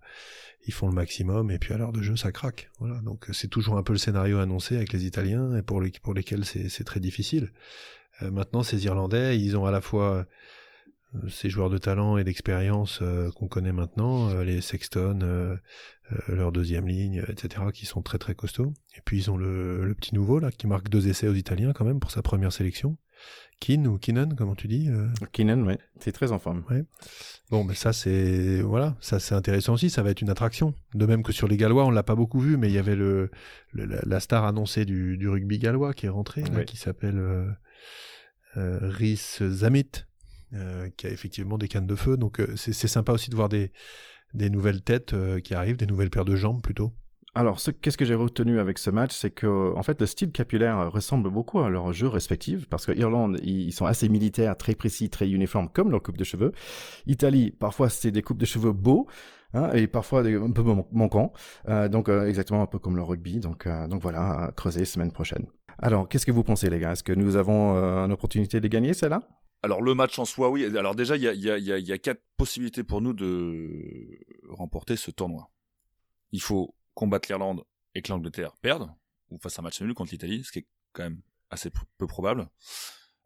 ils 0.66 0.72
font 0.72 0.88
le 0.88 0.94
maximum 0.94 1.50
et 1.50 1.58
puis 1.58 1.72
à 1.72 1.78
l'heure 1.78 1.92
de 1.92 2.02
jeu 2.02 2.16
ça 2.16 2.32
craque. 2.32 2.70
Voilà, 2.78 3.00
donc 3.00 3.30
euh, 3.30 3.32
c'est 3.32 3.48
toujours 3.48 3.76
un 3.78 3.82
peu 3.82 3.92
le 3.92 3.98
scénario 3.98 4.38
annoncé 4.38 4.76
avec 4.76 4.92
les 4.92 5.04
Italiens 5.06 5.56
et 5.56 5.62
pour 5.62 5.80
les 5.80 5.90
pour 6.02 6.14
lesquels 6.14 6.44
c'est 6.44 6.84
très 6.84 7.00
difficile. 7.00 7.52
Euh, 8.22 8.30
maintenant, 8.30 8.62
ces 8.62 8.84
Irlandais, 8.84 9.38
ils 9.38 9.56
ont 9.56 9.66
à 9.66 9.70
la 9.70 9.80
fois 9.80 10.26
ces 11.28 11.48
joueurs 11.48 11.70
de 11.70 11.78
talent 11.78 12.18
et 12.18 12.24
d'expérience 12.24 13.02
qu'on 13.36 13.48
connaît 13.48 13.72
maintenant, 13.72 14.42
les 14.42 14.60
Sexton, 14.60 15.56
leur 16.28 16.52
deuxième 16.52 16.86
ligne, 16.86 17.24
etc., 17.28 17.64
qui 17.72 17.86
sont 17.86 18.02
très 18.02 18.18
très 18.18 18.34
costauds. 18.34 18.74
Et 18.94 19.00
puis 19.02 19.16
ils 19.16 19.30
ont 19.30 19.38
le, 19.38 19.86
le 19.86 19.94
petit 19.94 20.14
nouveau 20.14 20.38
là 20.38 20.50
qui 20.50 20.66
marque 20.66 20.90
deux 20.90 21.08
essais 21.08 21.26
aux 21.28 21.34
Italiens 21.34 21.72
quand 21.72 21.86
même 21.86 21.98
pour 22.00 22.10
sa 22.10 22.20
première 22.20 22.52
sélection. 22.52 22.98
Keane 23.60 23.86
ou 23.88 23.98
Keenan, 23.98 24.34
comment 24.36 24.54
tu 24.54 24.68
dis 24.68 24.88
euh, 24.88 25.08
Keenan, 25.32 25.62
ouais, 25.64 25.78
c'est 25.98 26.12
très 26.12 26.30
en 26.30 26.38
forme. 26.38 26.62
Bon, 27.50 27.64
mais 27.64 27.74
ça 27.74 27.92
c'est 27.92 28.60
voilà, 28.60 28.96
ça 29.00 29.18
c'est 29.18 29.34
intéressant 29.34 29.74
aussi. 29.74 29.90
Ça 29.90 30.02
va 30.02 30.10
être 30.10 30.20
une 30.22 30.30
attraction. 30.30 30.74
De 30.94 31.06
même 31.06 31.22
que 31.24 31.32
sur 31.32 31.48
les 31.48 31.56
Gallois, 31.56 31.84
on 31.84 31.90
l'a 31.90 32.04
pas 32.04 32.14
beaucoup 32.14 32.38
vu, 32.40 32.56
mais 32.56 32.68
il 32.68 32.74
y 32.74 32.78
avait 32.78 32.94
le, 32.94 33.30
le- 33.72 33.84
la, 33.86 33.98
la 34.04 34.20
star 34.20 34.44
annoncée 34.44 34.84
du, 34.84 35.16
du 35.16 35.28
rugby 35.28 35.58
gallois 35.58 35.92
qui 35.92 36.06
est 36.06 36.10
rentrée, 36.10 36.42
là, 36.42 36.64
qui 36.64 36.76
s'appelle 36.76 37.18
euh, 37.18 37.50
euh, 38.56 38.78
Rhys 38.82 39.38
Zamit, 39.40 39.90
euh, 40.52 40.88
qui 40.96 41.06
a 41.06 41.10
effectivement 41.10 41.58
des 41.58 41.66
cannes 41.68 41.86
de 41.86 41.96
feu. 41.96 42.16
Donc 42.16 42.40
c'est 42.56 42.72
sympa 42.72 43.12
aussi 43.12 43.28
de 43.30 43.34
voir 43.36 43.48
des 43.48 43.72
des 44.34 44.50
nouvelles 44.50 44.82
têtes 44.82 45.14
qui 45.42 45.54
arrivent, 45.54 45.78
des 45.78 45.86
nouvelles 45.86 46.10
paires 46.10 46.26
de 46.26 46.36
jambes 46.36 46.62
plutôt. 46.62 46.92
Alors, 47.38 47.60
ce- 47.60 47.70
qu'est-ce 47.70 47.96
que 47.96 48.04
j'ai 48.04 48.16
retenu 48.16 48.58
avec 48.58 48.78
ce 48.78 48.90
match, 48.90 49.14
c'est 49.14 49.30
que, 49.30 49.72
en 49.76 49.82
fait, 49.84 50.00
le 50.00 50.06
style 50.08 50.32
capillaire 50.32 50.90
ressemble 50.90 51.30
beaucoup 51.30 51.60
à 51.60 51.68
leur 51.68 51.92
jeu 51.92 52.08
respectif, 52.08 52.68
parce 52.68 52.84
que 52.84 52.90
Irlande, 52.90 53.38
ils 53.44 53.70
sont 53.72 53.86
assez 53.86 54.08
militaires, 54.08 54.56
très 54.56 54.74
précis, 54.74 55.08
très 55.08 55.28
uniformes, 55.30 55.68
comme 55.68 55.92
leur 55.92 56.02
coupe 56.02 56.16
de 56.16 56.24
cheveux. 56.24 56.50
Italie, 57.06 57.52
parfois, 57.52 57.90
c'est 57.90 58.10
des 58.10 58.22
coupes 58.22 58.38
de 58.38 58.44
cheveux 58.44 58.72
beaux, 58.72 59.06
hein, 59.54 59.70
et 59.72 59.86
parfois 59.86 60.22
un 60.26 60.50
peu 60.50 60.64
man- 60.64 60.84
manquants. 60.90 61.32
Euh, 61.68 61.88
donc, 61.88 62.08
euh, 62.08 62.26
exactement 62.26 62.60
un 62.60 62.66
peu 62.66 62.80
comme 62.80 62.96
le 62.96 63.04
rugby. 63.04 63.38
Donc, 63.38 63.68
euh, 63.68 63.86
donc 63.86 64.02
voilà, 64.02 64.50
creuser 64.56 64.84
semaine 64.84 65.12
prochaine. 65.12 65.46
Alors, 65.78 66.08
qu'est-ce 66.08 66.26
que 66.26 66.32
vous 66.32 66.42
pensez, 66.42 66.68
les 66.68 66.80
gars? 66.80 66.90
Est-ce 66.90 67.04
que 67.04 67.12
nous 67.12 67.36
avons 67.36 67.76
euh, 67.76 68.04
une 68.04 68.10
opportunité 68.10 68.60
de 68.60 68.66
gagner, 68.66 68.94
celle-là? 68.94 69.20
Alors 69.62 69.80
le 69.80 69.94
match 69.94 70.18
en 70.18 70.24
soi, 70.24 70.50
oui. 70.50 70.64
Alors 70.76 70.96
déjà, 70.96 71.16
il 71.16 71.22
y 71.22 71.92
a 71.92 71.98
quatre 71.98 72.22
possibilités 72.36 72.82
pour 72.82 73.00
nous 73.00 73.12
de 73.12 73.70
remporter 74.48 74.96
ce 74.96 75.12
tournoi. 75.12 75.50
Il 76.32 76.42
faut 76.42 76.74
combattre 76.98 77.28
l'Irlande 77.28 77.62
et 77.94 78.02
que 78.02 78.10
l'Angleterre 78.10 78.56
perde, 78.60 78.90
ou 79.30 79.38
fasse 79.38 79.56
un 79.60 79.62
match 79.62 79.80
nul 79.80 79.94
contre 79.94 80.10
l'Italie, 80.10 80.42
ce 80.42 80.50
qui 80.50 80.58
est 80.58 80.66
quand 80.92 81.04
même 81.04 81.20
assez 81.48 81.70
peu 81.96 82.08
probable. 82.08 82.48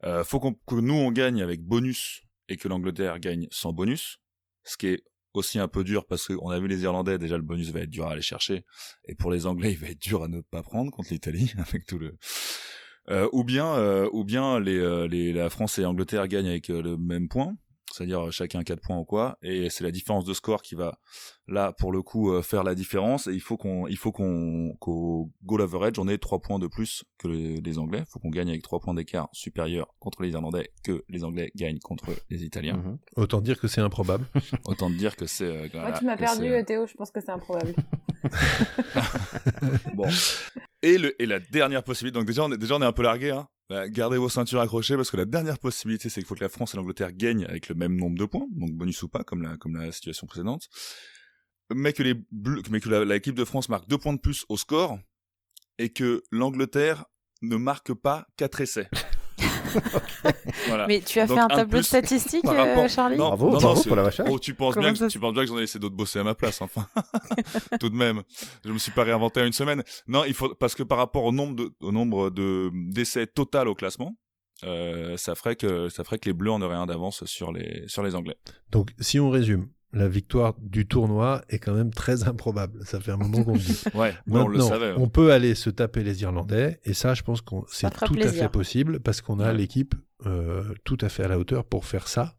Euh, 0.04 0.24
faut 0.24 0.40
que 0.40 0.74
nous 0.74 0.94
on 0.94 1.11
gagne 1.11 1.40
avec 1.40 1.62
bonus 1.62 2.22
et 2.50 2.58
que 2.58 2.68
l'Angleterre 2.68 3.18
gagne 3.18 3.48
sans 3.50 3.72
bonus, 3.72 4.18
ce 4.64 4.76
qui 4.76 4.88
est 4.88 5.04
aussi 5.32 5.58
un 5.58 5.68
peu 5.68 5.85
dur 5.85 6.06
parce 6.06 6.26
qu'on 6.26 6.50
a 6.50 6.61
vu 6.61 6.68
les 6.68 6.82
Irlandais, 6.82 7.16
déjà 7.16 7.38
le 7.38 7.42
bonus 7.42 7.70
va 7.70 7.80
être 7.80 7.88
dur 7.88 8.06
à 8.06 8.12
aller 8.12 8.20
chercher, 8.20 8.66
et 9.06 9.14
pour 9.14 9.30
les 9.30 9.46
Anglais 9.46 9.72
il 9.72 9.78
va 9.78 9.88
être 9.88 10.02
dur 10.02 10.22
à 10.22 10.28
ne 10.28 10.42
pas 10.42 10.62
prendre 10.62 10.90
contre 10.90 11.11
l'Italie 11.11 11.54
avec 11.58 11.87
tout 11.87 11.98
le. 11.98 12.18
Euh, 13.08 13.26
ou 13.32 13.42
bien, 13.42 13.74
euh, 13.76 14.06
ou 14.12 14.22
bien 14.22 14.61
les, 14.61 15.08
les, 15.08 15.32
la 15.32 15.48
France 15.48 15.78
et 15.78 15.82
l'Angleterre 15.82 16.28
gagnent 16.28 16.48
avec 16.48 16.68
le 16.68 16.98
même 16.98 17.30
point, 17.30 17.56
c'est-à-dire 17.92 18.26
euh, 18.26 18.31
chacun 18.31 18.62
4 18.62 18.81
points 18.81 18.98
ou 18.98 19.05
quoi, 19.05 19.38
et 19.42 19.70
c'est 19.70 19.85
la 19.85 19.90
différence 19.90 20.24
de 20.24 20.33
score 20.35 20.62
qui 20.62 20.74
va 20.74 20.98
là 21.48 21.72
pour 21.72 21.92
le 21.92 22.02
coup 22.02 22.33
euh, 22.33 22.42
faire 22.42 22.62
la 22.64 22.74
différence. 22.74 23.26
Et 23.26 23.33
il 23.35 23.40
faut 23.40 23.57
qu'on, 23.57 23.87
il 23.87 23.96
faut 23.96 24.12
qu'on, 24.12 24.74
qu'au 24.81 25.31
goal 25.44 25.62
average 25.62 25.98
on 25.98 26.09
ait 26.09 26.18
3 26.18 26.40
points 26.40 26.59
de 26.59 26.66
plus 26.66 27.05
que 27.18 27.28
les, 27.28 27.61
les 27.61 27.78
Anglais. 27.78 28.00
Il 28.00 28.11
faut 28.11 28.18
qu'on 28.18 28.31
gagne 28.31 28.48
avec 28.48 28.62
3 28.62 28.81
points 28.81 28.94
d'écart 28.94 29.28
supérieurs 29.33 29.94
contre 29.98 30.22
les 30.22 30.31
Irlandais 30.31 30.70
que 30.85 31.05
les 31.09 31.24
Anglais 31.24 31.50
gagnent 31.57 31.78
contre 31.81 32.07
les 32.31 32.44
Italiens. 32.44 32.76
Mhm. 32.76 32.98
Autant 33.16 33.40
dire 33.40 33.59
que 33.61 33.68
c'est 33.68 33.81
improbable. 33.81 34.24
Autant 34.66 34.90
dire 34.90 35.16
que 35.16 35.26
c'est. 35.26 35.44
euh, 35.44 35.68
Moi, 35.74 35.92
tu 35.92 36.05
m'as 36.05 36.16
perdu, 36.16 36.42
c'est- 36.42 36.50
euh, 36.52 36.64
Théo. 36.64 36.87
Je 36.87 36.94
pense 36.94 37.11
que 37.11 37.20
c'est 37.20 37.31
improbable. 37.33 37.74
Bon. 39.94 40.09
Et, 40.83 40.98
le, 40.98 41.20
et 41.22 41.26
la 41.26 41.38
dernière 41.38 41.83
possibilité, 41.85 42.18
donc 42.18 42.26
déjà 42.26 42.44
on 42.44 42.52
est, 42.52 42.59
déjà 42.59 42.74
on 42.76 42.83
est 42.83 42.87
un 42.87 42.92
peu 42.92 43.02
largué, 43.02 43.31
hein. 43.31 43.46
Bah, 43.68 43.88
gardez 43.88 44.18
vos 44.18 44.29
ceintures 44.29 44.61
accrochées 44.61 44.96
parce 44.96 45.11
que 45.11 45.16
la 45.16 45.25
dernière 45.25 45.59
possibilité 45.59 46.09
c'est 46.09 46.20
qu'il 46.20 46.27
faut 46.27 46.35
que 46.35 46.44
la 46.44 46.48
France 46.48 46.75
et 46.75 46.77
l'Angleterre 46.77 47.12
gagnent 47.12 47.46
avec 47.46 47.68
le 47.68 47.75
même 47.75 47.96
nombre 47.96 48.18
de 48.18 48.25
points, 48.25 48.46
donc 48.51 48.72
bonus 48.72 49.03
ou 49.03 49.09
pas, 49.09 49.25
comme 49.25 49.42
la, 49.42 49.92
situation 49.92 50.27
précédente. 50.27 50.68
Mais 51.75 51.92
que 51.92 52.03
les 52.03 52.14
bleus, 52.31 52.62
mais 52.70 52.81
que 52.81 52.88
l'équipe 52.88 53.35
de 53.35 53.44
France 53.44 53.68
marque 53.68 53.88
deux 53.88 53.98
points 53.98 54.12
de 54.12 54.20
plus 54.20 54.44
au 54.48 54.57
score 54.57 54.98
et 55.79 55.90
que 55.90 56.22
l'Angleterre 56.31 57.07
ne 57.40 57.57
marque 57.57 57.94
pas 57.94 58.27
quatre 58.37 58.61
essais. 58.61 58.88
voilà. 60.68 60.87
Mais 60.87 61.00
tu 61.00 61.18
as 61.20 61.26
Donc, 61.26 61.37
fait 61.38 61.42
un 61.44 61.48
tableau 61.48 61.78
de 61.78 61.85
statistiques, 61.85 62.42
par 62.42 62.55
euh, 62.55 62.64
rapport- 62.74 62.88
Charlie 62.88 63.16
Non, 63.16 63.28
Bravo, 63.28 63.46
non, 63.46 63.52
non, 63.55 63.59
bravo 63.61 63.81
c'est- 63.83 63.88
pour 63.88 63.96
la 63.96 64.05
recherche. 64.05 64.28
Oh, 64.33 64.38
tu 64.38 64.55
penses 64.55 64.74
Comment 64.74 64.85
bien 64.87 64.92
que 64.92 64.98
ça 64.98 65.09
tu 65.09 65.18
penses 65.18 65.33
bien 65.35 65.42
que 65.42 65.48
j'en 65.48 65.59
ai 65.59 65.62
laissé 65.62 65.78
d'autres 65.78 65.94
bosser 65.96 66.18
à 66.18 66.24
ma 66.24 66.35
place, 66.35 66.61
enfin. 66.62 66.87
Tout 67.81 67.88
de 67.90 67.96
même, 67.96 68.22
je 68.64 68.70
me 68.72 68.78
suis 68.78 68.92
pas 68.92 69.05
réinventé 69.05 69.40
en 69.40 69.46
une 69.46 69.52
semaine. 69.52 69.83
Non, 70.07 70.24
il 70.24 70.35
faut 70.35 70.55
parce 70.55 70.74
que 70.74 70.83
par 70.83 70.98
rapport 70.98 71.24
au 71.24 71.33
nombre 71.33 71.55
de 71.57 71.70
au 71.81 71.92
nombre 71.92 72.31
de 72.31 72.70
d'essais 72.92 73.26
total 73.26 73.68
au 73.68 73.74
classement, 73.74 74.16
euh, 74.64 75.16
ça 75.16 75.35
ferait 75.35 75.57
que 75.57 75.88
ça 75.88 76.05
ferait 76.05 76.18
que 76.18 76.28
les 76.28 76.35
Bleus 76.35 76.50
en 76.52 76.62
auraient 76.62 76.76
un 76.76 76.87
d'avance 76.87 77.24
sur 77.24 77.52
les 77.52 77.85
sur 77.88 78.02
les 78.02 78.14
Anglais. 78.14 78.37
Donc 78.70 78.90
si 79.00 79.18
on 79.18 79.31
résume, 79.31 79.68
la 79.92 80.09
victoire 80.09 80.55
du 80.61 80.87
tournoi 80.87 81.42
est 81.50 81.59
quand 81.59 81.74
même 81.74 81.92
très 81.92 82.24
improbable. 82.26 82.81
Ça 82.87 82.98
fait 83.00 83.12
un 83.12 83.16
moment 83.18 83.44
qu'on 83.44 83.52
le 83.55 83.59
dit. 83.59 83.83
Ouais, 83.94 84.00
ouais, 84.00 84.14
on 84.28 84.48
le 84.48 84.57
Maintenant, 84.59 84.68
savait. 84.68 84.87
hein. 84.90 84.94
on 84.98 85.09
peut 85.09 85.33
aller 85.33 85.55
se 85.55 85.68
taper 85.70 86.02
les 86.02 86.22
Irlandais, 86.22 86.81
et 86.85 86.94
ça, 86.94 87.14
je 87.14 87.22
pense 87.22 87.40
que 87.42 87.55
c'est 87.68 87.90
tout 87.90 88.14
à 88.22 88.28
fait 88.28 88.48
possible 88.48 89.00
parce 89.00 89.20
qu'on 89.20 89.38
a 89.40 89.48
Ouais. 89.52 89.55
l'équipe 89.59 89.94
euh, 90.26 90.62
tout 90.85 90.98
à 91.00 91.09
fait 91.09 91.24
à 91.24 91.28
la 91.28 91.38
hauteur 91.38 91.64
pour 91.64 91.85
faire 91.85 92.09
ça. 92.09 92.37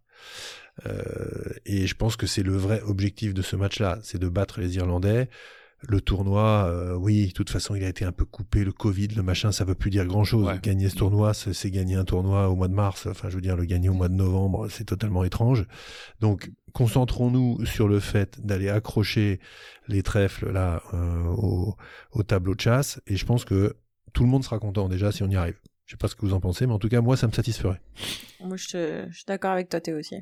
Euh, 0.87 1.53
et 1.65 1.85
je 1.85 1.95
pense 1.95 2.15
que 2.15 2.25
c'est 2.25 2.43
le 2.43 2.55
vrai 2.55 2.81
objectif 2.81 3.33
de 3.33 3.41
ce 3.41 3.55
match-là, 3.55 3.99
c'est 4.03 4.17
de 4.19 4.27
battre 4.29 4.59
les 4.59 4.75
Irlandais. 4.77 5.29
Le 5.87 5.99
tournoi, 5.99 6.65
euh, 6.69 6.95
oui, 6.95 7.27
de 7.27 7.31
toute 7.33 7.49
façon, 7.49 7.75
il 7.75 7.83
a 7.83 7.89
été 7.89 8.05
un 8.05 8.11
peu 8.13 8.23
coupé, 8.25 8.63
le 8.63 8.71
Covid, 8.71 9.09
le 9.09 9.21
machin, 9.23 9.51
ça 9.51 9.65
veut 9.65 9.75
plus 9.75 9.89
dire 9.89 10.05
grand-chose. 10.05 10.47
Ouais. 10.47 10.59
Gagner 10.61 10.87
ce 10.89 10.95
tournoi, 10.95 11.33
c'est 11.33 11.51
c'est 11.53 11.71
gagner 11.71 11.95
un 11.95 12.05
tournoi 12.05 12.49
au 12.49 12.55
mois 12.55 12.69
de 12.69 12.73
mars. 12.73 13.05
Enfin, 13.05 13.29
je 13.29 13.35
veux 13.35 13.41
dire, 13.41 13.57
le 13.57 13.65
gagner 13.65 13.89
au 13.89 13.93
mois 13.93 14.07
de 14.07 14.13
novembre, 14.13 14.69
c'est 14.69 14.85
totalement 14.85 15.23
étrange. 15.25 15.65
Donc, 16.21 16.51
concentrons-nous 16.71 17.65
sur 17.65 17.87
le 17.87 17.99
fait 17.99 18.39
d'aller 18.45 18.69
accrocher 18.69 19.39
les 19.87 20.03
trèfles 20.03 20.51
là 20.51 20.81
euh, 20.93 21.23
au, 21.25 21.75
au 22.11 22.23
tableau 22.23 22.55
de 22.55 22.61
chasse. 22.61 23.01
Et 23.07 23.15
je 23.17 23.25
pense 23.25 23.43
que 23.45 23.75
tout 24.13 24.23
le 24.23 24.29
monde 24.29 24.43
sera 24.43 24.59
content 24.59 24.87
déjà 24.87 25.11
si 25.11 25.21
on 25.23 25.27
y 25.29 25.35
arrive. 25.35 25.59
Je 25.85 25.91
sais 25.91 25.97
pas 25.97 26.07
ce 26.07 26.15
que 26.15 26.25
vous 26.25 26.33
en 26.33 26.39
pensez, 26.39 26.65
mais 26.65 26.73
en 26.73 26.79
tout 26.79 26.87
cas, 26.87 27.01
moi, 27.01 27.17
ça 27.17 27.27
me 27.27 27.33
satisferait. 27.33 27.81
Moi, 28.39 28.55
je, 28.55 28.67
te- 28.69 29.05
je 29.09 29.15
suis 29.15 29.25
d'accord 29.27 29.51
avec 29.51 29.67
toi, 29.69 29.81
Théo 29.81 29.99
aussi. 29.99 30.15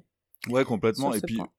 Ouais, 0.49 0.65
complètement. 0.65 1.13
Et 1.13 1.21
puis 1.21 1.35
point. 1.35 1.49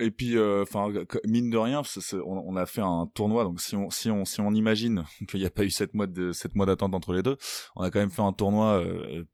Et 0.00 0.10
puis 0.10 0.36
euh, 0.36 0.62
enfin 0.62 0.92
mine 1.26 1.50
de 1.50 1.56
rien, 1.56 1.82
on, 2.24 2.44
on 2.46 2.56
a 2.56 2.66
fait 2.66 2.80
un 2.80 3.08
tournoi. 3.14 3.44
Donc 3.44 3.60
si 3.60 3.76
on 3.76 3.90
si 3.90 4.10
on 4.10 4.24
si 4.24 4.40
on 4.40 4.52
imagine 4.52 5.04
qu'il 5.28 5.40
n'y 5.40 5.46
a 5.46 5.50
pas 5.50 5.64
eu 5.64 5.70
sept 5.70 5.94
mois 5.94 6.06
de 6.06 6.32
sept 6.32 6.54
mois 6.54 6.66
d'attente 6.66 6.94
entre 6.94 7.12
les 7.12 7.22
deux, 7.22 7.36
on 7.76 7.82
a 7.82 7.90
quand 7.90 8.00
même 8.00 8.10
fait 8.10 8.22
un 8.22 8.32
tournoi. 8.32 8.82
euh, 8.84 9.24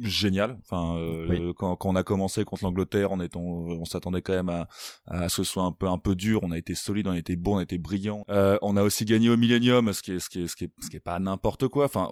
génial. 0.00 0.58
Enfin 0.60 0.96
euh, 0.96 1.26
Oui. 1.28 1.52
quand, 1.56 1.76
quand 1.76 1.90
on 1.90 1.96
a 1.96 2.02
commencé 2.02 2.44
contre 2.44 2.64
l'Angleterre 2.64 3.12
on 3.12 3.20
est 3.20 3.36
on, 3.36 3.40
on 3.80 3.84
s'attendait 3.84 4.22
quand 4.22 4.32
même 4.32 4.48
à, 4.48 4.68
à 5.06 5.28
ce 5.28 5.38
que 5.38 5.44
ce 5.44 5.52
soit 5.52 5.62
un 5.64 5.72
peu 5.72 5.88
un 5.88 5.98
peu 5.98 6.14
dur. 6.14 6.40
On 6.42 6.50
a 6.50 6.58
été 6.58 6.74
solide 6.74 7.06
on 7.06 7.12
a 7.12 7.18
été 7.18 7.36
bon 7.36 7.56
on 7.56 7.58
a 7.58 7.62
été 7.62 7.78
brillant. 7.78 8.24
Euh, 8.30 8.58
on 8.62 8.76
a 8.76 8.82
aussi 8.82 9.04
gagné 9.04 9.30
au 9.30 9.36
Millennium 9.36 9.92
ce 9.92 10.02
qui 10.02 10.12
est 10.12 10.18
ce 10.18 10.28
qui 10.28 10.42
est 10.42 10.46
ce 10.48 10.56
qui 10.56 10.64
est 10.64 10.70
ce 10.80 10.88
qui 10.88 10.96
est 10.96 11.00
pas 11.00 11.18
n'importe 11.18 11.68
quoi. 11.68 11.84
Enfin 11.84 12.08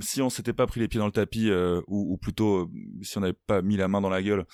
si 0.00 0.22
on 0.22 0.30
s'était 0.30 0.52
pas 0.52 0.66
pris 0.66 0.80
les 0.80 0.88
pieds 0.88 0.98
dans 0.98 1.06
le 1.06 1.12
tapis 1.12 1.50
euh, 1.50 1.80
ou, 1.86 2.12
ou 2.12 2.16
plutôt 2.16 2.60
euh, 2.60 2.68
si 3.02 3.18
on 3.18 3.20
n'avait 3.20 3.32
pas 3.32 3.62
mis 3.62 3.76
la 3.76 3.88
main 3.88 4.00
dans 4.00 4.08
la 4.08 4.22
gueule 4.22 4.44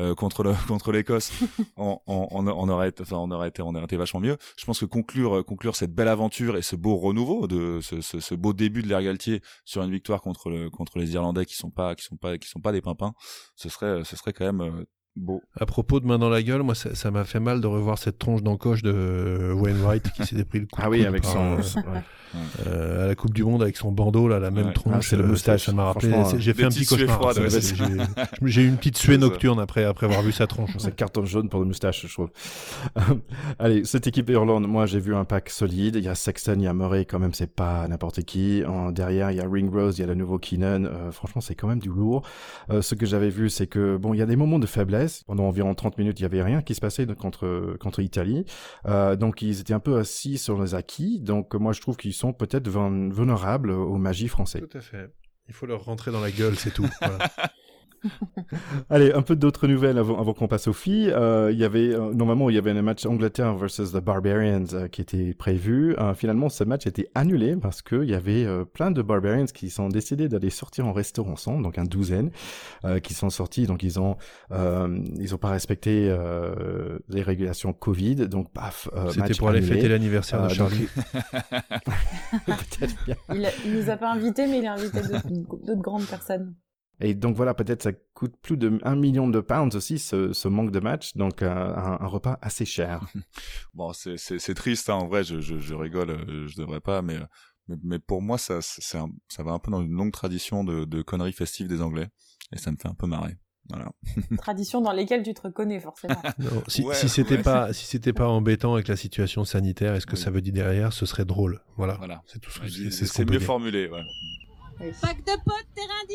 euh, 0.00 0.14
contre 0.14 0.42
le 0.42 0.52
contre 0.68 0.92
l'Écosse 0.92 1.32
on, 1.76 1.98
on, 2.06 2.28
on, 2.30 2.68
aurait 2.68 2.88
été, 2.88 3.02
enfin 3.02 3.16
on 3.16 3.30
aurait 3.30 3.48
été 3.48 3.62
on 3.62 3.74
aurait 3.74 3.84
été 3.84 3.96
vachement 3.96 4.20
mieux. 4.20 4.36
Je 4.58 4.64
pense 4.64 4.80
que 4.80 4.84
conclure 4.84 5.44
conclure 5.44 5.76
cette 5.76 5.94
belle 5.94 6.08
aventure 6.08 6.56
et 6.56 6.62
ce 6.62 6.76
beau 6.76 6.96
renouveau 6.96 7.46
de 7.46 7.80
ce, 7.82 8.00
ce, 8.00 8.20
ce 8.20 8.34
beau 8.34 8.52
début 8.52 8.82
de 8.82 8.88
l'ère 8.88 9.02
Galtier 9.02 9.40
sur 9.64 9.82
une 9.82 9.90
victoire 9.90 10.20
contre 10.22 10.50
le 10.50 10.70
contre 10.70 10.98
les 10.98 11.14
Irlandais 11.14 11.44
qui 11.46 11.54
sont 11.54 11.70
pas 11.70 11.85
qui 11.94 12.04
sont 12.04 12.16
pas 12.16 12.38
qui 12.38 12.48
sont 12.48 12.60
pas 12.60 12.72
des 12.72 12.80
pimpins 12.82 13.12
ce 13.54 13.68
serait 13.68 14.02
ce 14.04 14.16
serait 14.16 14.32
quand 14.32 14.44
même 14.46 14.60
euh, 14.60 14.84
beau 15.16 15.42
À 15.58 15.66
propos 15.66 16.00
de 16.00 16.06
main 16.06 16.18
dans 16.18 16.28
la 16.28 16.42
gueule, 16.42 16.62
moi, 16.62 16.74
ça 16.74 16.94
ça 16.94 17.10
m'a 17.10 17.24
fait 17.24 17.40
mal 17.40 17.60
de 17.60 17.66
revoir 17.66 17.98
cette 17.98 18.18
tronche 18.18 18.42
d'encoche 18.42 18.82
de 18.82 18.92
euh, 18.94 19.52
Wainwright 19.54 20.10
qui 20.12 20.26
s'était 20.26 20.44
pris 20.44 20.60
le 20.60 20.66
coup. 20.66 20.80
de 20.80 20.86
Ah 20.86 20.90
oui, 20.90 21.06
avec 21.06 21.22
par, 21.22 21.32
son... 21.32 21.52
euh, 21.54 21.90
ouais. 21.92 22.02
Euh, 22.66 23.04
à 23.04 23.06
la 23.06 23.14
Coupe 23.14 23.34
du 23.34 23.44
Monde 23.44 23.62
avec 23.62 23.76
son 23.76 23.92
bandeau 23.92 24.28
là, 24.28 24.38
la 24.38 24.50
même 24.50 24.72
tronche. 24.72 25.12
Ah, 25.12 25.16
le 25.16 25.26
moustache, 25.26 25.66
Ça 25.66 25.72
m'a 25.72 25.84
rappelé. 25.84 26.12
J'ai 26.38 26.54
fait 26.54 26.64
un 26.64 26.68
petit 26.68 26.86
cauchemar. 26.86 27.32
J'ai 28.42 28.62
eu 28.62 28.68
une 28.68 28.76
petite 28.76 28.98
suée 28.98 29.18
nocturne 29.18 29.60
après 29.60 29.84
après 29.84 30.06
avoir 30.06 30.22
vu 30.22 30.32
sa 30.32 30.46
tronche. 30.46 30.70
C'est 30.78 30.94
carton 30.94 31.24
jaune 31.24 31.48
pour 31.48 31.60
le 31.60 31.66
moustache, 31.66 32.06
je 32.06 32.12
trouve. 32.12 32.30
Allez, 33.58 33.84
cette 33.84 34.06
équipe 34.06 34.28
Irlande, 34.30 34.66
moi 34.66 34.86
j'ai 34.86 35.00
vu 35.00 35.14
un 35.14 35.24
pack 35.24 35.50
solide. 35.50 35.96
Il 35.96 36.04
y 36.04 36.08
a 36.08 36.14
Sexton, 36.14 36.56
il 36.58 36.64
y 36.64 36.66
a 36.66 36.74
Murray, 36.74 37.04
quand 37.04 37.18
même, 37.18 37.34
c'est 37.34 37.52
pas 37.52 37.86
n'importe 37.88 38.22
qui. 38.22 38.64
En, 38.64 38.90
derrière, 38.92 39.30
il 39.30 39.36
y 39.36 39.40
a 39.40 39.48
Ringrose, 39.48 39.98
il 39.98 40.02
y 40.02 40.04
a 40.04 40.06
le 40.06 40.14
nouveau 40.14 40.38
Keenan. 40.38 40.84
Euh, 40.84 41.12
franchement, 41.12 41.40
c'est 41.40 41.54
quand 41.54 41.68
même 41.68 41.78
du 41.78 41.88
lourd. 41.88 42.22
Euh, 42.70 42.82
ce 42.82 42.94
que 42.94 43.06
j'avais 43.06 43.30
vu, 43.30 43.50
c'est 43.50 43.66
que 43.66 43.96
bon, 43.96 44.14
il 44.14 44.18
y 44.18 44.22
a 44.22 44.26
des 44.26 44.36
moments 44.36 44.58
de 44.58 44.66
faiblesse. 44.66 45.24
Pendant 45.24 45.44
environ 45.44 45.74
30 45.74 45.98
minutes, 45.98 46.20
il 46.20 46.22
y 46.22 46.26
avait 46.26 46.42
rien 46.42 46.62
qui 46.62 46.74
se 46.74 46.80
passait 46.80 47.06
contre 47.06 47.76
contre 47.80 48.00
Italie. 48.00 48.44
Euh, 48.86 49.16
donc 49.16 49.42
ils 49.42 49.60
étaient 49.60 49.74
un 49.74 49.80
peu 49.80 49.96
assis 49.98 50.38
sur 50.38 50.60
les 50.60 50.74
acquis. 50.74 51.20
Donc 51.20 51.54
moi, 51.54 51.72
je 51.72 51.80
trouve 51.80 51.96
qu'ils 51.96 52.14
sont 52.16 52.32
peut-être 52.32 52.68
vuln- 52.68 53.12
vulnérables 53.12 53.70
aux 53.70 53.96
magies 53.98 54.28
françaises. 54.28 54.66
Tout 54.70 54.78
à 54.78 54.80
fait. 54.80 55.10
Il 55.48 55.54
faut 55.54 55.66
leur 55.66 55.84
rentrer 55.84 56.10
dans 56.10 56.20
la 56.20 56.30
gueule, 56.32 56.56
c'est 56.56 56.72
tout. 56.72 56.88
Voilà. 57.00 57.30
Allez, 58.90 59.12
un 59.12 59.22
peu 59.22 59.36
d'autres 59.36 59.66
nouvelles 59.66 59.98
avant, 59.98 60.18
avant 60.20 60.34
qu'on 60.34 60.48
passe 60.48 60.68
aux 60.68 60.72
filles. 60.72 61.10
Euh, 61.10 61.50
il 61.52 61.58
y 61.58 61.64
avait 61.64 61.94
euh, 61.94 62.12
normalement 62.12 62.50
il 62.50 62.56
y 62.56 62.58
avait 62.58 62.70
un 62.70 62.82
match 62.82 63.06
Angleterre 63.06 63.54
versus 63.56 63.92
the 63.92 63.98
Barbarians 64.00 64.64
euh, 64.74 64.88
qui 64.88 65.00
était 65.00 65.34
prévu. 65.34 65.94
Euh, 65.98 66.14
finalement, 66.14 66.48
ce 66.48 66.64
match 66.64 66.86
a 66.86 66.90
été 66.90 67.08
annulé 67.14 67.56
parce 67.56 67.82
que 67.82 68.02
il 68.02 68.10
y 68.10 68.14
avait 68.14 68.44
euh, 68.44 68.64
plein 68.64 68.90
de 68.90 69.02
Barbarians 69.02 69.46
qui 69.46 69.70
sont 69.70 69.88
décidés 69.88 70.28
d'aller 70.28 70.50
sortir 70.50 70.86
en 70.86 70.92
restaurant 70.92 71.32
ensemble, 71.32 71.62
donc 71.62 71.78
un 71.78 71.84
douzaine 71.84 72.30
euh, 72.84 72.98
qui 73.00 73.14
sont 73.14 73.30
sortis. 73.30 73.66
Donc 73.66 73.82
ils 73.82 73.98
ont 74.00 74.16
euh, 74.52 74.98
ils 75.18 75.34
ont 75.34 75.38
pas 75.38 75.50
respecté 75.50 76.08
euh, 76.10 76.98
les 77.08 77.22
régulations 77.22 77.72
Covid. 77.72 78.16
Donc 78.28 78.52
paf, 78.52 78.88
euh, 78.96 79.10
C'était 79.10 79.34
pour 79.34 79.48
aller 79.48 79.62
fêter 79.62 79.88
l'anniversaire 79.88 80.42
Euh, 80.44 80.48
de 80.48 80.54
Charlie. 80.54 80.88
Il, 83.34 83.44
a- 83.46 83.50
il 83.64 83.72
nous 83.74 83.90
a 83.90 83.96
pas 83.96 84.12
invités, 84.12 84.46
mais 84.46 84.58
il 84.58 84.66
a 84.66 84.74
invité 84.74 85.00
d'autres 85.00 85.82
grandes 85.82 86.06
personnes. 86.06 86.54
Et 87.00 87.14
donc 87.14 87.36
voilà, 87.36 87.52
peut-être 87.52 87.82
ça 87.82 87.92
coûte 88.14 88.34
plus 88.40 88.56
de 88.56 88.78
1 88.82 88.96
million 88.96 89.28
de 89.28 89.40
pounds 89.40 89.74
aussi 89.76 89.98
ce, 89.98 90.32
ce 90.32 90.48
manque 90.48 90.70
de 90.70 90.80
match, 90.80 91.14
donc 91.14 91.42
euh, 91.42 91.48
un, 91.50 91.98
un 92.00 92.06
repas 92.06 92.38
assez 92.40 92.64
cher. 92.64 93.00
Bon, 93.74 93.92
c'est 93.92 94.54
triste 94.54 94.88
hein, 94.88 94.94
en 94.94 95.06
vrai. 95.06 95.22
Je 95.24 95.40
je, 95.40 95.58
je 95.58 95.74
rigole, 95.74 96.10
euh, 96.10 96.46
je 96.48 96.56
devrais 96.56 96.80
pas, 96.80 97.02
mais 97.02 97.18
mais, 97.68 97.76
mais 97.82 97.98
pour 97.98 98.22
moi 98.22 98.38
ça 98.38 98.58
c'est 98.62 98.96
un- 98.98 99.10
ça 99.28 99.42
va 99.42 99.50
un 99.52 99.58
peu 99.58 99.70
dans 99.70 99.82
une 99.82 99.92
longue 99.92 100.12
tradition 100.12 100.64
de 100.64 100.84
de 100.86 101.02
conneries 101.02 101.32
festives 101.34 101.68
des 101.68 101.82
Anglais 101.82 102.08
et 102.52 102.58
ça 102.58 102.70
me 102.70 102.76
fait 102.76 102.88
un 102.88 102.94
peu 102.94 103.06
marrer. 103.06 103.36
Voilà. 103.68 103.90
Traditions 104.38 104.80
dans 104.80 104.92
lesquelles 104.92 105.24
tu 105.24 105.34
te 105.34 105.42
reconnais 105.42 105.80
forcément. 105.80 106.22
Non, 106.38 106.62
si 106.68 106.82
Ouais, 106.84 106.94
si 106.94 107.08
c'était 107.08 107.36
ouais. 107.36 107.42
pas 107.42 107.72
si 107.74 107.84
c'était 107.84 108.12
pas 108.14 108.28
embêtant 108.28 108.74
avec 108.74 108.86
la 108.88 108.96
situation 108.96 109.44
sanitaire, 109.44 109.94
est-ce 109.96 110.06
que 110.06 110.14
Oui. 110.14 110.22
ça 110.22 110.30
veut 110.30 110.40
dire 110.40 110.52
derrière, 110.54 110.92
ce 110.92 111.04
serait 111.04 111.24
drôle. 111.24 111.60
Voilà. 111.76 111.94
Voilà. 111.98 112.22
C'est 112.26 112.38
tout 112.38 112.50
ce 112.50 112.60
Ouais, 112.60 112.66
que 112.66 112.72
je- 112.72 112.90
c'est. 112.90 113.06
Ce 113.06 113.22
mieux 113.22 113.38
dire. 113.38 113.42
formulé. 113.42 113.88
Ouais. 113.88 114.02
Oui. 114.80 114.86
Pack 115.02 115.18
de 115.18 115.32
potes, 115.44 115.66
terrain 115.74 116.04
10 116.08 116.14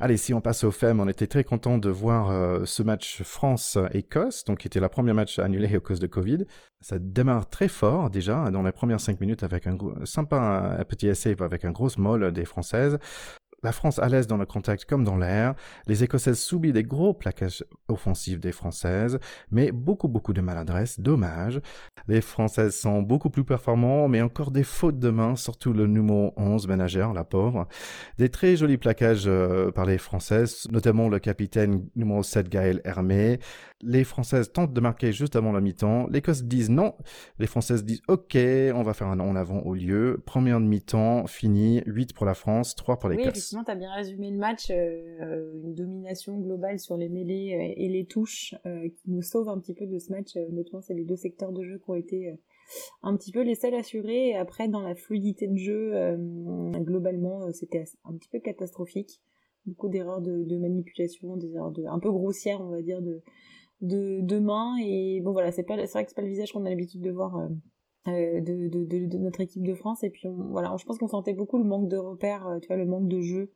Allez, 0.00 0.16
si 0.16 0.32
on 0.32 0.40
passe 0.40 0.62
aux 0.62 0.70
femmes, 0.70 1.00
on 1.00 1.08
était 1.08 1.26
très 1.26 1.42
content 1.42 1.76
de 1.76 1.90
voir 1.90 2.30
euh, 2.30 2.64
ce 2.64 2.84
match 2.84 3.24
France-Écosse, 3.24 4.44
donc 4.44 4.58
qui 4.58 4.68
était 4.68 4.78
le 4.78 4.88
premier 4.88 5.12
match 5.12 5.40
annulé 5.40 5.74
à 5.74 5.80
cause 5.80 5.98
de 5.98 6.06
Covid. 6.06 6.44
Ça 6.80 7.00
démarre 7.00 7.48
très 7.48 7.66
fort 7.66 8.08
déjà 8.08 8.52
dans 8.52 8.62
les 8.62 8.70
premières 8.70 9.00
cinq 9.00 9.20
minutes 9.20 9.42
avec 9.42 9.66
un 9.66 9.76
sympa 10.04 10.84
petit 10.88 11.08
essai 11.08 11.34
avec 11.40 11.64
un 11.64 11.72
gros 11.72 11.88
molle 11.98 12.30
des 12.30 12.44
Françaises. 12.44 12.98
La 13.64 13.72
France 13.72 13.98
à 13.98 14.08
l'aise 14.08 14.28
dans 14.28 14.36
le 14.36 14.46
contact 14.46 14.84
comme 14.84 15.02
dans 15.02 15.16
l'air. 15.16 15.54
Les 15.88 16.04
Écossaises 16.04 16.38
subissent 16.38 16.72
des 16.72 16.84
gros 16.84 17.12
plaquages 17.12 17.64
offensifs 17.88 18.38
des 18.38 18.52
Françaises, 18.52 19.18
mais 19.50 19.72
beaucoup 19.72 20.06
beaucoup 20.06 20.32
de 20.32 20.40
maladresse, 20.40 21.00
dommage. 21.00 21.60
Les 22.06 22.20
Françaises 22.20 22.76
sont 22.76 23.02
beaucoup 23.02 23.30
plus 23.30 23.42
performants, 23.44 24.06
mais 24.06 24.22
encore 24.22 24.52
des 24.52 24.62
fautes 24.62 25.00
de 25.00 25.10
main, 25.10 25.34
surtout 25.34 25.72
le 25.72 25.88
numéro 25.88 26.32
11, 26.36 26.68
ménagère, 26.68 27.12
la 27.12 27.24
pauvre. 27.24 27.66
Des 28.18 28.28
très 28.28 28.54
jolis 28.54 28.78
plaquages 28.78 29.24
euh, 29.26 29.72
par 29.72 29.86
les 29.86 29.98
Françaises, 29.98 30.68
notamment 30.70 31.08
le 31.08 31.18
capitaine 31.18 31.88
numéro 31.96 32.22
7 32.22 32.48
Gaël 32.48 32.80
Hermé. 32.84 33.40
Les 33.82 34.02
Françaises 34.02 34.50
tentent 34.52 34.72
de 34.72 34.80
marquer 34.80 35.12
juste 35.12 35.36
avant 35.36 35.52
la 35.52 35.60
mi-temps. 35.60 36.08
L'Écosse 36.08 36.42
disent 36.42 36.68
non. 36.70 36.94
Les 37.38 37.46
Françaises 37.46 37.84
disent 37.84 38.02
OK, 38.08 38.36
on 38.36 38.82
va 38.82 38.92
faire 38.92 39.06
un 39.06 39.20
en 39.20 39.36
avant 39.36 39.60
au 39.60 39.74
lieu. 39.74 40.20
Première 40.26 40.58
mi-temps, 40.58 41.26
fini. 41.28 41.82
8 41.86 42.12
pour 42.12 42.26
la 42.26 42.34
France, 42.34 42.74
3 42.74 42.98
pour 42.98 43.08
Oui, 43.10 43.16
l'Écosse. 43.18 43.28
effectivement, 43.36 43.62
tu 43.62 43.70
as 43.70 43.76
bien 43.76 43.92
résumé 43.94 44.30
le 44.32 44.36
match. 44.38 44.70
euh, 44.70 45.52
une 45.62 45.74
domination 45.74 46.38
globale 46.40 46.80
sur 46.80 46.96
les 46.96 47.08
mêlées 47.08 47.54
euh, 47.54 47.74
et 47.76 47.88
les 47.88 48.04
touches 48.04 48.54
euh, 48.66 48.88
qui 48.88 49.10
nous 49.12 49.22
sauve 49.22 49.48
un 49.48 49.58
petit 49.60 49.74
peu 49.74 49.86
de 49.86 49.98
ce 50.00 50.10
match. 50.10 50.36
Honnêtement, 50.36 50.80
c'est 50.80 50.94
les 50.94 51.04
deux 51.04 51.16
secteurs 51.16 51.52
de 51.52 51.62
jeu 51.62 51.78
qui 51.78 51.88
ont 51.90 51.94
été 51.94 52.30
euh, 52.30 52.34
un 53.04 53.16
petit 53.16 53.30
peu 53.30 53.42
les 53.42 53.54
seuls 53.54 53.74
assurés. 53.76 54.30
Et 54.30 54.36
après, 54.36 54.66
dans 54.66 54.82
la 54.82 54.96
fluidité 54.96 55.46
de 55.46 55.56
jeu, 55.56 55.92
globalement, 56.80 57.50
c'était 57.52 57.84
un 58.04 58.12
petit 58.16 58.28
peu 58.28 58.40
catastrophique. 58.40 59.20
Beaucoup 59.66 59.88
d'erreurs 59.88 60.20
de, 60.20 60.44
de 60.44 60.56
manipulation, 60.58 61.36
des 61.36 61.54
erreurs 61.54 61.72
de, 61.72 61.84
un 61.84 61.98
peu 61.98 62.10
grossières, 62.10 62.60
on 62.60 62.70
va 62.70 62.80
dire, 62.82 63.02
de, 63.02 63.22
de, 63.80 64.20
de 64.22 64.38
main. 64.38 64.76
Et 64.82 65.20
bon, 65.22 65.32
voilà, 65.32 65.52
c'est 65.52 65.62
pas, 65.64 65.76
c'est 65.86 65.92
vrai 65.92 66.04
que 66.04 66.10
c'est 66.10 66.16
pas 66.16 66.22
le 66.22 66.28
visage 66.28 66.52
qu'on 66.52 66.64
a 66.64 66.70
l'habitude 66.70 67.00
de 67.02 67.10
voir. 67.10 67.36
euh, 67.36 67.48
euh, 68.08 68.40
de, 68.40 68.68
de, 68.68 69.18
notre 69.18 69.40
équipe 69.40 69.64
de 69.66 69.74
France 69.74 70.02
et 70.04 70.10
puis 70.10 70.28
on- 70.28 70.48
voilà 70.50 70.74
je 70.78 70.84
pense 70.84 70.98
qu'on 70.98 71.08
sentait 71.08 71.34
beaucoup 71.34 71.58
le 71.58 71.64
manque 71.64 71.88
de 71.88 71.96
repères 71.96 72.46
euh, 72.46 72.58
tu 72.60 72.68
vois 72.68 72.76
le 72.76 72.86
manque 72.86 73.08
de 73.08 73.20
jeu 73.20 73.50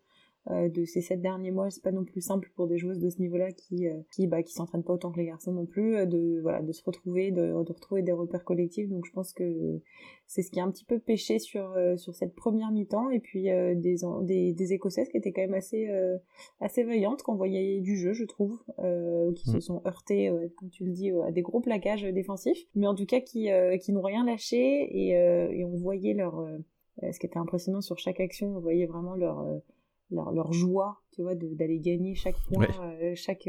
de 0.50 0.84
ces 0.84 1.00
sept 1.00 1.20
derniers 1.20 1.52
mois 1.52 1.70
c'est 1.70 1.82
pas 1.82 1.92
non 1.92 2.04
plus 2.04 2.20
simple 2.20 2.50
pour 2.56 2.66
des 2.66 2.76
joueuses 2.76 2.98
de 2.98 3.08
ce 3.08 3.18
niveau 3.20 3.36
là 3.36 3.52
qui 3.52 3.86
euh, 3.86 3.94
qui 4.12 4.26
bah 4.26 4.42
qui 4.42 4.52
s'entraînent 4.52 4.82
pas 4.82 4.92
autant 4.92 5.12
que 5.12 5.20
les 5.20 5.26
garçons 5.26 5.52
non 5.52 5.66
plus 5.66 5.94
euh, 5.96 6.04
de 6.06 6.40
voilà 6.42 6.62
de 6.62 6.72
se 6.72 6.82
retrouver 6.84 7.30
de, 7.30 7.42
de 7.62 7.72
retrouver 7.72 8.02
des 8.02 8.10
repères 8.12 8.42
collectifs. 8.44 8.88
Donc 8.88 9.06
je 9.06 9.12
pense 9.12 9.32
que 9.32 9.80
c'est 10.26 10.42
ce 10.42 10.50
qui 10.50 10.58
a 10.58 10.64
un 10.64 10.70
petit 10.72 10.84
peu 10.84 10.98
pêché 10.98 11.38
sur 11.38 11.70
euh, 11.76 11.96
sur 11.96 12.14
cette 12.14 12.34
première 12.34 12.72
mi-temps. 12.72 13.10
Et 13.10 13.20
puis 13.20 13.50
euh, 13.50 13.74
des, 13.76 13.96
des 14.22 14.52
des 14.52 14.72
écossaises 14.72 15.08
qui 15.10 15.16
étaient 15.16 15.32
quand 15.32 15.42
même 15.42 15.54
assez 15.54 15.88
euh, 15.88 16.18
assez 16.60 16.82
vaillantes 16.82 17.22
qu'on 17.22 17.36
voyait 17.36 17.80
du 17.80 17.96
jeu 17.96 18.12
je 18.12 18.24
trouve 18.24 18.60
euh, 18.80 19.32
qui 19.34 19.48
se 19.48 19.58
Mm. 19.58 19.60
sont 19.60 19.82
heurtées 19.86 20.28
euh, 20.28 20.48
comme 20.56 20.70
tu 20.70 20.84
le 20.84 20.90
dis 20.90 21.12
euh, 21.12 21.22
à 21.22 21.30
des 21.30 21.42
gros 21.42 21.60
plaquages 21.60 22.02
défensifs 22.02 22.66
mais 22.74 22.86
en 22.88 22.94
tout 22.96 23.06
cas 23.06 23.20
qui 23.20 23.50
euh, 23.52 23.76
qui 23.76 23.92
n'ont 23.92 24.02
rien 24.02 24.24
lâché. 24.24 24.88
Et 24.90 25.16
euh, 25.16 25.50
et 25.52 25.64
on 25.64 25.76
voyait 25.76 26.14
leur 26.14 26.40
euh, 26.40 26.58
ce 27.12 27.18
qui 27.18 27.26
était 27.26 27.38
impressionnant 27.38 27.80
sur 27.80 27.98
chaque 27.98 28.20
action 28.20 28.56
on 28.56 28.60
voyait 28.60 28.86
vraiment 28.86 29.14
leur 29.14 29.40
euh, 29.40 29.58
leur, 30.12 30.32
leur 30.32 30.52
joie, 30.52 31.00
tu 31.12 31.22
vois, 31.22 31.34
d'aller 31.34 31.78
gagner 31.78 32.14
chaque 32.14 32.36
point, 32.48 32.66
euh, 32.82 33.12
chaque 33.14 33.48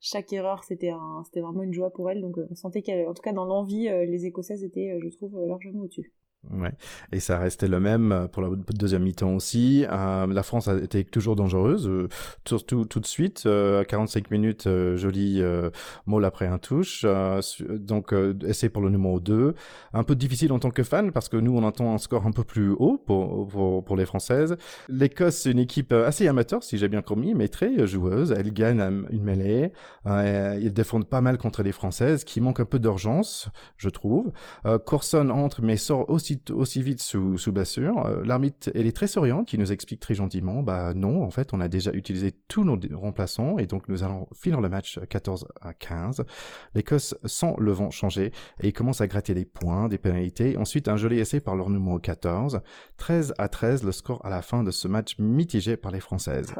chaque 0.00 0.32
erreur, 0.32 0.64
c'était 0.64 0.90
un, 0.90 1.22
c'était 1.24 1.40
vraiment 1.40 1.62
une 1.62 1.72
joie 1.72 1.90
pour 1.90 2.10
elles. 2.10 2.20
Donc 2.20 2.38
euh, 2.38 2.46
on 2.50 2.54
sentait 2.54 2.82
qu'en 2.82 3.14
tout 3.14 3.22
cas 3.22 3.32
dans 3.32 3.44
l'envie, 3.44 3.88
euh, 3.88 4.04
les 4.04 4.26
Écossaises 4.26 4.64
étaient, 4.64 4.98
je 5.02 5.08
trouve, 5.08 5.38
largement 5.46 5.82
au-dessus. 5.82 6.12
Ouais. 6.52 6.72
Et 7.12 7.20
ça 7.20 7.38
restait 7.38 7.68
le 7.68 7.80
même 7.80 8.12
euh, 8.12 8.26
pour 8.26 8.42
la 8.42 8.48
deuxième 8.74 9.02
mi-temps 9.02 9.34
aussi. 9.34 9.86
Euh, 9.90 10.26
la 10.26 10.42
France 10.42 10.68
a 10.68 10.76
été 10.76 11.04
toujours 11.04 11.36
dangereuse, 11.36 11.88
euh, 11.88 12.08
tout 12.44 13.00
de 13.00 13.06
suite. 13.06 13.44
Euh, 13.46 13.80
à 13.80 13.84
45 13.84 14.30
minutes, 14.30 14.68
joli 14.96 15.42
Moll 16.06 16.24
après 16.24 16.46
un 16.46 16.58
touche. 16.58 17.06
Donc, 17.70 18.14
essai 18.46 18.68
pour 18.68 18.82
le 18.82 18.90
numéro 18.90 19.20
2. 19.20 19.54
Un 19.92 20.02
peu 20.02 20.14
difficile 20.14 20.52
en 20.52 20.58
tant 20.58 20.70
que 20.70 20.82
fan 20.82 21.12
parce 21.12 21.28
que 21.28 21.36
nous, 21.36 21.56
on 21.56 21.62
entend 21.62 21.94
un 21.94 21.98
score 21.98 22.26
un 22.26 22.32
peu 22.32 22.44
plus 22.44 22.70
haut 22.70 23.02
pour, 23.04 23.48
pour, 23.48 23.84
pour 23.84 23.96
les 23.96 24.06
Françaises. 24.06 24.56
L'Écosse, 24.88 25.36
c'est 25.36 25.50
une 25.50 25.58
équipe 25.58 25.92
assez 25.92 26.28
amateur, 26.28 26.62
si 26.62 26.78
j'ai 26.78 26.88
bien 26.88 27.02
compris, 27.02 27.34
mais 27.34 27.48
très 27.48 27.86
joueuse. 27.86 28.32
Elle 28.36 28.52
gagne 28.52 29.06
une 29.10 29.22
mêlée. 29.22 29.72
Ils 30.06 30.72
défendent 30.72 31.08
pas 31.08 31.20
mal 31.20 31.38
contre 31.38 31.62
les 31.62 31.72
Françaises, 31.72 32.24
qui 32.24 32.40
manquent 32.40 32.60
un 32.60 32.64
peu 32.64 32.78
d'urgence, 32.78 33.48
je 33.76 33.88
trouve. 33.88 34.32
Corson 34.84 35.30
entre 35.30 35.62
mais 35.62 35.76
sort 35.76 36.08
aussi, 36.10 36.33
aussi 36.50 36.82
vite 36.82 37.00
sous, 37.00 37.36
blessure. 37.52 38.06
Euh, 38.06 38.22
L'arbitre, 38.24 38.70
elle 38.74 38.86
est 38.86 38.96
très 38.96 39.06
souriante, 39.06 39.46
qui 39.46 39.58
nous 39.58 39.72
explique 39.72 40.00
très 40.00 40.14
gentiment, 40.14 40.62
bah 40.62 40.94
non, 40.94 41.22
en 41.22 41.30
fait, 41.30 41.52
on 41.52 41.60
a 41.60 41.68
déjà 41.68 41.92
utilisé 41.92 42.32
tous 42.48 42.64
nos 42.64 42.78
remplaçants 42.98 43.58
et 43.58 43.66
donc 43.66 43.88
nous 43.88 44.02
allons 44.02 44.26
finir 44.34 44.60
le 44.60 44.68
match 44.68 44.98
14 45.08 45.48
à 45.60 45.74
15. 45.74 46.24
L'Écosse 46.74 47.14
sent 47.24 47.54
le 47.58 47.72
vent 47.72 47.90
changer 47.90 48.32
et 48.60 48.72
commence 48.72 49.00
à 49.00 49.06
gratter 49.06 49.34
des 49.34 49.44
points, 49.44 49.88
des 49.88 49.98
pénalités. 49.98 50.56
Ensuite, 50.56 50.88
un 50.88 50.96
joli 50.96 51.18
essai 51.18 51.40
par 51.40 51.56
leur 51.56 51.70
numéro 51.70 51.98
14. 51.98 52.60
13 52.96 53.34
à 53.38 53.48
13, 53.48 53.84
le 53.84 53.92
score 53.92 54.24
à 54.24 54.30
la 54.30 54.42
fin 54.42 54.62
de 54.62 54.70
ce 54.70 54.88
match 54.88 55.18
mitigé 55.18 55.76
par 55.76 55.92
les 55.92 56.00
Françaises. 56.00 56.54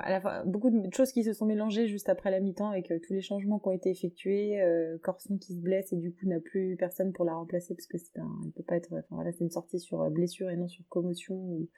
Beaucoup 0.46 0.70
de 0.70 0.92
choses 0.92 1.12
qui 1.12 1.24
se 1.24 1.32
sont 1.32 1.46
mélangées 1.46 1.86
juste 1.86 2.08
après 2.08 2.30
la 2.30 2.40
mi-temps 2.40 2.70
avec 2.70 2.92
tous 3.06 3.12
les 3.12 3.22
changements 3.22 3.58
qui 3.58 3.68
ont 3.68 3.72
été 3.72 3.90
effectués. 3.90 4.60
Euh, 4.60 4.98
Corson 5.02 5.38
qui 5.38 5.54
se 5.54 5.60
blesse 5.60 5.92
et 5.92 5.96
du 5.96 6.12
coup 6.12 6.26
n'a 6.26 6.40
plus 6.40 6.76
personne 6.76 7.12
pour 7.12 7.24
la 7.24 7.34
remplacer 7.34 7.74
parce 7.74 7.86
que 7.86 7.98
c'est 7.98 8.18
un, 8.18 8.30
peut 8.54 8.62
pas 8.62 8.76
être, 8.76 8.90
voilà, 9.10 9.32
c'est 9.32 9.44
une 9.44 9.50
sur 9.78 10.02
euh, 10.02 10.10
blessure 10.10 10.50
et 10.50 10.56
non 10.56 10.68
sur 10.68 10.84
commotion 10.88 11.34
ou 11.34 11.68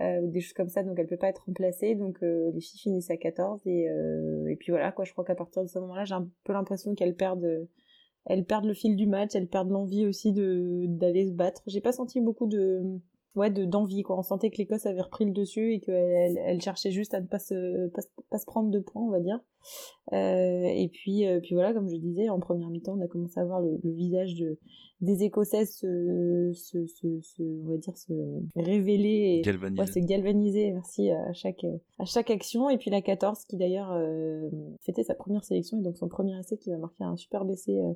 euh, 0.00 0.20
ou 0.20 0.30
des 0.30 0.40
choses 0.40 0.54
comme 0.54 0.68
ça, 0.68 0.82
donc 0.82 0.98
elle 0.98 1.06
peut 1.06 1.16
pas 1.16 1.28
être 1.28 1.44
remplacée. 1.46 1.94
Donc 1.94 2.22
euh, 2.22 2.50
les 2.52 2.60
filles 2.60 2.80
finissent 2.80 3.10
à 3.10 3.16
14 3.16 3.62
et, 3.66 3.86
et 4.48 4.56
puis 4.56 4.72
voilà 4.72 4.92
quoi. 4.92 5.04
Je 5.04 5.12
crois 5.12 5.24
qu'à 5.24 5.34
partir 5.34 5.62
de 5.62 5.68
ce 5.68 5.78
moment-là, 5.78 6.04
j'ai 6.04 6.14
un 6.14 6.28
peu 6.44 6.52
l'impression 6.52 6.94
qu'elles 6.94 7.14
perdent, 7.14 7.68
elles 8.26 8.44
perdent 8.44 8.66
le 8.66 8.74
fil 8.74 8.96
du 8.96 9.06
match, 9.06 9.34
elles 9.34 9.48
perdent 9.48 9.70
l'envie 9.70 10.06
aussi 10.06 10.32
de 10.32 10.86
d'aller 10.88 11.26
se 11.26 11.32
battre. 11.32 11.62
J'ai 11.66 11.80
pas 11.80 11.92
senti 11.92 12.20
beaucoup 12.20 12.46
de 12.46 12.82
ouais, 13.36 13.50
de 13.50 13.64
d'envie 13.64 14.02
quoi. 14.02 14.18
On 14.18 14.22
sentait 14.22 14.50
que 14.50 14.56
l'Écosse 14.58 14.86
avait 14.86 15.00
repris 15.00 15.24
le 15.24 15.32
dessus 15.32 15.74
et 15.74 15.80
qu'elle 15.80 16.38
elle 16.38 16.60
cherchait 16.60 16.90
juste 16.90 17.14
à 17.14 17.20
ne 17.20 17.26
pas 17.26 17.38
se 17.38 17.88
pas, 17.88 18.02
pas, 18.30 18.38
se 18.38 18.46
prendre 18.46 18.70
de 18.70 18.78
points, 18.78 19.02
on 19.02 19.10
va 19.10 19.20
dire. 19.20 19.40
Euh, 20.12 20.64
et 20.64 20.88
puis 20.92 21.26
euh, 21.26 21.40
puis 21.40 21.54
voilà, 21.54 21.72
comme 21.72 21.88
je 21.88 21.96
disais, 21.96 22.28
en 22.28 22.40
première 22.40 22.70
mi-temps, 22.70 22.96
on 22.98 23.04
a 23.04 23.08
commencé 23.08 23.40
à 23.40 23.44
voir 23.44 23.60
le, 23.60 23.78
le 23.82 23.92
visage 23.92 24.34
de 24.34 24.58
des 25.00 25.24
Écossaises 25.24 25.76
se, 25.76 26.52
se, 26.54 26.86
se, 26.86 27.20
se, 27.20 27.42
on 27.42 27.70
va 27.70 27.76
dire 27.76 27.96
se 27.96 28.12
révéler 28.56 29.38
et 29.38 29.42
Galvanisé. 29.42 29.80
ouais, 29.80 29.86
se 29.86 29.98
galvaniser 29.98 30.72
merci 30.72 31.10
à 31.10 31.32
chaque 31.32 31.64
à 31.98 32.04
chaque 32.04 32.30
action 32.30 32.70
et 32.70 32.78
puis 32.78 32.90
la 32.90 33.02
14 33.02 33.44
qui 33.44 33.56
d'ailleurs 33.56 33.92
euh, 33.92 34.48
fêtait 34.80 35.04
sa 35.04 35.14
première 35.14 35.44
sélection 35.44 35.78
et 35.78 35.82
donc 35.82 35.96
son 35.96 36.08
premier 36.08 36.38
essai 36.38 36.56
qui 36.56 36.70
va 36.70 36.78
marquer 36.78 37.04
un 37.04 37.16
super 37.16 37.48
essai 37.50 37.78
euh, 37.78 37.92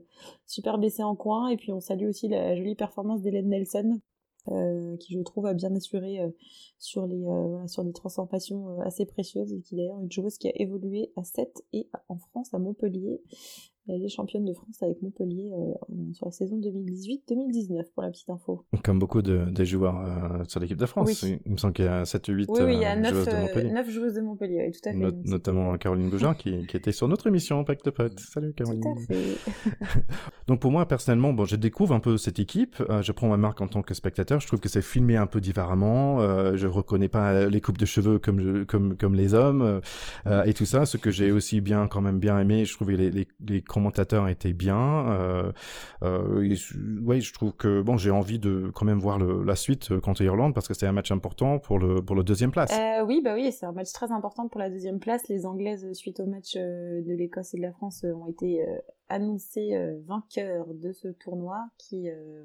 super 0.46 0.82
essai 0.82 1.02
en 1.02 1.16
coin 1.16 1.48
et 1.48 1.56
puis 1.56 1.72
on 1.72 1.80
salue 1.80 2.08
aussi 2.08 2.28
la 2.28 2.54
jolie 2.56 2.74
performance 2.74 3.22
d'Hélène 3.22 3.48
Nelson 3.48 4.00
euh, 4.50 4.96
qui 4.96 5.14
je 5.14 5.20
trouve 5.20 5.46
a 5.46 5.54
bien 5.54 5.74
assuré 5.74 6.20
euh, 6.20 6.30
sur 6.78 7.06
les 7.06 7.22
euh, 7.26 7.84
des 7.84 7.92
transformations 7.92 8.80
assez 8.80 9.04
précieuses 9.06 9.52
et 9.52 9.60
qui 9.60 9.76
d'ailleurs 9.76 10.00
une 10.00 10.10
joueuse 10.10 10.38
qui 10.38 10.48
a 10.48 10.52
évolué 10.54 11.12
à 11.16 11.24
7 11.24 11.62
et 11.72 11.88
en 12.08 12.16
France 12.16 12.52
à 12.54 12.58
Montpellier 12.58 13.20
elle 13.88 14.04
est 14.04 14.08
championne 14.08 14.44
de 14.44 14.52
France 14.52 14.82
avec 14.82 15.00
Montpellier 15.02 15.52
euh, 15.54 16.12
sur 16.12 16.26
la 16.26 16.32
saison 16.32 16.58
2018-2019 16.58 17.84
pour 17.94 18.02
la 18.02 18.10
petite 18.10 18.28
info. 18.30 18.64
Comme 18.84 18.98
beaucoup 18.98 19.22
de, 19.22 19.44
des 19.50 19.64
joueurs 19.64 19.98
euh, 19.98 20.44
sur 20.46 20.60
l'équipe 20.60 20.76
de 20.78 20.86
France. 20.86 21.22
Oui. 21.22 21.38
Il 21.46 21.52
me 21.52 21.56
semble 21.56 21.72
qu'il 21.74 21.84
y 21.84 21.88
a 21.88 22.04
7 22.04 22.28
ou 22.28 22.32
8 22.32 22.48
Oui, 22.50 22.60
oui, 22.64 22.74
il 22.74 22.80
y 22.80 22.84
a 22.84 22.96
euh, 22.96 23.00
9, 23.00 23.12
joueuses 23.14 23.26
de 23.26 23.36
Montpellier. 23.40 23.72
9 23.72 23.90
joueuses 23.90 24.14
de 24.14 24.20
Montpellier, 24.20 24.64
oui, 24.66 24.72
tout 24.72 24.88
à 24.88 24.92
fait. 24.92 24.98
No- 24.98 25.10
notamment 25.24 25.76
Caroline 25.78 26.10
Goujard 26.10 26.36
qui, 26.36 26.66
qui 26.66 26.76
était 26.76 26.92
sur 26.92 27.08
notre 27.08 27.26
émission 27.26 27.64
Pack 27.64 27.84
de 27.84 27.90
Potes. 27.90 28.20
Salut 28.20 28.52
Caroline. 28.52 28.82
Tout 28.82 28.88
à 29.12 29.14
fait. 29.14 29.38
Donc 30.46 30.60
pour 30.60 30.70
moi 30.70 30.86
personnellement, 30.86 31.32
bon, 31.32 31.44
je 31.44 31.56
découvre 31.56 31.94
un 31.94 32.00
peu 32.00 32.16
cette 32.16 32.38
équipe. 32.38 32.76
Euh, 32.90 33.02
je 33.02 33.12
prends 33.12 33.28
ma 33.28 33.36
marque 33.36 33.60
en 33.60 33.68
tant 33.68 33.82
que 33.82 33.94
spectateur. 33.94 34.40
Je 34.40 34.46
trouve 34.46 34.60
que 34.60 34.68
c'est 34.68 34.82
filmé 34.82 35.16
un 35.16 35.26
peu 35.26 35.40
différemment. 35.40 36.20
Euh, 36.20 36.56
je 36.56 36.66
reconnais 36.66 37.08
pas 37.08 37.46
les 37.46 37.60
coupes 37.60 37.78
de 37.78 37.86
cheveux 37.86 38.18
comme 38.18 38.40
je, 38.40 38.64
comme 38.64 38.96
comme 38.96 39.14
les 39.14 39.34
hommes 39.34 39.80
euh, 40.26 40.44
et 40.44 40.54
tout 40.54 40.64
ça. 40.64 40.86
Ce 40.86 40.96
que 40.96 41.10
j'ai 41.10 41.30
aussi 41.32 41.60
bien 41.60 41.86
quand 41.86 42.00
même 42.00 42.18
bien 42.18 42.38
aimé, 42.38 42.64
je 42.64 42.74
trouvais 42.74 42.96
les, 42.96 43.10
les, 43.10 43.28
les 43.46 43.62
commentateurs 43.78 44.28
étaient 44.28 44.52
bien. 44.52 45.08
Euh, 45.10 45.52
euh, 46.02 46.56
ouais, 47.02 47.20
je 47.20 47.32
trouve 47.32 47.52
que 47.52 47.80
bon, 47.80 47.96
j'ai 47.96 48.10
envie 48.10 48.38
de 48.38 48.70
quand 48.74 48.84
même 48.84 48.98
voir 48.98 49.18
la 49.18 49.56
suite 49.56 49.92
euh, 49.92 50.00
contre 50.00 50.22
Irlande 50.22 50.52
parce 50.52 50.66
que 50.66 50.74
c'est 50.74 50.86
un 50.86 50.92
match 50.92 51.12
important 51.12 51.58
pour 51.58 51.78
le 51.78 52.02
pour 52.02 52.16
le 52.16 52.24
deuxième 52.24 52.50
place. 52.50 52.72
Euh, 52.72 53.04
oui, 53.06 53.20
bah 53.22 53.34
oui, 53.34 53.52
c'est 53.52 53.66
un 53.66 53.72
match 53.72 53.92
très 53.92 54.10
important 54.10 54.48
pour 54.48 54.60
la 54.60 54.68
deuxième 54.68 54.98
place. 54.98 55.28
Les 55.28 55.46
Anglaises, 55.46 55.86
suite 55.92 56.18
au 56.20 56.26
match 56.26 56.56
de 56.56 57.14
l'Écosse 57.14 57.54
et 57.54 57.58
de 57.58 57.62
la 57.62 57.72
France, 57.72 58.04
ont 58.04 58.28
été 58.28 58.64
annoncées 59.08 59.74
euh, 59.74 59.98
vainqueurs 60.06 60.66
de 60.74 60.92
ce 60.92 61.08
tournoi 61.08 61.68
qui, 61.78 62.08
euh, 62.08 62.44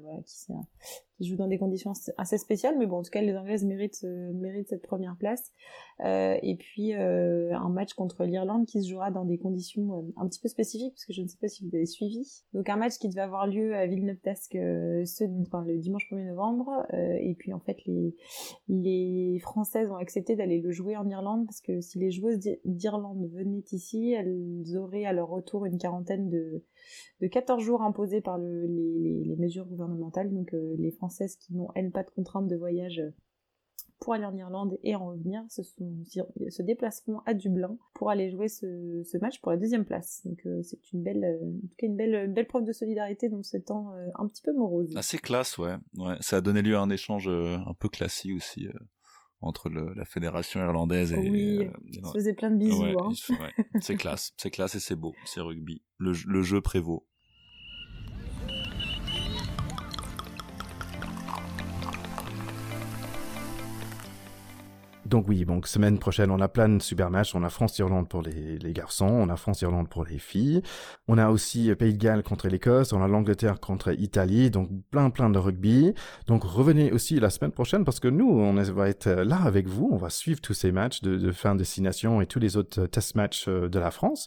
joue 1.20 1.36
dans 1.36 1.46
des 1.46 1.58
conditions 1.58 1.92
assez- 2.18 2.38
spéciales. 2.38 2.76
Mais 2.78 2.86
bon, 2.86 2.98
en 2.98 3.02
tout 3.02 3.10
cas, 3.10 3.22
les 3.22 3.36
Anglaises 3.36 3.64
méritent, 3.64 4.04
euh, 4.04 4.62
cette 4.68 4.82
première 4.82 5.16
place. 5.16 5.52
Et 6.00 6.56
puis, 6.58 6.92
un 6.92 7.68
match 7.68 7.94
contre 7.94 8.24
l'Irlande 8.24 8.66
qui 8.66 8.82
se 8.82 8.90
jouera 8.90 9.12
dans 9.12 9.24
des 9.24 9.38
conditions 9.38 10.12
un 10.16 10.26
petit 10.26 10.40
peu 10.40 10.48
spécifiques, 10.48 10.92
parce 10.94 11.04
que 11.04 11.12
je 11.12 11.22
ne 11.22 11.28
sais 11.28 11.38
pas 11.40 11.46
si 11.46 11.64
vous 11.64 11.74
avez 11.74 11.86
suivi. 11.86 12.42
Donc, 12.52 12.68
un 12.68 12.76
match 12.76 12.98
qui 12.98 13.08
devait 13.08 13.20
avoir 13.20 13.46
lieu 13.46 13.76
à 13.76 13.86
Villeneuve-d'Ascq 13.86 14.52
ce, 14.54 15.24
enfin, 15.42 15.64
le 15.64 15.78
dimanche 15.78 16.08
1er 16.10 16.26
novembre. 16.26 16.84
Et 16.92 17.36
puis, 17.38 17.52
en 17.52 17.60
fait, 17.60 17.78
les, 17.86 19.38
Françaises 19.40 19.90
ont 19.90 19.96
accepté 19.96 20.34
d'aller 20.36 20.60
le 20.60 20.72
jouer 20.72 20.96
en 20.96 21.08
Irlande 21.08 21.46
parce 21.46 21.60
que 21.60 21.80
si 21.80 21.98
les 21.98 22.10
joueuses 22.10 22.38
d'I- 22.38 22.58
d'Irlande 22.64 23.28
venaient 23.32 23.64
ici, 23.72 24.10
elles 24.12 24.76
auraient 24.76 25.04
à 25.04 25.12
leur 25.12 25.28
retour 25.28 25.64
une 25.64 25.78
quarantaine 25.78 26.28
de, 26.28 26.53
de 27.20 27.26
14 27.26 27.62
jours 27.62 27.82
imposés 27.82 28.20
par 28.20 28.38
le, 28.38 28.66
les, 28.66 29.36
mesures 29.36 29.66
gouvernementales. 29.66 30.32
Donc 30.32 30.54
euh, 30.54 30.74
les 30.78 30.90
Françaises 30.90 31.36
qui 31.36 31.54
n'ont, 31.54 31.68
elles, 31.74 31.90
pas 31.90 32.02
de 32.02 32.10
contraintes 32.10 32.48
de 32.48 32.56
voyage 32.56 32.98
euh, 32.98 33.10
pour 34.00 34.12
aller 34.12 34.24
en 34.24 34.36
Irlande 34.36 34.78
et 34.82 34.94
en 34.96 35.06
revenir 35.06 35.42
se, 35.48 36.62
déplaceront 36.62 37.20
à 37.26 37.32
Dublin 37.32 37.78
pour 37.94 38.10
aller 38.10 38.30
jouer 38.30 38.48
ce, 38.48 39.18
match 39.18 39.40
pour 39.40 39.50
la 39.50 39.56
deuxième 39.56 39.84
place. 39.84 40.20
Donc 40.26 40.40
euh, 40.44 40.62
c'est 40.62 40.92
une 40.92 41.02
belle, 41.02 41.24
en 41.24 41.68
tout 41.68 41.74
cas 41.78 41.86
une 41.86 41.96
belle, 41.96 42.46
preuve 42.46 42.64
de 42.64 42.72
solidarité 42.72 43.28
dans 43.28 43.42
ce 43.42 43.56
temps 43.56 43.92
un 44.16 44.26
petit 44.26 44.42
peu 44.42 44.52
morose. 44.52 44.94
Assez 44.96 45.18
classe, 45.18 45.56
ouais. 45.58 45.76
ouais. 45.96 46.16
Ça 46.20 46.38
a 46.38 46.40
donné 46.40 46.60
lieu 46.60 46.76
à 46.76 46.80
un 46.80 46.90
échange 46.90 47.28
un 47.28 47.74
peu 47.78 47.88
classique 47.88 48.34
aussi 48.36 48.68
entre 49.46 49.68
le, 49.68 49.92
la 49.94 50.04
fédération 50.04 50.60
irlandaise 50.60 51.12
et. 51.12 51.16
Oui, 51.16 51.58
euh, 51.64 51.70
Ils 51.92 52.04
se 52.04 52.12
faisaient 52.12 52.34
plein 52.34 52.50
de 52.50 52.56
bisous. 52.56 52.82
Ouais, 52.82 52.94
hein. 52.98 53.10
ouais. 53.40 53.64
c'est 53.80 53.96
classe, 53.96 54.32
c'est 54.36 54.50
classe 54.50 54.74
et 54.74 54.80
c'est 54.80 54.96
beau, 54.96 55.14
c'est 55.24 55.40
rugby. 55.40 55.82
Le 55.98 56.42
jeu 56.42 56.60
prévaut. 56.60 57.06
Donc 65.14 65.28
oui, 65.28 65.44
donc 65.44 65.68
semaine 65.68 66.00
prochaine, 66.00 66.32
on 66.32 66.40
a 66.40 66.48
plein 66.48 66.68
de 66.68 66.82
super 66.82 67.08
matchs. 67.08 67.36
On 67.36 67.44
a 67.44 67.48
France-Irlande 67.48 68.08
pour 68.08 68.20
les, 68.20 68.58
les 68.58 68.72
garçons, 68.72 69.06
on 69.06 69.28
a 69.28 69.36
France-Irlande 69.36 69.88
pour 69.88 70.04
les 70.04 70.18
filles. 70.18 70.60
On 71.06 71.18
a 71.18 71.30
aussi 71.30 71.70
euh, 71.70 71.76
Pays 71.76 71.94
de 71.94 72.02
Galles 72.02 72.24
contre 72.24 72.48
l'Écosse, 72.48 72.92
on 72.92 73.00
a 73.00 73.06
l'Angleterre 73.06 73.60
contre 73.60 73.92
l'Italie, 73.92 74.50
donc 74.50 74.70
plein 74.90 75.10
plein 75.10 75.30
de 75.30 75.38
rugby. 75.38 75.94
Donc 76.26 76.42
revenez 76.42 76.90
aussi 76.90 77.20
la 77.20 77.30
semaine 77.30 77.52
prochaine 77.52 77.84
parce 77.84 78.00
que 78.00 78.08
nous, 78.08 78.28
on 78.28 78.54
va 78.54 78.88
être 78.88 79.08
là 79.08 79.40
avec 79.40 79.68
vous, 79.68 79.88
on 79.92 79.98
va 79.98 80.10
suivre 80.10 80.40
tous 80.40 80.52
ces 80.52 80.72
matchs 80.72 81.00
de, 81.02 81.16
de 81.16 81.30
fin 81.30 81.54
de 81.54 81.60
destination 81.60 82.20
et 82.20 82.26
tous 82.26 82.40
les 82.40 82.56
autres 82.56 82.82
euh, 82.82 82.86
test 82.88 83.14
matchs 83.14 83.44
euh, 83.46 83.68
de 83.68 83.78
la 83.78 83.92
France, 83.92 84.26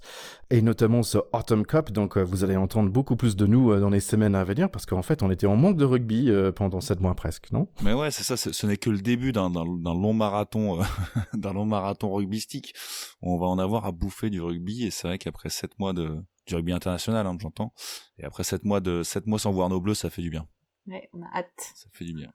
et 0.51 0.61
notamment 0.61 1.03
ce 1.03 1.17
Autumn 1.33 1.65
Cup. 1.65 1.91
Donc 1.91 2.15
euh, 2.15 2.21
vous 2.21 2.45
allez 2.45 2.55
entendre 2.55 2.89
beaucoup 2.89 3.17
plus 3.17 3.35
de 3.35 3.45
nous 3.45 3.73
euh, 3.73 3.81
dans 3.81 3.89
les 3.89 3.99
semaines 3.99 4.35
à 4.35 4.45
venir 4.45 4.71
parce 4.71 4.85
qu'en 4.85 5.01
fait, 5.01 5.21
on 5.21 5.29
était 5.31 5.47
en 5.47 5.57
manque 5.57 5.75
de 5.75 5.83
rugby 5.83 6.31
euh, 6.31 6.53
pendant 6.53 6.79
sept 6.79 7.01
mois 7.01 7.13
presque, 7.13 7.51
non? 7.51 7.67
Mais 7.83 7.91
ouais, 7.91 8.09
c'est 8.09 8.23
ça, 8.23 8.37
ce 8.37 8.65
n'est 8.65 8.77
que 8.77 8.89
le 8.89 8.99
début 8.99 9.33
d'un 9.33 9.49
long 9.49 10.13
marathon, 10.13 10.76
euh, 10.81 10.83
d'un 11.33 11.53
long 11.53 11.65
marathon 11.65 12.13
rugbystique. 12.13 12.73
On 13.21 13.37
va 13.37 13.47
en 13.47 13.59
avoir 13.59 13.85
à 13.85 13.91
bouffer 13.91 14.29
du 14.29 14.41
rugby 14.41 14.85
et 14.85 14.91
c'est 14.91 15.07
vrai 15.07 15.17
qu'après 15.17 15.49
sept 15.49 15.77
mois 15.79 15.93
de 15.93 16.23
du 16.45 16.55
rugby 16.55 16.71
international, 16.71 17.27
hein, 17.27 17.37
j'entends, 17.41 17.73
et 18.17 18.23
après 18.23 18.45
sept 18.45 18.63
mois 18.63 18.79
de 18.79 19.03
sept 19.03 19.27
mois 19.27 19.37
sans 19.37 19.51
voir 19.51 19.67
nos 19.67 19.81
bleus, 19.81 19.95
ça 19.95 20.09
fait 20.09 20.21
du 20.21 20.29
bien. 20.29 20.47
Ouais, 20.85 21.09
on 21.11 21.21
a 21.21 21.27
hâte. 21.33 21.73
Ça 21.75 21.89
fait 21.91 22.05
du 22.05 22.13
bien. 22.13 22.31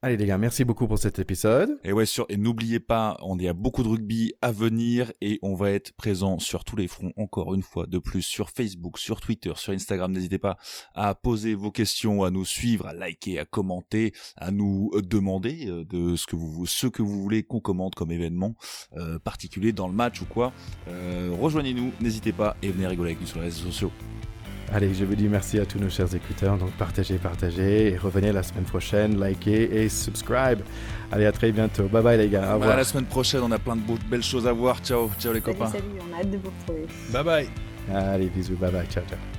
Allez 0.00 0.16
les 0.16 0.26
gars, 0.26 0.38
merci 0.38 0.62
beaucoup 0.62 0.86
pour 0.86 1.00
cet 1.00 1.18
épisode. 1.18 1.80
Et 1.82 1.92
ouais, 1.92 2.06
sur, 2.06 2.24
et 2.28 2.36
n'oubliez 2.36 2.78
pas, 2.78 3.16
on 3.20 3.36
y 3.36 3.48
a 3.48 3.52
beaucoup 3.52 3.82
de 3.82 3.88
rugby 3.88 4.32
à 4.40 4.52
venir 4.52 5.10
et 5.20 5.40
on 5.42 5.56
va 5.56 5.72
être 5.72 5.92
présent 5.94 6.38
sur 6.38 6.62
tous 6.62 6.76
les 6.76 6.86
fronts 6.86 7.12
encore 7.16 7.52
une 7.52 7.64
fois 7.64 7.88
de 7.88 7.98
plus 7.98 8.22
sur 8.22 8.50
Facebook, 8.50 8.96
sur 8.96 9.20
Twitter, 9.20 9.50
sur 9.56 9.72
Instagram. 9.72 10.12
N'hésitez 10.12 10.38
pas 10.38 10.56
à 10.94 11.16
poser 11.16 11.56
vos 11.56 11.72
questions, 11.72 12.22
à 12.22 12.30
nous 12.30 12.44
suivre, 12.44 12.86
à 12.86 12.92
liker, 12.92 13.40
à 13.40 13.44
commenter, 13.44 14.12
à 14.36 14.52
nous 14.52 14.92
euh, 14.94 15.02
demander 15.02 15.66
euh, 15.66 15.84
de 15.84 16.14
ce 16.14 16.28
que 16.28 16.36
vous, 16.36 16.64
ce 16.64 16.86
que 16.86 17.02
vous 17.02 17.20
voulez 17.20 17.42
qu'on 17.42 17.58
commente 17.58 17.96
comme 17.96 18.12
événement 18.12 18.54
euh, 18.96 19.18
particulier 19.18 19.72
dans 19.72 19.88
le 19.88 19.94
match 19.94 20.22
ou 20.22 20.26
quoi. 20.26 20.52
Euh, 20.86 21.34
Rejoignez-nous, 21.40 21.90
n'hésitez 22.00 22.30
pas 22.32 22.56
et 22.62 22.70
venez 22.70 22.86
rigoler 22.86 23.10
avec 23.10 23.20
nous 23.20 23.26
sur 23.26 23.38
les 23.38 23.46
réseaux 23.46 23.64
sociaux. 23.64 23.90
Allez, 24.72 24.92
je 24.92 25.04
vous 25.06 25.14
dis 25.14 25.28
merci 25.28 25.58
à 25.58 25.64
tous 25.64 25.78
nos 25.78 25.88
chers 25.88 26.14
écouteurs. 26.14 26.58
Donc 26.58 26.70
partagez, 26.72 27.16
partagez 27.16 27.92
et 27.92 27.96
revenez 27.96 28.32
la 28.32 28.42
semaine 28.42 28.64
prochaine, 28.64 29.18
likez 29.22 29.82
et 29.82 29.88
subscribe. 29.88 30.60
Allez, 31.10 31.24
à 31.26 31.32
très 31.32 31.52
bientôt. 31.52 31.84
Bye 31.88 32.02
bye 32.02 32.18
les 32.18 32.28
gars. 32.28 32.50
Au 32.50 32.58
revoir. 32.58 32.76
la 32.76 32.84
semaine 32.84 33.06
prochaine, 33.06 33.40
on 33.42 33.50
a 33.52 33.58
plein 33.58 33.76
de 33.76 33.80
beaux- 33.80 33.98
belles 34.10 34.22
choses 34.22 34.46
à 34.46 34.52
voir. 34.52 34.78
Ciao, 34.80 35.10
ciao 35.18 35.32
les 35.32 35.40
Salut, 35.40 35.56
copains. 35.56 35.70
salut, 35.72 35.84
on 36.10 36.14
a 36.14 36.20
hâte 36.20 36.30
de 36.30 36.36
vous 36.36 36.50
retrouver. 36.60 36.86
Bye 37.10 37.24
bye. 37.24 37.48
Allez, 37.96 38.28
bisous. 38.28 38.56
Bye 38.56 38.70
bye. 38.72 38.86
Ciao, 38.88 39.04
ciao. 39.08 39.37